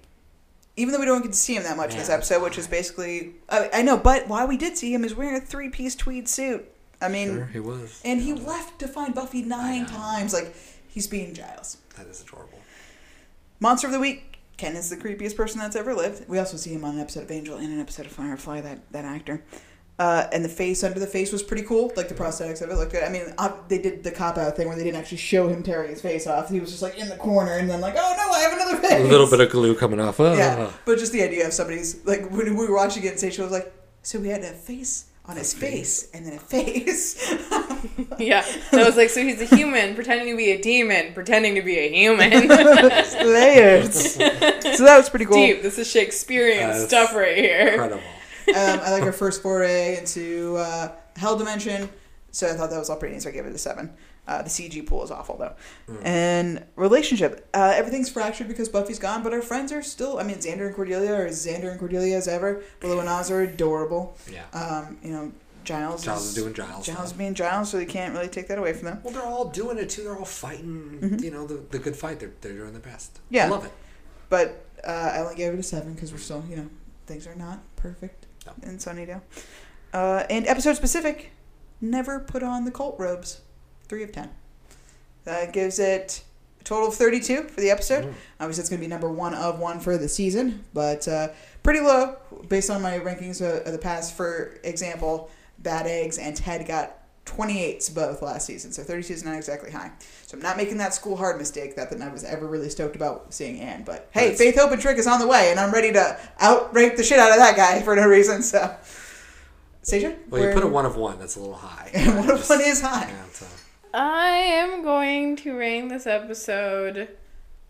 Even 0.76 0.92
though 0.92 1.00
we 1.00 1.06
don't 1.06 1.22
get 1.22 1.32
to 1.32 1.38
see 1.38 1.56
him 1.56 1.64
that 1.64 1.76
much 1.76 1.92
in 1.92 1.98
this 1.98 2.08
episode, 2.08 2.40
which 2.42 2.56
is 2.56 2.68
basically. 2.68 3.32
I, 3.48 3.68
I 3.74 3.82
know, 3.82 3.96
but 3.96 4.28
why 4.28 4.44
we 4.44 4.56
did 4.56 4.78
see 4.78 4.92
him 4.94 5.04
is 5.04 5.14
wearing 5.14 5.36
a 5.36 5.40
three 5.40 5.68
piece 5.70 5.96
tweed 5.96 6.28
suit. 6.28 6.64
I 7.00 7.08
mean, 7.08 7.28
Sure, 7.28 7.46
he 7.46 7.60
was. 7.60 8.00
and 8.04 8.20
he 8.20 8.32
left 8.32 8.78
to 8.80 8.88
find 8.88 9.14
Buffy 9.14 9.42
nine 9.42 9.86
times. 9.86 10.32
Like, 10.32 10.54
he's 10.88 11.06
being 11.06 11.32
Giles. 11.34 11.78
That 11.96 12.06
is 12.06 12.22
adorable. 12.22 12.57
Monster 13.60 13.88
of 13.88 13.92
the 13.92 14.00
Week. 14.00 14.38
Ken 14.56 14.76
is 14.76 14.90
the 14.90 14.96
creepiest 14.96 15.36
person 15.36 15.60
that's 15.60 15.76
ever 15.76 15.94
lived. 15.94 16.28
We 16.28 16.38
also 16.38 16.56
see 16.56 16.70
him 16.70 16.84
on 16.84 16.94
an 16.94 17.00
episode 17.00 17.24
of 17.24 17.30
Angel 17.30 17.56
and 17.56 17.72
an 17.72 17.80
episode 17.80 18.06
of 18.06 18.12
Firefly, 18.12 18.60
that, 18.62 18.92
that 18.92 19.04
actor. 19.04 19.44
Uh, 19.98 20.28
and 20.32 20.44
the 20.44 20.48
face 20.48 20.84
under 20.84 21.00
the 21.00 21.06
face 21.08 21.32
was 21.32 21.42
pretty 21.42 21.64
cool. 21.64 21.92
Like 21.96 22.08
the 22.08 22.14
prosthetics 22.14 22.62
of 22.62 22.70
it 22.70 22.74
looked 22.76 22.92
good. 22.92 23.02
I 23.02 23.08
mean, 23.08 23.34
uh, 23.36 23.52
they 23.66 23.78
did 23.78 24.04
the 24.04 24.12
cop 24.12 24.38
out 24.38 24.56
thing 24.56 24.68
where 24.68 24.76
they 24.76 24.84
didn't 24.84 25.00
actually 25.00 25.18
show 25.18 25.48
him 25.48 25.64
tearing 25.64 25.90
his 25.90 26.00
face 26.00 26.28
off. 26.28 26.50
He 26.50 26.60
was 26.60 26.70
just 26.70 26.82
like 26.82 26.98
in 26.98 27.08
the 27.08 27.16
corner 27.16 27.52
and 27.58 27.68
then 27.68 27.80
like, 27.80 27.94
oh 27.96 28.14
no, 28.16 28.32
I 28.32 28.40
have 28.40 28.52
another 28.52 28.76
face. 28.76 29.04
A 29.06 29.10
little 29.10 29.28
bit 29.28 29.40
of 29.40 29.50
glue 29.50 29.74
coming 29.74 29.98
off. 29.98 30.20
Ah. 30.20 30.34
Yeah, 30.34 30.70
but 30.84 30.98
just 30.98 31.12
the 31.12 31.22
idea 31.22 31.46
of 31.48 31.52
somebody's 31.52 32.04
like 32.06 32.30
when 32.30 32.56
we 32.56 32.66
were 32.66 32.76
watching 32.76 33.02
it, 33.02 33.08
and 33.08 33.18
Sasha 33.18 33.42
was 33.42 33.50
like, 33.50 33.72
"So 34.02 34.20
we 34.20 34.28
had 34.28 34.42
a 34.42 34.52
face 34.52 35.06
on 35.24 35.36
his 35.36 35.52
face, 35.52 36.08
and 36.12 36.24
then 36.24 36.34
a 36.34 36.38
face." 36.38 37.36
Yeah, 38.18 38.44
that 38.72 38.84
was 38.84 38.96
like 38.96 39.10
so 39.10 39.22
he's 39.22 39.40
a 39.40 39.44
human 39.56 39.94
pretending 39.94 40.28
to 40.28 40.36
be 40.36 40.50
a 40.50 40.60
demon, 40.60 41.14
pretending 41.14 41.54
to 41.54 41.62
be 41.62 41.78
a 41.78 41.88
human. 41.90 42.48
Layers. 42.48 44.14
so 44.14 44.18
that 44.20 44.96
was 44.96 45.08
pretty 45.08 45.24
cool. 45.24 45.36
Deep. 45.36 45.62
This 45.62 45.78
is 45.78 45.88
Shakespearean 45.90 46.68
That's 46.70 46.84
stuff 46.86 47.14
right 47.14 47.36
here. 47.36 47.68
Incredible. 47.68 48.02
um, 48.48 48.80
I 48.82 48.90
like 48.92 49.02
our 49.04 49.12
first 49.12 49.42
foray 49.42 49.98
into 49.98 50.56
uh, 50.56 50.92
Hell 51.16 51.36
Dimension, 51.36 51.88
so 52.32 52.48
I 52.48 52.54
thought 52.54 52.70
that 52.70 52.78
was 52.78 52.90
all 52.90 52.96
pretty 52.96 53.14
neat. 53.14 53.22
So 53.22 53.28
I 53.28 53.32
gave 53.32 53.46
it 53.46 53.54
a 53.54 53.58
seven. 53.58 53.92
Uh, 54.26 54.42
the 54.42 54.50
CG 54.50 54.86
pool 54.86 55.02
is 55.02 55.10
awful 55.10 55.38
though, 55.38 55.54
and 56.02 56.62
relationship. 56.76 57.48
Uh, 57.54 57.72
everything's 57.74 58.10
fractured 58.10 58.46
because 58.46 58.68
Buffy's 58.68 58.98
gone, 58.98 59.22
but 59.22 59.32
our 59.32 59.40
friends 59.40 59.72
are 59.72 59.82
still. 59.82 60.18
I 60.18 60.22
mean, 60.22 60.36
Xander 60.36 60.66
and 60.66 60.74
Cordelia 60.76 61.14
are 61.14 61.26
as 61.26 61.46
Xander 61.46 61.70
and 61.70 61.78
Cordelia 61.78 62.16
as 62.16 62.28
ever. 62.28 62.62
Willow 62.82 63.00
and 63.00 63.08
Oz 63.08 63.30
are 63.30 63.40
adorable. 63.40 64.18
Yeah. 64.30 64.44
Um, 64.52 64.98
you 65.02 65.12
know, 65.12 65.32
Giles. 65.68 66.04
Giles 66.04 66.24
is 66.26 66.34
doing 66.34 66.54
Giles 66.54 66.86
Giles 66.86 67.12
being 67.12 67.34
Giles, 67.34 67.68
so 67.70 67.78
you 67.78 67.86
can't 67.86 68.14
really 68.14 68.28
take 68.28 68.48
that 68.48 68.58
away 68.58 68.72
from 68.72 68.86
them. 68.86 69.00
Well, 69.02 69.12
they're 69.12 69.22
all 69.22 69.48
doing 69.50 69.76
it 69.78 69.90
too. 69.90 70.02
They're 70.04 70.16
all 70.16 70.24
fighting. 70.24 71.18
You 71.22 71.30
know, 71.30 71.46
the, 71.46 71.56
the 71.70 71.78
good 71.78 71.94
fight. 71.94 72.18
They're 72.20 72.32
they're 72.40 72.54
doing 72.54 72.72
their 72.72 72.80
best. 72.80 73.14
Mm-hmm. 73.14 73.34
Yeah. 73.34 73.46
I 73.46 73.48
love 73.48 73.64
it. 73.66 73.72
But 74.30 74.64
uh, 74.86 75.12
I 75.14 75.18
only 75.20 75.34
gave 75.34 75.52
it 75.52 75.58
a 75.58 75.62
seven 75.62 75.94
because 75.94 76.10
we're 76.12 76.18
still, 76.18 76.42
you 76.48 76.56
know, 76.56 76.68
things 77.06 77.26
are 77.26 77.34
not 77.34 77.58
perfect 77.76 78.26
No. 78.46 78.52
in 78.62 78.78
Sunnydale. 78.78 79.20
Uh, 79.92 80.24
and 80.30 80.46
episode 80.46 80.76
specific, 80.76 81.30
never 81.80 82.18
put 82.20 82.42
on 82.42 82.64
the 82.64 82.70
cult 82.70 82.98
robes. 82.98 83.40
Three 83.88 84.02
of 84.02 84.12
ten. 84.12 84.30
That 85.24 85.52
gives 85.52 85.78
it 85.78 86.22
a 86.60 86.64
total 86.64 86.88
of 86.88 86.94
thirty-two 86.94 87.44
for 87.44 87.60
the 87.60 87.70
episode. 87.70 88.14
Obviously, 88.40 88.60
it's 88.62 88.70
going 88.70 88.80
to 88.80 88.84
be 88.86 88.88
number 88.88 89.10
one 89.10 89.34
of 89.34 89.58
one 89.58 89.80
for 89.80 89.96
the 89.98 90.08
season, 90.08 90.64
but 90.74 91.06
uh, 91.08 91.28
pretty 91.62 91.80
low 91.80 92.16
based 92.48 92.70
on 92.70 92.80
my 92.82 92.98
rankings 92.98 93.40
uh, 93.42 93.62
of 93.64 93.72
the 93.72 93.78
past. 93.78 94.16
For 94.16 94.58
example, 94.64 95.30
Bad 95.58 95.86
Eggs 95.86 96.18
and 96.18 96.36
Ted 96.36 96.66
got 96.66 96.94
28s 97.26 97.94
both 97.94 98.22
last 98.22 98.46
season, 98.46 98.72
so 98.72 98.82
32 98.82 99.12
is 99.12 99.24
not 99.24 99.34
exactly 99.36 99.70
high. 99.70 99.90
So 100.26 100.36
I'm 100.36 100.42
not 100.42 100.56
making 100.56 100.78
that 100.78 100.94
school 100.94 101.14
hard 101.16 101.36
mistake 101.36 101.76
that, 101.76 101.90
that 101.90 102.00
I 102.00 102.08
was 102.08 102.24
ever 102.24 102.46
really 102.46 102.70
stoked 102.70 102.96
about 102.96 103.34
seeing 103.34 103.60
Anne. 103.60 103.82
But 103.84 104.08
hey, 104.12 104.28
Nice. 104.30 104.38
Faith, 104.38 104.56
Hope, 104.58 104.72
and 104.72 104.80
Trick 104.80 104.96
is 104.98 105.06
on 105.06 105.20
the 105.20 105.26
way, 105.26 105.50
and 105.50 105.60
I'm 105.60 105.70
ready 105.72 105.92
to 105.92 106.18
outrank 106.42 106.96
the 106.96 107.02
shit 107.02 107.18
out 107.18 107.30
of 107.30 107.36
that 107.36 107.54
guy 107.56 107.82
for 107.82 107.94
no 107.96 108.06
reason. 108.08 108.42
So, 108.42 108.74
Stacia, 109.82 110.16
Well, 110.30 110.42
you 110.42 110.52
put 110.54 110.62
a 110.62 110.66
one 110.66 110.86
of 110.86 110.96
one. 110.96 111.18
That's 111.18 111.36
a 111.36 111.40
little 111.40 111.54
high. 111.54 111.90
And 111.92 112.16
one 112.18 112.30
of 112.30 112.38
Just- 112.38 112.50
one 112.50 112.60
is 112.62 112.80
high. 112.80 113.08
Yeah, 113.10 113.24
it's 113.26 113.42
a- 113.42 113.46
I 113.94 114.28
am 114.28 114.82
going 114.82 115.36
to 115.36 115.54
rank 115.56 115.90
this 115.90 116.06
episode 116.06 117.08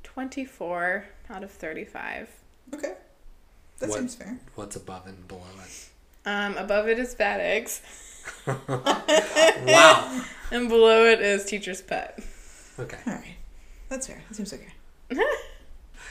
24 0.03 1.05
out 1.31 1.43
of 1.43 1.51
35. 1.51 2.29
Okay, 2.75 2.95
that 3.79 3.89
What- 3.89 3.99
seems 3.99 4.15
fair. 4.15 4.39
What's 4.55 4.77
above 4.77 5.07
and 5.07 5.27
below 5.27 5.43
it? 5.65 5.88
Um, 6.27 6.57
above 6.57 6.89
it 6.89 6.99
is 6.99 7.15
Bad 7.15 7.41
Eggs, 7.41 7.81
Wow. 8.47 10.25
and 10.51 10.69
below 10.69 11.05
it 11.07 11.21
is 11.21 11.45
Teacher's 11.45 11.81
Pet. 11.83 12.19
Okay. 12.79 12.99
All 13.07 13.15
right, 13.15 13.37
that's 13.89 14.07
fair. 14.07 14.23
That 14.29 14.35
seems 14.35 14.53
okay. 14.53 14.73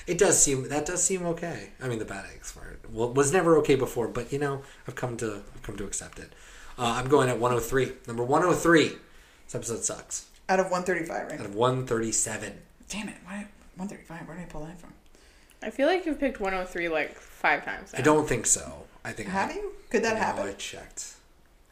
It 0.07 0.17
does 0.17 0.41
seem 0.41 0.69
that 0.69 0.85
does 0.85 1.03
seem 1.03 1.25
okay. 1.25 1.71
I 1.83 1.89
mean, 1.89 1.99
the 1.99 2.05
bad 2.05 2.25
eggs 2.33 2.55
were 2.55 2.77
well, 2.89 3.11
was 3.11 3.33
never 3.33 3.57
okay 3.57 3.75
before, 3.75 4.07
but 4.07 4.31
you 4.31 4.39
know, 4.39 4.61
I've 4.87 4.95
come 4.95 5.17
to 5.17 5.41
I've 5.53 5.63
come 5.63 5.75
to 5.75 5.83
accept 5.83 6.17
it. 6.17 6.31
Uh, 6.79 6.93
I'm 6.97 7.09
going 7.09 7.27
at 7.29 7.39
103. 7.39 7.91
Number 8.07 8.23
103. 8.23 8.83
This 8.87 9.55
episode 9.55 9.83
sucks. 9.83 10.27
Out 10.47 10.61
of 10.61 10.71
135, 10.71 11.31
right? 11.31 11.39
Out 11.41 11.45
of 11.45 11.55
137. 11.55 12.53
Damn 12.87 13.09
it! 13.09 13.15
Why 13.25 13.47
135? 13.75 14.27
Where 14.29 14.37
did 14.37 14.43
I 14.43 14.45
pull 14.45 14.63
that 14.63 14.79
from? 14.79 14.93
I 15.61 15.71
feel 15.71 15.87
like 15.87 16.05
you've 16.05 16.21
picked 16.21 16.39
103 16.39 16.87
like 16.87 17.15
five 17.19 17.65
times 17.65 17.91
now. 17.91 17.99
I 17.99 18.01
don't 18.01 18.29
think 18.29 18.45
so. 18.45 18.85
I 19.07 19.13
think 19.13 19.29
Have 19.29 19.51
I, 19.51 19.53
you? 19.55 19.71
Could 19.89 20.03
that 20.03 20.15
no, 20.15 20.19
happen? 20.19 20.47
I 20.47 20.53
checked. 20.53 21.13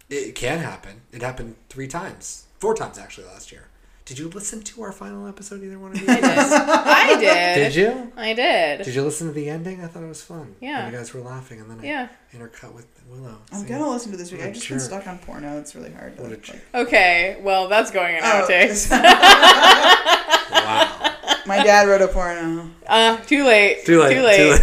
It 0.09 0.35
can 0.35 0.59
happen. 0.59 1.01
It 1.11 1.21
happened 1.21 1.55
three 1.69 1.87
times, 1.87 2.45
four 2.59 2.73
times 2.75 2.97
actually 2.97 3.27
last 3.27 3.51
year. 3.51 3.67
Did 4.05 4.19
you 4.19 4.29
listen 4.29 4.61
to 4.61 4.83
our 4.83 4.91
final 4.91 5.27
episode? 5.27 5.63
Either 5.63 5.79
one 5.79 5.91
of 5.93 5.97
you? 5.99 6.05
I 6.07 6.15
did. 6.21 6.23
I 6.23 7.15
did. 7.19 7.55
Did 7.55 7.75
you? 7.75 8.11
I 8.15 8.33
did. 8.33 8.83
Did 8.83 8.93
you 8.93 9.01
listen 9.01 9.25
to 9.27 9.33
the 9.33 9.49
ending? 9.49 9.83
I 9.83 9.87
thought 9.87 10.03
it 10.03 10.07
was 10.07 10.21
fun. 10.21 10.55
Yeah. 10.61 10.83
When 10.83 10.93
you 10.93 10.97
guys 10.99 11.11
were 11.13 11.21
laughing, 11.21 11.59
and 11.59 11.69
then 11.71 11.79
I 11.79 11.83
Yeah. 11.83 12.07
intercut 12.31 12.73
with 12.73 12.85
Willow. 13.09 13.39
I'm 13.51 13.61
See? 13.63 13.67
gonna 13.67 13.89
listen 13.89 14.11
to 14.11 14.17
this 14.17 14.31
week. 14.31 14.41
What 14.41 14.45
a 14.45 14.49
I've 14.49 14.55
just 14.55 14.69
been 14.69 14.79
stuck 14.79 15.07
on 15.07 15.17
porno. 15.17 15.57
It's 15.59 15.73
really 15.75 15.91
hard. 15.91 16.15
To, 16.17 16.21
What 16.21 16.31
a 16.31 16.35
like- 16.35 16.43
jerk. 16.43 16.61
Okay, 16.75 17.37
well, 17.41 17.67
that's 17.67 17.89
going 17.91 18.15
in 18.15 18.21
Oh, 18.23 18.45
outtakes. 18.47 18.91
Wow. 20.51 21.04
My 21.45 21.63
dad 21.63 21.87
wrote 21.87 22.01
a 22.01 22.07
porno. 22.07 22.69
uh, 22.87 23.17
too 23.17 23.43
late. 23.43 23.85
Too 23.85 24.01
late, 24.01 24.13
Too 24.15 24.21
too 24.21 24.25
late. 24.25 24.61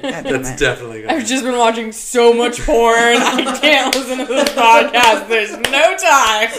That's 0.24 0.50
it. 0.50 0.58
definitely 0.58 1.00
good. 1.02 1.10
I've 1.10 1.26
just 1.26 1.42
been 1.44 1.56
watching 1.56 1.92
so 1.92 2.32
much 2.32 2.60
porn. 2.60 2.94
I 3.16 3.58
can't 3.60 3.94
listen 3.94 4.18
to 4.18 4.24
this 4.26 4.48
podcast. 4.50 5.28
There's 5.28 5.52
no 5.52 5.96
time. 5.96 6.50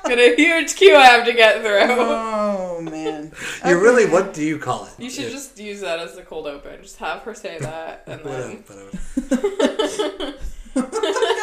Got 0.10 0.18
a 0.18 0.34
huge 0.36 0.74
queue 0.74 0.96
I 0.96 1.04
have 1.06 1.24
to 1.26 1.32
get 1.32 1.60
through. 1.60 1.94
Oh 1.98 2.80
man. 2.82 3.32
You 3.66 3.80
really, 3.80 4.06
what 4.06 4.34
do 4.34 4.42
you 4.44 4.58
call 4.58 4.86
it? 4.86 4.92
You 4.98 5.08
should 5.10 5.24
Yeah. 5.24 5.30
just 5.30 5.58
use 5.58 5.80
that 5.82 5.98
as 6.00 6.14
the 6.16 6.22
cold 6.22 6.46
open. 6.46 6.82
Just 6.82 6.96
have 6.96 7.20
her 7.22 7.34
say 7.34 7.58
that, 7.60 8.02
and 8.06 8.20
Whatever, 8.22 8.42
then 8.48 8.64
whatever. 8.66 10.34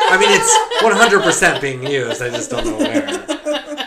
I 0.10 0.18
mean, 0.18 0.30
it's 0.32 0.82
100% 0.84 1.62
being 1.62 1.86
used. 1.86 2.22
I 2.22 2.30
just 2.30 2.50
don't 2.50 2.66
know 2.66 2.78
where. 2.78 3.84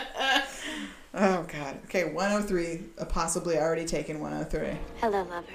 Oh 1.13 1.45
god. 1.51 1.79
Okay, 1.85 2.05
103. 2.11 2.83
Uh, 2.97 3.05
possibly 3.05 3.57
already 3.57 3.85
taken 3.85 4.19
103. 4.19 4.77
Hello, 5.01 5.23
lover. 5.23 5.47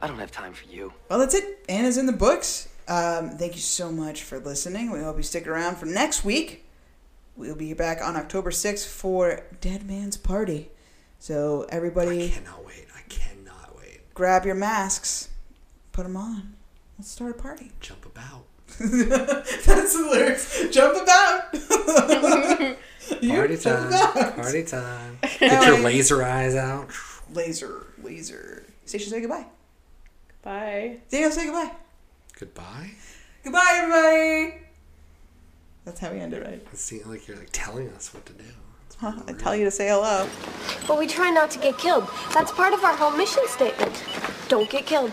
I 0.00 0.06
don't 0.06 0.18
have 0.18 0.32
time 0.32 0.52
for 0.52 0.68
you. 0.68 0.92
Well, 1.08 1.18
that's 1.18 1.34
it. 1.34 1.64
Anna's 1.68 1.96
in 1.96 2.06
the 2.06 2.12
books. 2.12 2.68
Um, 2.88 3.30
thank 3.30 3.54
you 3.54 3.60
so 3.60 3.92
much 3.92 4.22
for 4.22 4.38
listening. 4.38 4.90
We 4.90 5.00
hope 5.00 5.16
you 5.16 5.22
stick 5.22 5.46
around 5.46 5.76
for 5.76 5.86
next 5.86 6.24
week. 6.24 6.64
We'll 7.36 7.54
be 7.54 7.72
back 7.72 8.00
on 8.02 8.16
October 8.16 8.50
6th 8.50 8.86
for 8.86 9.44
Dead 9.60 9.86
Man's 9.86 10.16
Party. 10.16 10.70
So 11.18 11.66
everybody, 11.68 12.08
I 12.08 12.12
everybody, 12.12 12.28
cannot 12.30 12.64
wait. 12.64 12.86
I 12.96 13.00
cannot 13.08 13.76
wait. 13.76 14.14
grab 14.14 14.44
your 14.44 14.54
masks, 14.54 15.28
put 15.92 16.04
them 16.04 16.16
on. 16.16 16.54
Let's 16.98 17.10
start 17.10 17.32
a 17.32 17.34
party. 17.34 17.72
Jump 17.80 18.06
about. 18.06 18.46
That's 18.78 19.96
the 19.96 20.08
lyrics. 20.10 20.68
Jump 20.70 21.00
about. 21.02 22.76
You 23.20 23.30
Party 23.34 23.56
time. 23.56 23.88
about. 23.88 24.36
Party 24.36 24.64
time. 24.64 25.18
Get 25.40 25.66
your 25.66 25.78
laser 25.80 26.22
eyes 26.22 26.54
out. 26.54 26.88
Laser, 27.32 27.86
laser. 28.02 28.64
Stacia, 28.84 29.10
say 29.10 29.20
goodbye. 29.20 29.46
bye. 30.42 30.98
Daniel, 31.10 31.30
say 31.30 31.46
goodbye. 31.46 31.72
Goodbye. 32.38 32.90
Goodbye, 33.44 33.72
everybody. 33.82 34.62
That's 35.84 36.00
how 36.00 36.12
we 36.12 36.20
end 36.20 36.34
it, 36.34 36.42
right? 36.44 36.66
It 36.72 36.78
seems 36.78 37.06
like 37.06 37.26
you're 37.28 37.36
like 37.36 37.48
telling 37.52 37.88
us 37.90 38.12
what 38.12 38.24
to 38.26 38.32
do. 38.34 38.44
Huh, 38.98 39.12
I 39.28 39.32
tell 39.32 39.54
you 39.54 39.64
to 39.64 39.70
say 39.70 39.88
hello. 39.88 40.28
But 40.86 40.98
we 40.98 41.06
try 41.06 41.30
not 41.30 41.50
to 41.52 41.58
get 41.60 41.78
killed. 41.78 42.08
That's 42.34 42.50
part 42.50 42.74
of 42.74 42.82
our 42.82 42.94
whole 42.96 43.12
mission 43.12 43.46
statement. 43.46 44.02
Don't 44.48 44.68
get 44.68 44.86
killed. 44.86 45.12